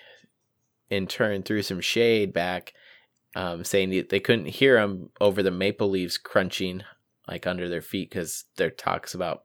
in 0.89 1.05
turn, 1.05 1.43
threw 1.43 1.61
some 1.61 1.82
shade 1.82 2.34
back, 2.34 2.74
um, 3.36 3.64
saying 3.64 4.05
they 4.09 4.20
couldn't 4.20 4.45
hear 4.45 4.80
them 4.80 5.09
over 5.20 5.43
the 5.43 5.51
maple 5.51 5.89
leaves 5.89 6.18
crunching 6.18 6.84
like 7.28 7.45
under 7.45 7.70
their 7.70 7.82
feet 7.82 8.09
because 8.09 8.45
there 8.55 8.70
talks 8.70 9.14
about 9.14 9.43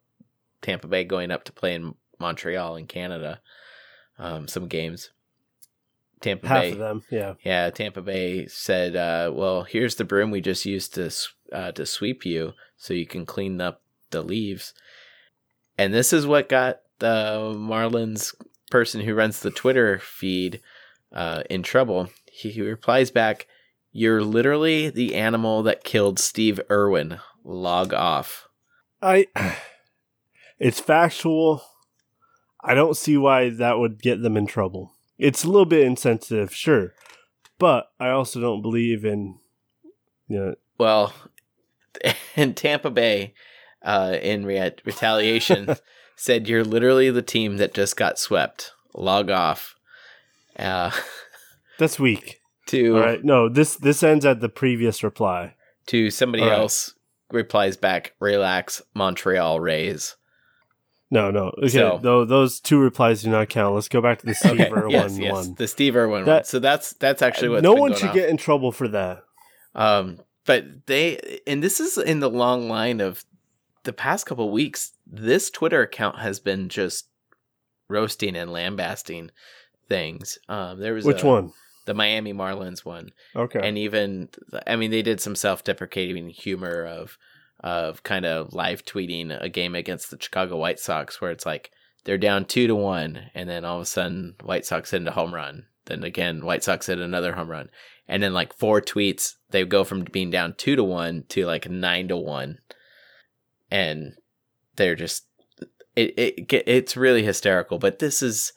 Tampa 0.63 0.87
Bay 0.87 1.05
going 1.05 1.31
up 1.31 1.45
to 1.45 1.53
play 1.53 1.75
in 1.75 1.95
Montreal 2.19 2.77
in 2.77 2.87
Canada, 2.87 3.41
um, 4.19 4.49
some 4.49 4.67
games. 4.69 5.11
Tampa 6.21 6.49
Half 6.49 6.63
Bay, 6.63 6.73
of 6.73 6.79
them, 6.79 7.03
yeah. 7.11 7.35
yeah, 7.45 7.71
Tampa 7.71 8.03
Bay 8.03 8.47
said, 8.47 8.97
uh, 8.97 9.31
"Well, 9.33 9.63
here's 9.63 9.95
the 9.95 10.05
broom 10.05 10.33
we 10.33 10.41
just 10.41 10.67
used 10.67 10.95
to 10.95 11.13
uh, 11.53 11.73
to 11.73 11.87
sweep 11.87 12.27
you, 12.27 12.55
so 12.77 12.93
you 12.93 13.07
can 13.07 13.25
clean 13.25 13.61
up 13.61 13.83
the 14.11 14.23
leaves." 14.23 14.75
And 15.77 15.95
this 15.95 16.13
is 16.13 16.27
what 16.27 16.49
got 16.49 16.81
the 16.99 17.55
Marlins 17.57 18.35
person 18.69 19.01
who 19.01 19.15
runs 19.15 19.41
the 19.41 19.51
Twitter 19.51 19.99
feed 19.99 20.61
uh, 21.13 21.43
in 21.51 21.63
trouble. 21.63 22.11
He, 22.31 22.51
he 22.51 22.63
replies 22.63 23.11
back, 23.11 23.47
"You're 23.93 24.23
literally 24.23 24.91
the 24.91 25.15
animal 25.15 25.63
that 25.65 25.85
killed 25.85 26.19
Steve 26.19 26.61
Irwin. 26.71 27.19
Log 27.45 27.93
off." 27.95 28.49
I 29.03 29.27
it's 30.59 30.81
factual. 30.81 31.63
I 32.63 32.75
don't 32.75 32.97
see 32.97 33.17
why 33.17 33.51
that 33.51 33.79
would 33.79 34.03
get 34.03 34.23
them 34.23 34.37
in 34.37 34.47
trouble. 34.47 34.93
It's 35.17 35.45
a 35.45 35.49
little 35.49 35.65
bit 35.65 35.87
insensitive, 35.87 36.55
sure. 36.55 36.95
But 37.59 37.91
I 37.99 38.11
also 38.11 38.41
don't 38.41 38.63
believe 38.63 39.05
in 39.05 39.39
you 40.29 40.39
know 40.39 40.55
Well, 40.79 41.13
in 42.37 42.55
Tampa 42.55 42.91
Bay, 42.91 43.35
uh, 43.83 44.17
in 44.21 44.45
rea- 44.45 44.77
retaliation, 44.85 45.67
said 46.19 46.49
you're 46.49 46.65
literally 46.65 47.11
the 47.11 47.23
team 47.23 47.57
that 47.57 47.73
just 47.73 47.97
got 47.97 48.19
swept. 48.19 48.73
Log 48.95 49.31
off. 49.31 49.77
Uh, 50.59 50.91
that's 51.79 51.99
weak. 51.99 52.41
to 52.67 52.97
All 52.97 53.01
right. 53.01 53.25
No, 53.25 53.49
this 53.49 53.77
this 53.77 54.03
ends 54.03 54.27
at 54.27 54.41
the 54.41 54.49
previous 54.49 55.03
reply. 55.03 55.55
to 55.87 56.11
somebody 56.11 56.43
All 56.43 56.51
right. 56.51 56.59
else 56.59 56.95
replies 57.31 57.77
back. 57.77 58.15
Relax, 58.21 58.83
Montreal 58.95 59.61
Rays. 59.61 60.17
No, 61.11 61.31
no. 61.31 61.53
Okay, 61.59 61.69
So- 61.69 62.01
though 62.03 62.25
those 62.25 62.61
two 62.61 62.79
replies 62.79 63.23
do 63.23 63.31
not 63.31 63.49
count. 63.49 63.75
Let's 63.75 63.89
go 63.89 64.03
back 64.03 64.19
to 64.19 64.27
the 64.27 64.35
Steve 64.35 64.53
Okay, 64.61 64.71
Irwin 64.71 64.91
yes, 64.91 65.19
yes, 65.19 65.33
one. 65.33 65.55
the 65.55 65.69
Steve 65.69 65.97
Irwin 65.97 66.27
one. 66.27 66.45
So 66.45 66.59
that's 66.59 66.93
that's 66.95 67.23
actually 67.23 67.51
what 67.51 67.63
no 67.63 67.75
one 67.75 67.95
should 67.95 68.13
get 68.13 68.29
in 68.29 68.37
trouble 68.37 68.73
for 68.73 68.89
that. 68.89 69.23
Um, 69.75 70.19
but 70.45 70.87
they 70.87 71.41
and 71.47 71.63
this 71.63 71.79
is 71.81 71.97
in 71.97 72.21
the 72.21 72.29
long 72.31 72.69
line 72.69 73.01
of 73.01 73.25
the 73.89 73.93
past 73.95 74.27
couple 74.27 74.51
weeks. 74.51 74.93
This 75.07 75.49
Twitter 75.51 75.81
account 75.83 76.19
has 76.19 76.39
been 76.41 76.69
just 76.69 77.09
roasting 77.89 78.37
and 78.37 78.53
lambasting 78.53 79.31
things. 79.89 80.39
Um, 80.49 80.79
there 80.79 80.93
was 80.95 81.05
Which 81.07 81.23
a- 81.23 81.27
one? 81.27 81.53
the 81.87 81.95
Miami 81.95 82.35
Marlins 82.35 82.85
one, 82.85 83.09
Okay. 83.35 83.61
and 83.67 83.79
even 83.79 84.29
I 84.67 84.77
mean 84.77 84.91
they 84.91 85.01
did 85.03 85.21
some 85.23 85.35
self-deprecating 85.35 86.29
humor 86.29 86.85
of 86.85 87.17
of 87.61 88.03
kind 88.03 88.27
of 88.27 88.53
live 88.53 88.85
tweeting 88.85 89.37
a 89.43 89.49
game 89.49 89.75
against 89.75 90.11
the 90.11 90.19
Chicago 90.21 90.57
White 90.59 90.79
Sox 90.79 91.21
where 91.21 91.31
it's 91.31 91.47
like 91.47 91.71
they're 92.05 92.19
down 92.19 92.45
two 92.45 92.67
to 92.67 92.75
one, 92.75 93.31
and 93.35 93.49
then 93.49 93.65
all 93.65 93.77
of 93.79 93.83
a 93.83 93.87
sudden 93.87 94.35
White 94.43 94.65
Sox 94.67 94.91
hit 94.91 95.07
a 95.07 95.11
home 95.13 95.35
run. 95.35 95.65
Then 95.87 96.05
again, 96.05 96.45
White 96.45 96.63
Sox 96.63 96.87
hit 96.87 96.99
another 96.99 97.33
home 97.33 97.51
run, 97.51 97.71
and 98.07 98.23
then 98.23 98.35
like 98.35 98.53
four 98.53 98.83
tweets, 98.83 99.33
they 99.51 99.65
go 99.65 99.83
from 99.83 100.05
being 100.05 100.31
down 100.31 100.55
two 100.59 100.77
to 100.77 100.85
one 100.85 101.25
to 101.31 101.47
like 101.47 101.69
nine 101.71 102.09
to 102.09 102.17
one, 102.19 102.59
and 103.71 104.15
they're 104.77 104.95
just 104.95 105.27
it, 105.97 106.15
it 106.17 106.63
it's 106.67 106.97
really 106.97 107.23
hysterical. 107.23 107.79
But 107.79 107.99
this 107.99 108.23
is 108.23 108.53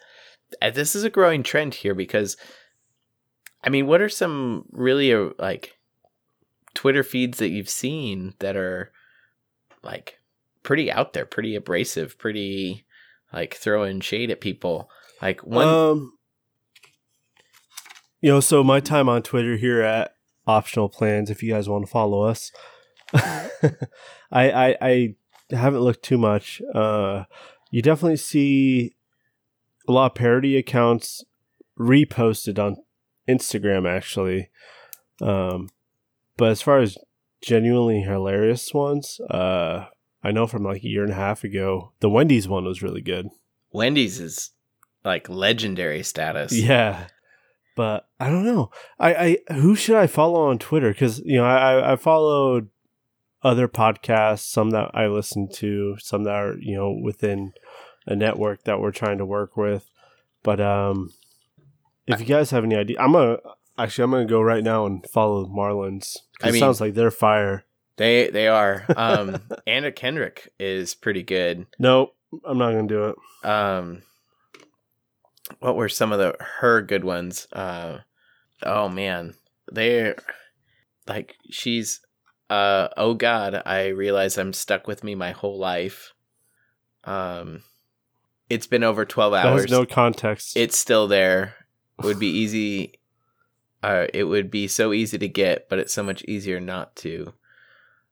uh, 0.62 0.70
this 0.70 0.96
is 0.96 1.04
a 1.04 1.10
growing 1.10 1.44
trend 1.44 1.76
here 1.76 1.96
because 1.96 2.38
I 3.64 3.70
mean, 3.70 3.88
what 3.88 4.02
are 4.02 4.10
some 4.10 4.66
really 4.72 5.14
uh, 5.14 5.30
like 5.38 5.78
Twitter 6.74 7.04
feeds 7.04 7.38
that 7.40 7.50
you've 7.50 7.70
seen 7.70 8.34
that 8.40 8.56
are 8.56 8.92
like 9.84 10.20
pretty 10.64 10.92
out 10.92 11.14
there, 11.14 11.26
pretty 11.26 11.56
abrasive, 11.56 12.18
pretty 12.18 12.86
like 13.34 13.56
throwing 13.56 14.00
shade 14.02 14.32
at 14.32 14.42
people? 14.42 14.90
Like 15.22 15.42
one, 15.42 15.68
Um, 15.68 16.14
you 18.22 18.32
know, 18.32 18.40
so 18.40 18.64
my 18.64 18.80
time 18.80 19.10
on 19.10 19.22
Twitter 19.22 19.58
here 19.58 19.82
at 19.82 20.16
Optional 20.48 20.90
Plans, 20.90 21.30
if 21.30 21.44
you 21.44 21.54
guys 21.54 21.70
want 21.70 21.86
to 21.86 21.92
follow 21.92 22.24
us, 22.24 22.52
I, 24.32 24.52
I 24.52 24.78
I 24.82 25.16
haven't 25.56 25.82
looked 25.82 26.04
too 26.04 26.18
much. 26.18 26.62
Uh, 26.74 27.26
you 27.72 27.82
definitely 27.82 28.18
see 28.18 28.96
a 29.88 29.92
lot 29.92 30.12
of 30.12 30.16
parody 30.16 30.58
accounts 30.58 31.24
reposted 31.80 32.60
on 32.60 32.78
Instagram, 33.28 33.88
actually. 33.90 34.50
Um, 35.22 35.70
but 36.38 36.50
as 36.52 36.62
far 36.62 36.80
as 36.80 36.98
genuinely 37.42 38.02
hilarious 38.02 38.74
ones, 38.74 39.20
uh, 39.30 39.86
I 40.24 40.32
know 40.32 40.48
from 40.48 40.64
like 40.64 40.84
a 40.84 40.88
year 40.88 41.04
and 41.04 41.12
a 41.12 41.16
half 41.16 41.44
ago, 41.44 41.92
the 42.00 42.10
Wendy's 42.10 42.48
one 42.48 42.66
was 42.66 42.82
really 42.82 43.02
good. 43.02 43.28
Wendy's 43.72 44.20
is 44.20 44.52
like 45.04 45.30
legendary 45.30 46.04
status. 46.04 46.54
Yeah, 46.54 47.08
but 47.76 48.08
I 48.20 48.30
don't 48.30 48.46
know. 48.46 48.70
I, 49.00 49.38
I 49.50 49.54
who 49.54 49.76
should 49.76 49.96
I 49.96 50.08
follow 50.08 50.48
on 50.50 50.60
Twitter? 50.60 50.92
Because 50.92 51.20
you 51.20 51.38
know 51.38 51.46
I 51.46 51.74
I- 51.74 51.94
I 51.94 51.96
followed 51.96 52.70
other 53.44 53.68
podcasts, 53.68 54.46
some 54.46 54.70
that 54.72 54.92
I 54.94 55.08
listen 55.08 55.50
to, 55.54 55.98
some 56.00 56.24
that 56.24 56.36
are 56.36 56.56
you 56.60 56.76
know 56.76 56.92
within 56.92 57.54
a 58.08 58.16
network 58.16 58.64
that 58.64 58.80
we're 58.80 58.92
trying 58.92 59.18
to 59.20 59.26
work 59.26 59.58
with. 59.58 59.90
But 60.44 60.60
um, 60.60 61.12
if 62.08 62.20
you 62.20 62.26
guys 62.26 62.52
have 62.52 62.64
any 62.64 62.76
idea, 62.76 62.98
I'm 63.00 63.14
gonna 63.14 63.38
actually 63.78 64.04
I'm 64.04 64.12
gonna 64.12 64.26
go 64.26 64.42
right 64.42 64.64
now 64.64 64.86
and 64.86 65.06
follow 65.10 65.46
Marlins. 65.46 66.18
I 66.42 66.50
it 66.50 66.60
sounds 66.60 66.82
like 66.82 66.94
they're 66.94 67.12
fire. 67.12 67.66
They 67.98 68.30
they 68.30 68.48
are. 68.48 68.86
Um, 68.96 69.42
Anna 69.68 69.92
Kendrick 69.92 70.50
is 70.60 70.96
pretty 70.96 71.24
good. 71.24 71.68
Nope, 71.78 72.16
I'm 72.46 72.58
not 72.58 72.72
gonna 72.72 72.88
do 72.88 73.06
it. 73.06 73.48
Um, 73.48 74.04
what 75.60 75.76
were 75.76 75.90
some 75.90 76.12
of 76.12 76.20
the 76.20 76.36
her 76.40 76.82
good 76.82 77.04
ones? 77.04 77.48
Uh, 77.52 78.00
oh 78.64 78.90
man, 78.90 79.36
they're 79.72 80.16
like 81.08 81.36
she's. 81.50 82.02
Uh, 82.52 82.90
oh 82.98 83.14
God, 83.14 83.62
I 83.66 83.88
realize 83.88 84.38
I'm 84.38 84.52
stuck 84.52 84.86
with 84.86 85.06
me 85.06 85.16
my 85.16 85.32
whole 85.32 85.58
life. 85.58 86.14
Um, 87.06 87.64
it's 88.50 88.68
been 88.68 88.84
over 88.84 89.06
twelve 89.06 89.32
That 89.32 89.46
hours. 89.46 89.62
has 89.62 89.72
no 89.72 89.86
context. 89.86 90.58
it's 90.58 90.78
still 90.78 91.08
there. 91.08 91.56
It 92.00 92.06
would 92.06 92.20
be 92.20 92.28
easy. 92.42 93.00
Uh, 93.82 94.08
it 94.14 94.26
would 94.26 94.52
be 94.52 94.68
so 94.68 94.92
easy 94.92 95.18
to 95.18 95.30
get, 95.30 95.70
but 95.70 95.80
it's 95.80 95.94
so 95.94 96.04
much 96.04 96.24
easier 96.26 96.60
not 96.60 96.94
to. 96.98 97.34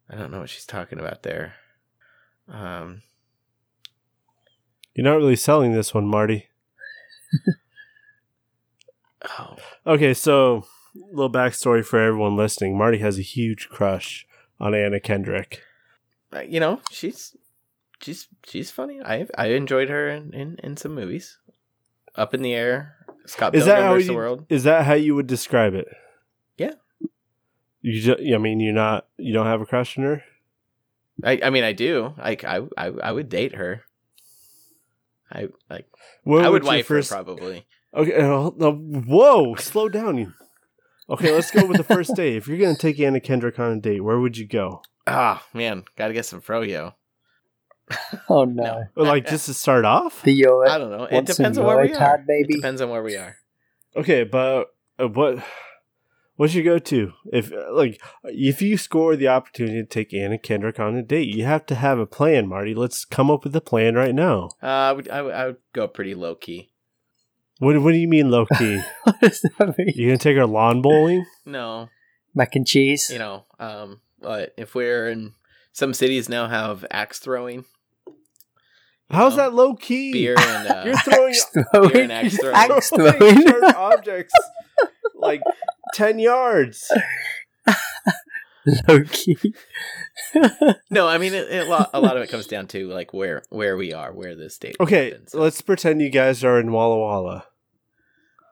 I 0.10 0.16
don't 0.16 0.32
know 0.32 0.40
what 0.40 0.50
she's 0.50 0.66
talking 0.66 1.00
about 1.00 1.24
there. 1.24 1.56
Um, 2.48 3.02
You're 4.96 5.04
not 5.04 5.18
really 5.18 5.36
selling 5.36 5.74
this 5.74 5.94
one, 5.94 6.08
Marty. 6.08 6.48
oh, 9.38 9.58
Okay, 9.86 10.14
so 10.14 10.66
little 11.12 11.32
backstory 11.32 11.84
for 11.86 12.00
everyone 12.00 12.36
listening. 12.38 12.78
Marty 12.78 13.00
has 13.00 13.20
a 13.20 13.24
huge 13.24 13.68
crush 13.70 14.26
on 14.60 14.74
Anna 14.76 15.00
Kendrick. 15.00 15.62
uh, 16.34 16.42
you 16.42 16.60
know 16.60 16.82
she's 16.92 17.36
she's 18.02 18.28
she's 18.46 18.72
funny. 18.72 19.02
I 19.04 19.28
I 19.38 19.48
enjoyed 19.48 19.90
her 19.90 20.10
in, 20.10 20.34
in, 20.34 20.58
in 20.64 20.78
some 20.78 20.94
movies. 20.96 21.38
Up 22.16 22.34
in 22.34 22.42
the 22.42 22.54
air, 22.54 22.96
Scott 23.26 23.56
Is 23.56 23.64
Pilgrim 23.64 23.78
that 23.78 23.84
how 23.88 23.94
versus 23.94 24.08
the 24.08 24.14
you, 24.14 24.18
World. 24.18 24.46
is 24.50 24.64
that 24.64 24.86
how 24.86 24.94
you 24.96 25.16
would 25.16 25.28
describe 25.28 25.74
it? 25.74 25.88
Yeah. 26.58 26.74
You 27.82 28.02
just, 28.02 28.20
I 28.20 28.38
mean, 28.38 28.60
you're 28.60 28.74
not, 28.74 29.08
you 29.18 29.32
don't 29.32 29.46
have 29.46 29.62
a 29.62 29.66
crush 29.66 29.98
on 29.98 30.04
her. 30.04 30.24
I 31.24 31.40
I 31.44 31.50
mean 31.50 31.64
I 31.64 31.72
do. 31.74 32.14
Like 32.18 32.44
I 32.44 32.62
I 32.78 32.88
I 32.88 33.12
would 33.12 33.30
date 33.30 33.56
her. 33.56 33.84
I 35.32 35.50
like 35.70 35.86
What 36.24 36.46
I 36.46 36.50
would 36.50 36.64
your 36.64 36.72
wife 36.72 36.88
her 36.88 37.04
probably. 37.04 37.66
Okay, 37.94 38.16
uh, 38.16 38.50
whoa, 38.50 39.56
slow 39.56 39.90
down. 39.90 40.18
You. 40.18 40.34
Okay, 41.10 41.34
let's 41.34 41.52
go 41.52 41.66
with 41.66 41.78
the 41.78 41.84
first 41.84 42.16
date. 42.16 42.36
If 42.36 42.48
you're 42.48 42.58
gonna 42.58 42.78
take 42.78 43.00
Anna 43.00 43.20
Kendrick 43.20 43.58
on 43.60 43.72
a 43.72 43.80
date, 43.80 44.02
where 44.04 44.20
would 44.20 44.38
you 44.38 44.48
go? 44.48 44.82
Ah 45.08 45.44
man, 45.54 45.84
gotta 45.96 46.14
get 46.14 46.26
some 46.26 46.42
froyo. 46.42 46.94
Oh 48.30 48.44
no. 48.46 48.84
No. 48.96 49.04
Like 49.04 49.28
just 49.28 49.48
to 49.48 49.54
start 49.56 49.84
off. 49.84 50.22
The 50.22 50.34
Euro. 50.34 50.70
I 50.70 50.78
don't 50.78 50.92
know. 50.92 51.06
It 51.06 51.26
depends 51.26 51.58
on 51.58 51.66
where 51.66 51.82
we 51.82 51.90
Eurotard, 51.90 52.02
are. 52.02 52.26
baby? 52.28 52.54
It 52.54 52.58
depends 52.58 52.82
on 52.82 52.90
where 52.92 53.02
we 53.02 53.16
are. 53.16 53.38
Okay, 53.96 54.24
but 54.24 54.68
uh, 55.00 55.08
what? 55.08 55.44
What's 56.36 56.54
your 56.54 56.64
go-to? 56.64 57.12
If 57.34 57.52
uh, 57.52 57.74
like, 57.74 58.00
if 58.24 58.62
you 58.62 58.78
score 58.78 59.16
the 59.16 59.28
opportunity 59.28 59.82
to 59.82 59.86
take 59.86 60.14
Anna 60.14 60.38
Kendrick 60.38 60.80
on 60.80 60.96
a 60.96 61.02
date, 61.02 61.36
you 61.36 61.44
have 61.44 61.66
to 61.66 61.76
have 61.76 62.00
a 62.00 62.06
plan, 62.06 62.48
Marty. 62.48 62.74
Let's 62.74 63.04
come 63.04 63.30
up 63.30 63.44
with 63.44 63.56
a 63.56 63.62
plan 63.62 63.96
right 63.96 64.16
now. 64.16 64.52
Uh, 64.64 64.68
I 64.68 64.92
would, 64.94 65.10
I 65.10 65.22
would, 65.22 65.34
I 65.34 65.46
would 65.48 65.58
go 65.74 65.88
pretty 65.88 66.16
low 66.16 66.36
key. 66.36 66.69
What 67.60 67.78
What 67.82 67.92
do 67.92 67.98
you 67.98 68.08
mean, 68.08 68.32
low 68.32 68.46
key? 68.58 68.82
what 69.04 69.20
does 69.22 69.42
that 69.42 69.78
mean? 69.78 69.92
you 69.96 70.08
gonna 70.08 70.18
take 70.18 70.38
her 70.38 70.46
lawn 70.48 70.82
bowling? 70.82 71.26
No, 71.46 71.90
Mac 72.34 72.56
and 72.56 72.66
cheese. 72.66 73.10
you 73.12 73.20
know, 73.20 73.46
um, 73.60 74.02
but 74.20 74.54
if 74.58 74.74
we're 74.76 75.10
in 75.10 75.34
some 75.74 75.94
cities 75.94 76.28
now 76.30 76.48
have 76.48 76.86
axe 76.92 77.20
throwing, 77.20 77.66
How's 79.12 79.36
know, 79.36 79.44
that 79.44 79.54
low 79.54 79.76
key? 79.76 80.12
beer 80.14 80.36
and 80.40 80.68
uh, 80.68 80.84
You're 80.86 80.98
throwing 80.98 81.32
Axe 81.34 81.46
beer 81.54 81.66
throwing. 81.74 81.96
and 81.98 82.12
axe 82.12 82.38
throwing. 82.38 82.56
Axe 82.56 82.90
throwing 82.90 83.14
throwing. 83.18 83.42
sharp 83.48 83.76
objects 83.76 84.34
like 85.16 85.42
ten 85.94 86.20
yards. 86.20 86.90
Low 88.88 89.04
key. 89.04 89.38
No, 90.92 91.08
I 91.08 91.18
mean 91.18 91.34
it, 91.34 91.50
it, 91.50 91.68
lo- 91.68 91.86
a 91.94 92.00
lot 92.02 92.18
of 92.18 92.24
it 92.24 92.30
comes 92.30 92.46
down 92.48 92.68
to 92.68 92.88
like 92.90 93.14
where 93.14 93.44
where 93.50 93.78
we 93.78 93.94
are, 93.94 94.12
where 94.12 94.36
this 94.36 94.58
date. 94.58 94.76
Okay, 94.80 95.18
so- 95.28 95.40
let's 95.40 95.62
pretend 95.62 96.02
you 96.02 96.10
guys 96.10 96.44
are 96.44 96.60
in 96.60 96.72
Walla 96.72 96.98
Walla. 96.98 97.46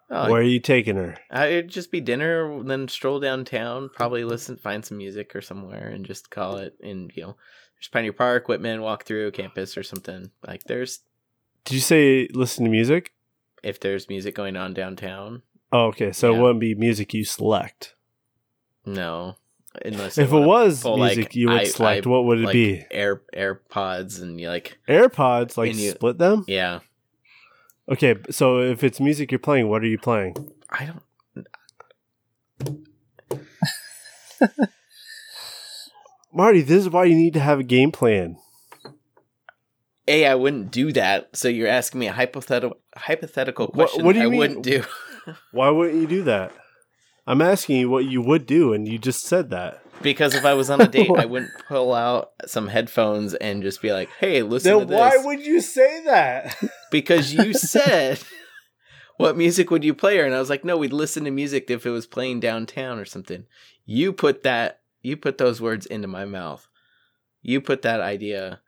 Oh, 0.10 0.32
Where 0.32 0.40
are 0.40 0.44
you 0.44 0.62
taking 0.62 0.96
her? 0.96 1.18
I'd 1.30 1.68
just 1.68 1.92
be 1.92 2.00
dinner, 2.00 2.64
then 2.64 2.88
stroll 2.88 3.20
downtown, 3.20 3.90
probably 3.94 4.24
listen, 4.24 4.56
find 4.56 4.86
some 4.86 4.98
music 4.98 5.36
or 5.36 5.42
somewhere, 5.42 5.90
and 5.90 6.06
just 6.06 6.30
call 6.30 6.56
it. 6.58 6.76
And 6.82 7.12
you 7.14 7.24
know, 7.24 7.36
there's 7.76 7.90
Pioneer 7.92 8.14
Park, 8.14 8.48
Whitman, 8.48 8.82
walk 8.82 9.04
through 9.04 9.32
campus 9.32 9.76
or 9.78 9.84
something. 9.84 10.32
Like 10.48 10.64
there's 10.64 11.00
Did 11.66 11.74
you 11.76 11.82
say 11.82 12.30
listen 12.34 12.64
to 12.64 12.72
music? 12.72 13.14
if 13.64 13.80
there's 13.82 14.08
music 14.08 14.34
going 14.36 14.56
on 14.56 14.74
downtown. 14.74 15.42
Oh, 15.74 15.88
okay. 15.88 16.14
So 16.14 16.32
Yeah. 16.32 16.38
it 16.38 16.42
wouldn't 16.42 16.60
be 16.62 16.74
music 16.76 17.14
you 17.14 17.26
select. 17.26 17.96
No, 18.86 19.36
unless 19.86 20.18
If 20.18 20.32
it 20.32 20.40
was 20.40 20.82
pull, 20.84 20.98
music 20.98 21.26
like, 21.26 21.36
you 21.36 21.48
would 21.50 21.62
I- 21.62 21.64
select, 21.66 22.06
I- 22.06 22.10
what 22.10 22.26
would 22.26 22.40
it 22.40 22.46
like 22.46 22.54
be? 22.54 22.84
Air 22.92 23.22
AirPods 23.36 24.22
and 24.22 24.40
you 24.40 24.48
like 24.50 24.78
AirPods, 24.88 25.58
like 25.58 25.76
you- 25.76 25.92
split 25.92 26.18
them? 26.18 26.44
yeah. 26.48 26.80
Okay, 27.90 28.16
so 28.30 28.60
if 28.60 28.84
it's 28.84 29.00
music 29.00 29.32
you're 29.32 29.40
playing, 29.40 29.70
what 29.70 29.82
are 29.82 29.88
you 29.88 29.98
playing? 29.98 30.36
I 30.70 30.86
don't. 30.86 32.78
Marty, 36.34 36.62
this 36.62 36.80
is 36.84 36.90
why 36.90 37.06
you 37.06 37.16
need 37.16 37.34
to 37.34 37.40
have 37.40 37.60
a 37.60 37.64
game 37.64 37.92
plan. 37.92 38.38
A, 40.08 40.26
I 40.26 40.36
wouldn't 40.36 40.72
do 40.72 40.92
that. 40.94 41.36
So 41.36 41.48
you're 41.48 41.68
asking 41.68 42.00
me 42.00 42.08
a 42.08 42.14
hypothetical 42.14 42.78
hypothetical 42.96 43.68
What- 43.68 43.74
question. 43.90 44.06
what 44.06 44.14
do 44.14 44.20
you 44.20 44.28
I 44.28 44.30
mean? 44.30 44.40
wouldn't 44.40 44.64
do. 44.64 44.84
Why 45.52 45.70
wouldn't 45.70 46.00
you 46.02 46.08
do 46.08 46.24
that? 46.24 46.52
I'm 47.28 47.42
asking 47.42 47.76
you 47.76 47.90
what 47.90 48.06
you 48.06 48.22
would 48.22 48.46
do, 48.46 48.72
and 48.72 48.88
you 48.88 48.98
just 48.98 49.26
said 49.26 49.50
that. 49.50 49.82
Because 50.02 50.34
if 50.34 50.46
I 50.46 50.54
was 50.54 50.70
on 50.70 50.80
a 50.80 50.88
date, 50.88 51.12
I 51.18 51.26
wouldn't 51.26 51.52
pull 51.68 51.94
out 51.94 52.32
some 52.46 52.68
headphones 52.70 53.34
and 53.34 53.62
just 53.62 53.82
be 53.82 53.92
like, 53.92 54.10
"Hey, 54.20 54.42
listen 54.44 54.80
to 54.80 54.86
this." 54.86 54.98
why 54.98 55.18
would 55.18 55.46
you 55.46 55.60
say 55.60 56.04
that? 56.06 56.56
because 56.92 57.34
you 57.34 57.54
said, 57.54 58.20
"What 59.18 59.36
music 59.38 59.70
would 59.70 59.84
you 59.84 59.94
play?" 59.94 60.20
And 60.20 60.34
I 60.34 60.40
was 60.40 60.50
like, 60.50 60.64
"No, 60.64 60.78
we'd 60.78 60.94
listen 60.94 61.26
to 61.26 61.32
music 61.32 61.70
if 61.70 61.86
it 61.86 61.90
was 61.90 62.08
playing 62.08 62.40
downtown 62.40 62.98
or 62.98 63.06
something." 63.06 63.46
You 63.86 64.14
put 64.14 64.44
that, 64.44 64.80
you 65.02 65.18
put 65.18 65.38
those 65.38 65.62
words 65.62 65.86
into 65.86 66.08
my 66.08 66.24
mouth. 66.24 66.68
You 67.42 67.60
put 67.60 67.82
that 67.82 68.00
idea 68.00 68.62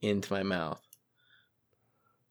into 0.00 0.32
my 0.32 0.42
mouth, 0.42 0.80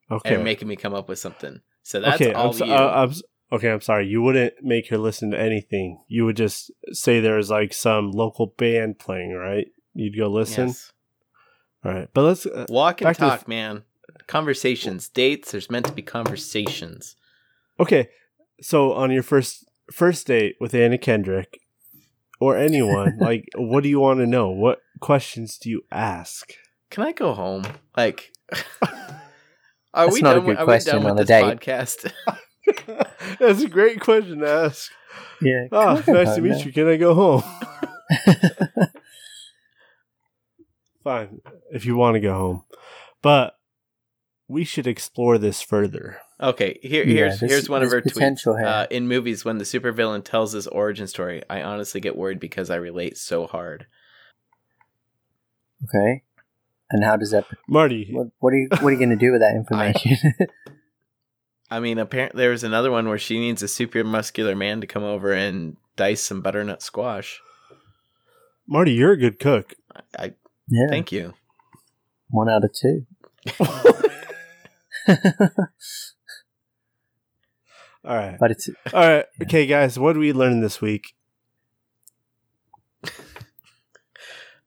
okay. 0.09 0.29
and 0.29 0.33
you're 0.33 0.43
making 0.43 0.67
me 0.67 0.75
come 0.75 0.93
up 0.93 1.07
with 1.07 1.19
something. 1.19 1.61
So 1.83 1.99
that's 2.01 2.21
okay, 2.21 2.33
all 2.33 2.47
I'm, 2.47 2.53
so, 2.53 2.65
you. 2.65 2.73
uh, 2.73 2.93
I'm 2.95 3.09
s- 3.11 3.23
okay. 3.51 3.69
I'm 3.69 3.81
sorry. 3.81 4.07
You 4.07 4.21
wouldn't 4.21 4.53
make 4.61 4.89
her 4.89 4.97
listen 4.97 5.31
to 5.31 5.39
anything. 5.39 6.01
You 6.07 6.25
would 6.25 6.37
just 6.37 6.71
say 6.91 7.19
there's 7.19 7.49
like 7.49 7.73
some 7.73 8.11
local 8.11 8.47
band 8.57 8.99
playing, 8.99 9.33
right? 9.33 9.67
You'd 9.93 10.17
go 10.17 10.27
listen. 10.27 10.67
Yes. 10.67 10.91
All 11.85 11.93
right, 11.93 12.09
but 12.13 12.23
let's. 12.23 12.45
Uh, 12.45 12.65
Walk 12.69 13.01
and 13.01 13.15
the 13.15 13.19
talk, 13.19 13.39
f- 13.41 13.47
man. 13.47 13.83
Conversations, 14.27 15.07
dates. 15.09 15.51
There's 15.51 15.69
meant 15.69 15.85
to 15.85 15.91
be 15.93 16.01
conversations. 16.01 17.15
okay, 17.79 18.09
so 18.61 18.93
on 18.93 19.11
your 19.11 19.23
first 19.23 19.65
first 19.91 20.27
date 20.27 20.55
with 20.59 20.73
Anna 20.73 20.97
Kendrick 20.97 21.59
or 22.39 22.57
anyone, 22.57 23.17
like, 23.21 23.45
what 23.55 23.83
do 23.83 23.89
you 23.89 23.99
want 23.99 24.19
to 24.19 24.25
know? 24.25 24.49
What 24.49 24.79
questions 24.99 25.57
do 25.57 25.69
you 25.69 25.83
ask? 25.91 26.53
Can 26.89 27.03
I 27.05 27.11
go 27.11 27.33
home? 27.33 27.63
Like, 27.95 28.31
are 28.81 30.05
That's 30.05 30.13
we 30.13 30.21
not 30.21 30.35
a 30.37 30.39
done? 30.39 30.45
with- 30.47 30.57
good 30.57 30.61
are 30.61 30.65
question 30.65 30.95
we 30.97 30.99
done 31.03 31.09
on 31.11 31.15
with 31.17 31.29
a 31.29 31.33
this 31.33 31.41
date. 31.41 31.59
podcast? 31.59 32.11
That's 33.39 33.61
a 33.63 33.69
great 33.69 33.99
question 34.01 34.39
to 34.39 34.49
ask. 34.49 34.91
Yeah. 35.41 35.67
Oh, 35.71 36.01
nice 36.07 36.35
to 36.35 36.41
meet 36.41 36.65
you. 36.65 36.71
Can 36.73 36.87
I 36.87 36.97
go 36.97 37.13
home? 37.13 37.43
Fine, 41.03 41.41
if 41.71 41.85
you 41.85 41.95
want 41.95 42.15
to 42.15 42.19
go 42.19 42.33
home, 42.33 42.63
but 43.21 43.57
we 44.47 44.63
should 44.63 44.87
explore 44.87 45.37
this 45.37 45.61
further. 45.61 46.17
Okay, 46.41 46.79
here, 46.81 47.03
Yeah, 47.03 47.13
here's 47.13 47.39
there's- 47.39 47.51
here's 47.51 47.69
one 47.69 47.81
of 47.83 47.89
her 47.91 48.01
there's 48.01 48.11
tweets. 48.11 48.13
potential. 48.13 48.55
Uh, 48.55 48.87
in 48.89 49.07
movies, 49.07 49.45
when 49.45 49.57
the 49.57 49.63
supervillain 49.63 50.23
tells 50.23 50.51
his 50.51 50.67
origin 50.67 51.07
story, 51.07 51.41
I 51.49 51.61
honestly 51.61 52.01
get 52.01 52.15
worried 52.17 52.39
because 52.39 52.69
I 52.69 52.75
relate 52.75 53.17
so 53.17 53.47
hard. 53.47 53.87
Okay. 55.85 56.23
And 56.89 57.03
how 57.03 57.15
does 57.17 57.31
that? 57.31 57.45
Marty, 57.67 58.09
What, 58.11 58.27
what 58.39 58.53
are 58.53 58.57
you? 58.57 58.67
What 58.69 58.83
are 58.85 58.91
you 58.91 58.97
going 58.97 59.09
to 59.09 59.15
do 59.15 59.31
with 59.31 59.41
that 59.41 59.55
information? 59.55 60.17
I 60.39 60.45
mean, 61.79 61.97
apparently 61.97 62.41
there 62.41 62.51
was 62.51 62.63
another 62.63 62.91
one 62.91 63.07
where 63.07 63.17
she 63.17 63.39
needs 63.39 63.61
a 63.61 63.67
super 63.67 64.03
muscular 64.03 64.55
man 64.55 64.81
to 64.81 64.87
come 64.87 65.03
over 65.03 65.33
and 65.33 65.77
dice 65.95 66.21
some 66.21 66.41
butternut 66.41 66.81
squash. 66.81 67.41
Marty, 68.67 68.93
you're 68.93 69.11
a 69.11 69.17
good 69.17 69.39
cook. 69.39 69.73
I 70.17 70.33
yeah. 70.69 70.87
thank 70.89 71.11
you. 71.11 71.33
One 72.29 72.49
out 72.49 72.63
of 72.63 72.73
two. 72.73 73.05
All 78.07 78.15
right, 78.15 78.37
But 78.39 78.51
it's 78.51 78.69
all 78.93 79.01
right. 79.01 79.25
Okay, 79.41 79.65
guys, 79.65 79.99
what 79.99 80.13
did 80.13 80.19
we 80.19 80.31
learn 80.31 80.61
this 80.61 80.79
week? 80.79 81.13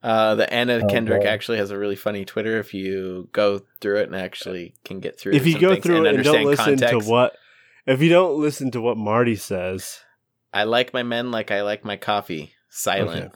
Uh, 0.03 0.35
the 0.35 0.51
Anna 0.53 0.81
Oh, 0.85 0.89
Kendrick 0.89 1.23
boy. 1.23 1.29
actually 1.29 1.59
has 1.59 1.71
a 1.71 1.79
really 1.79 1.97
funny 1.97 2.25
Twitter. 2.25 2.59
If 2.59 2.73
you 2.73 3.29
go 3.33 3.61
through 3.81 3.99
it 4.01 4.07
and 4.09 4.17
actually 4.17 4.75
can 4.85 4.99
get 5.01 5.19
through, 5.21 5.35
If 5.35 5.45
you 5.47 5.53
some 5.53 5.61
go 5.61 5.73
things 5.75 5.85
through 5.85 6.07
it 6.07 6.15
and 6.15 6.25
don't 6.25 6.45
listen 6.47 6.65
context. 6.79 7.07
to 7.07 7.11
what, 7.11 7.35
if 7.87 8.01
you 8.01 8.09
don't 8.09 8.41
listen 8.41 8.71
to 8.71 8.81
what 8.81 8.97
Marty 8.97 9.37
says, 9.37 10.01
I 10.55 10.65
like 10.65 10.95
my 10.95 11.03
men 11.03 11.31
like 11.31 11.51
I 11.51 11.63
like 11.63 11.85
my 11.85 11.97
coffee. 11.97 12.53
Silent. 12.71 13.33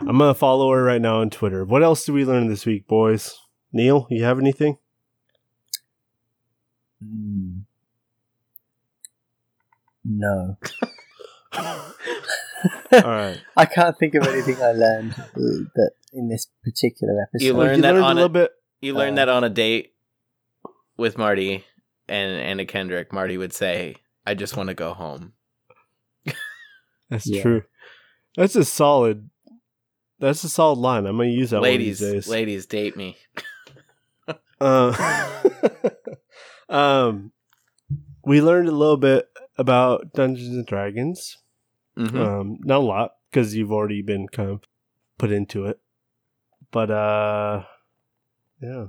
I'm 0.00 0.18
gonna 0.18 0.34
follow 0.34 0.70
her 0.72 0.82
right 0.82 1.00
now 1.00 1.20
on 1.20 1.30
Twitter. 1.30 1.64
What 1.64 1.82
else 1.82 2.04
did 2.04 2.12
we 2.12 2.24
learn 2.24 2.48
this 2.48 2.66
week, 2.66 2.86
boys? 2.88 3.38
Neil, 3.72 4.06
you 4.10 4.24
have 4.24 4.38
anything? 4.40 4.76
mm, 7.02 7.62
no. 10.04 10.56
All 12.92 13.00
right. 13.02 13.40
I 13.56 13.64
can't 13.66 13.96
think 13.98 14.14
of 14.14 14.26
anything 14.26 14.56
I 14.62 14.72
learned 14.72 15.12
uh, 15.18 15.24
that 15.74 15.90
in 16.12 16.28
this 16.28 16.48
particular 16.64 17.14
episode. 17.22 17.44
You 17.46 17.54
learned 17.54 17.76
you 17.76 17.82
that 17.82 17.92
learned 17.94 18.04
on 18.04 18.10
a 18.10 18.14
a- 18.14 18.16
little 18.16 18.28
bit. 18.28 18.50
You 18.80 18.94
learned 18.94 19.18
Uh, 19.18 19.26
that 19.26 19.28
on 19.28 19.44
a 19.44 19.50
date 19.50 19.94
with 20.96 21.16
Marty 21.18 21.64
and 22.08 22.40
Anna 22.40 22.64
Kendrick. 22.64 23.12
Marty 23.12 23.36
would 23.38 23.52
say, 23.52 23.96
"I 24.26 24.34
just 24.34 24.56
want 24.56 24.68
to 24.68 24.74
go 24.74 24.92
home." 24.94 25.32
That's 27.10 27.28
Yeah. 27.28 27.42
true. 27.42 27.62
That's 28.36 28.56
a 28.56 28.64
solid. 28.64 29.28
That's 30.18 30.42
a 30.44 30.48
solid 30.48 30.78
line. 30.78 31.06
I'm 31.06 31.16
gonna 31.16 31.28
use 31.30 31.50
that 31.50 31.60
ladies, 31.62 32.00
one 32.00 32.12
these 32.12 32.24
days. 32.24 32.28
ladies, 32.28 32.66
date 32.66 32.96
me. 32.96 33.16
Uh, 34.64 35.42
um, 36.68 37.32
we 38.24 38.40
learned 38.40 38.68
a 38.68 38.72
little 38.72 38.96
bit 38.96 39.28
about 39.58 40.12
Dungeons 40.12 40.54
and 40.54 40.64
Dragons. 40.64 41.36
Mhm. 41.96 42.18
Um, 42.18 42.58
not 42.60 42.78
a 42.78 42.84
lot 42.84 43.12
because 43.30 43.54
you've 43.54 43.72
already 43.72 44.02
been 44.02 44.28
kind 44.28 44.50
of 44.50 44.60
put 45.18 45.30
into 45.30 45.66
it, 45.66 45.80
but 46.70 46.90
uh, 46.90 47.64
yeah. 48.60 48.86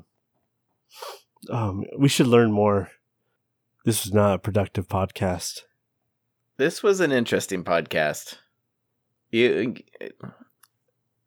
Um, 1.49 1.85
we 1.97 2.07
should 2.07 2.27
learn 2.27 2.51
more. 2.51 2.91
This 3.85 4.05
was 4.05 4.13
not 4.13 4.35
a 4.35 4.39
productive 4.39 4.87
podcast. 4.87 5.63
This 6.57 6.81
was 6.81 6.99
an 6.99 7.11
interesting 7.11 7.63
podcast. 7.63 8.37
You, 9.31 9.75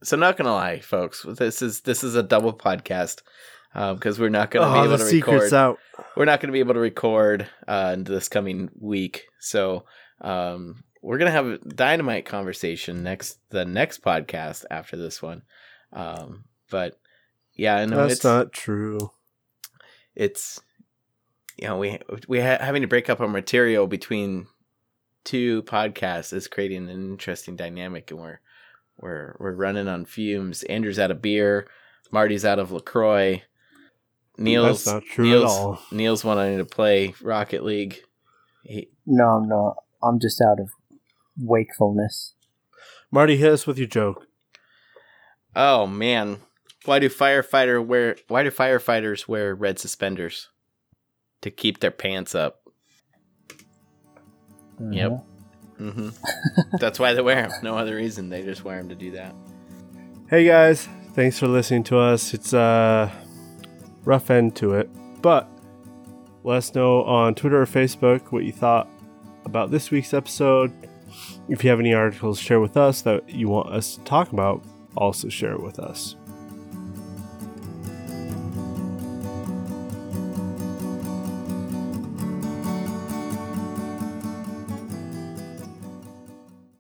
so 0.02 0.16
not 0.16 0.36
gonna 0.36 0.52
lie, 0.52 0.80
folks. 0.80 1.26
This 1.28 1.60
is 1.60 1.82
this 1.82 2.04
is 2.04 2.14
a 2.14 2.22
double 2.22 2.54
podcast 2.54 3.22
because 3.74 4.18
we're 4.18 4.30
not 4.30 4.50
gonna 4.50 4.68
oh, 4.68 4.82
be 4.82 4.88
able 4.88 4.98
to 4.98 5.04
secret's 5.04 5.52
record. 5.52 5.54
out. 5.54 5.78
We're 6.16 6.24
not 6.24 6.40
gonna 6.40 6.52
be 6.52 6.60
able 6.60 6.74
to 6.74 6.80
record 6.80 7.46
uh, 7.68 7.96
this 7.98 8.28
coming 8.28 8.70
week. 8.78 9.24
So 9.40 9.84
um, 10.22 10.84
we're 11.06 11.18
gonna 11.18 11.30
have 11.30 11.46
a 11.46 11.58
dynamite 11.58 12.24
conversation 12.26 13.02
next 13.02 13.38
the 13.50 13.64
next 13.64 14.02
podcast 14.02 14.64
after 14.70 14.96
this 14.96 15.22
one. 15.22 15.42
Um, 15.92 16.44
but 16.70 16.98
yeah, 17.54 17.76
I 17.76 17.86
know 17.86 17.96
That's 17.98 18.14
it's 18.14 18.24
not 18.24 18.52
true. 18.52 18.98
it's 20.14 20.60
you 21.56 21.68
know 21.68 21.78
we 21.78 21.98
we 22.28 22.40
ha- 22.40 22.58
having 22.60 22.82
to 22.82 22.88
break 22.88 23.08
up 23.08 23.20
our 23.20 23.28
material 23.28 23.86
between 23.86 24.46
two 25.24 25.62
podcasts 25.62 26.32
is 26.32 26.48
creating 26.48 26.88
an 26.90 27.10
interesting 27.12 27.56
dynamic 27.56 28.10
and 28.10 28.20
we're 28.20 28.40
we're 28.98 29.36
we're 29.38 29.52
running 29.54 29.88
on 29.88 30.04
fumes 30.04 30.62
andrew's 30.64 30.98
out 30.98 31.10
of 31.10 31.20
beer 31.22 31.66
marty's 32.12 32.44
out 32.44 32.58
of 32.58 32.70
lacroix 32.72 33.42
neil's 34.38 34.84
That's 34.84 34.94
not 34.94 35.04
true 35.04 35.24
neil's, 35.24 35.52
at 35.52 35.60
all. 35.60 35.82
neil's 35.90 36.24
wanting 36.24 36.58
to 36.58 36.64
play 36.64 37.14
rocket 37.22 37.64
league 37.64 37.98
he, 38.64 38.88
No, 39.06 39.24
I'm 39.30 39.48
not. 39.48 39.76
I'm 40.02 40.20
just 40.20 40.40
out 40.40 40.60
of 40.60 40.68
wakefulness. 41.40 42.34
Marty, 43.10 43.36
hit 43.36 43.52
us 43.52 43.66
with 43.66 43.78
your 43.78 43.86
joke. 43.86 44.26
oh 45.54 45.86
man 45.86 46.38
Why 46.84 46.98
do 46.98 47.08
firefighter 47.08 47.84
wear? 47.84 48.16
Why 48.28 48.42
do 48.42 48.50
firefighters 48.50 49.26
wear 49.28 49.54
red 49.54 49.78
suspenders? 49.78 50.48
To 51.42 51.50
keep 51.50 51.80
their 51.80 51.90
pants 51.90 52.34
up. 52.34 52.62
Yep. 54.90 55.24
hmm 55.78 56.08
That's 56.78 56.98
why 56.98 57.12
they 57.14 57.22
wear 57.22 57.42
them. 57.48 57.52
No 57.62 57.76
other 57.76 57.96
reason. 57.96 58.28
They 58.28 58.42
just 58.42 58.64
wear 58.64 58.78
them 58.78 58.88
to 58.88 58.94
do 58.94 59.12
that. 59.12 59.34
Hey 60.28 60.44
guys, 60.44 60.88
thanks 61.14 61.38
for 61.38 61.46
listening 61.46 61.84
to 61.84 61.98
us. 61.98 62.34
It's 62.34 62.52
a 62.52 63.12
rough 64.04 64.30
end 64.30 64.56
to 64.56 64.74
it, 64.74 64.88
but 65.22 65.48
let 66.42 66.58
us 66.58 66.74
know 66.74 67.02
on 67.04 67.34
Twitter 67.34 67.60
or 67.62 67.66
Facebook 67.66 68.32
what 68.32 68.44
you 68.44 68.52
thought 68.52 68.88
about 69.44 69.70
this 69.70 69.90
week's 69.90 70.12
episode. 70.12 70.72
If 71.48 71.62
you 71.62 71.70
have 71.70 71.80
any 71.80 71.94
articles, 71.94 72.38
share 72.38 72.60
with 72.60 72.76
us 72.76 73.02
that 73.02 73.28
you 73.28 73.48
want 73.48 73.70
us 73.70 73.96
to 73.96 74.04
talk 74.04 74.32
about. 74.32 74.64
Also, 74.96 75.28
share 75.28 75.52
it 75.52 75.62
with 75.62 75.78
us. 75.78 76.16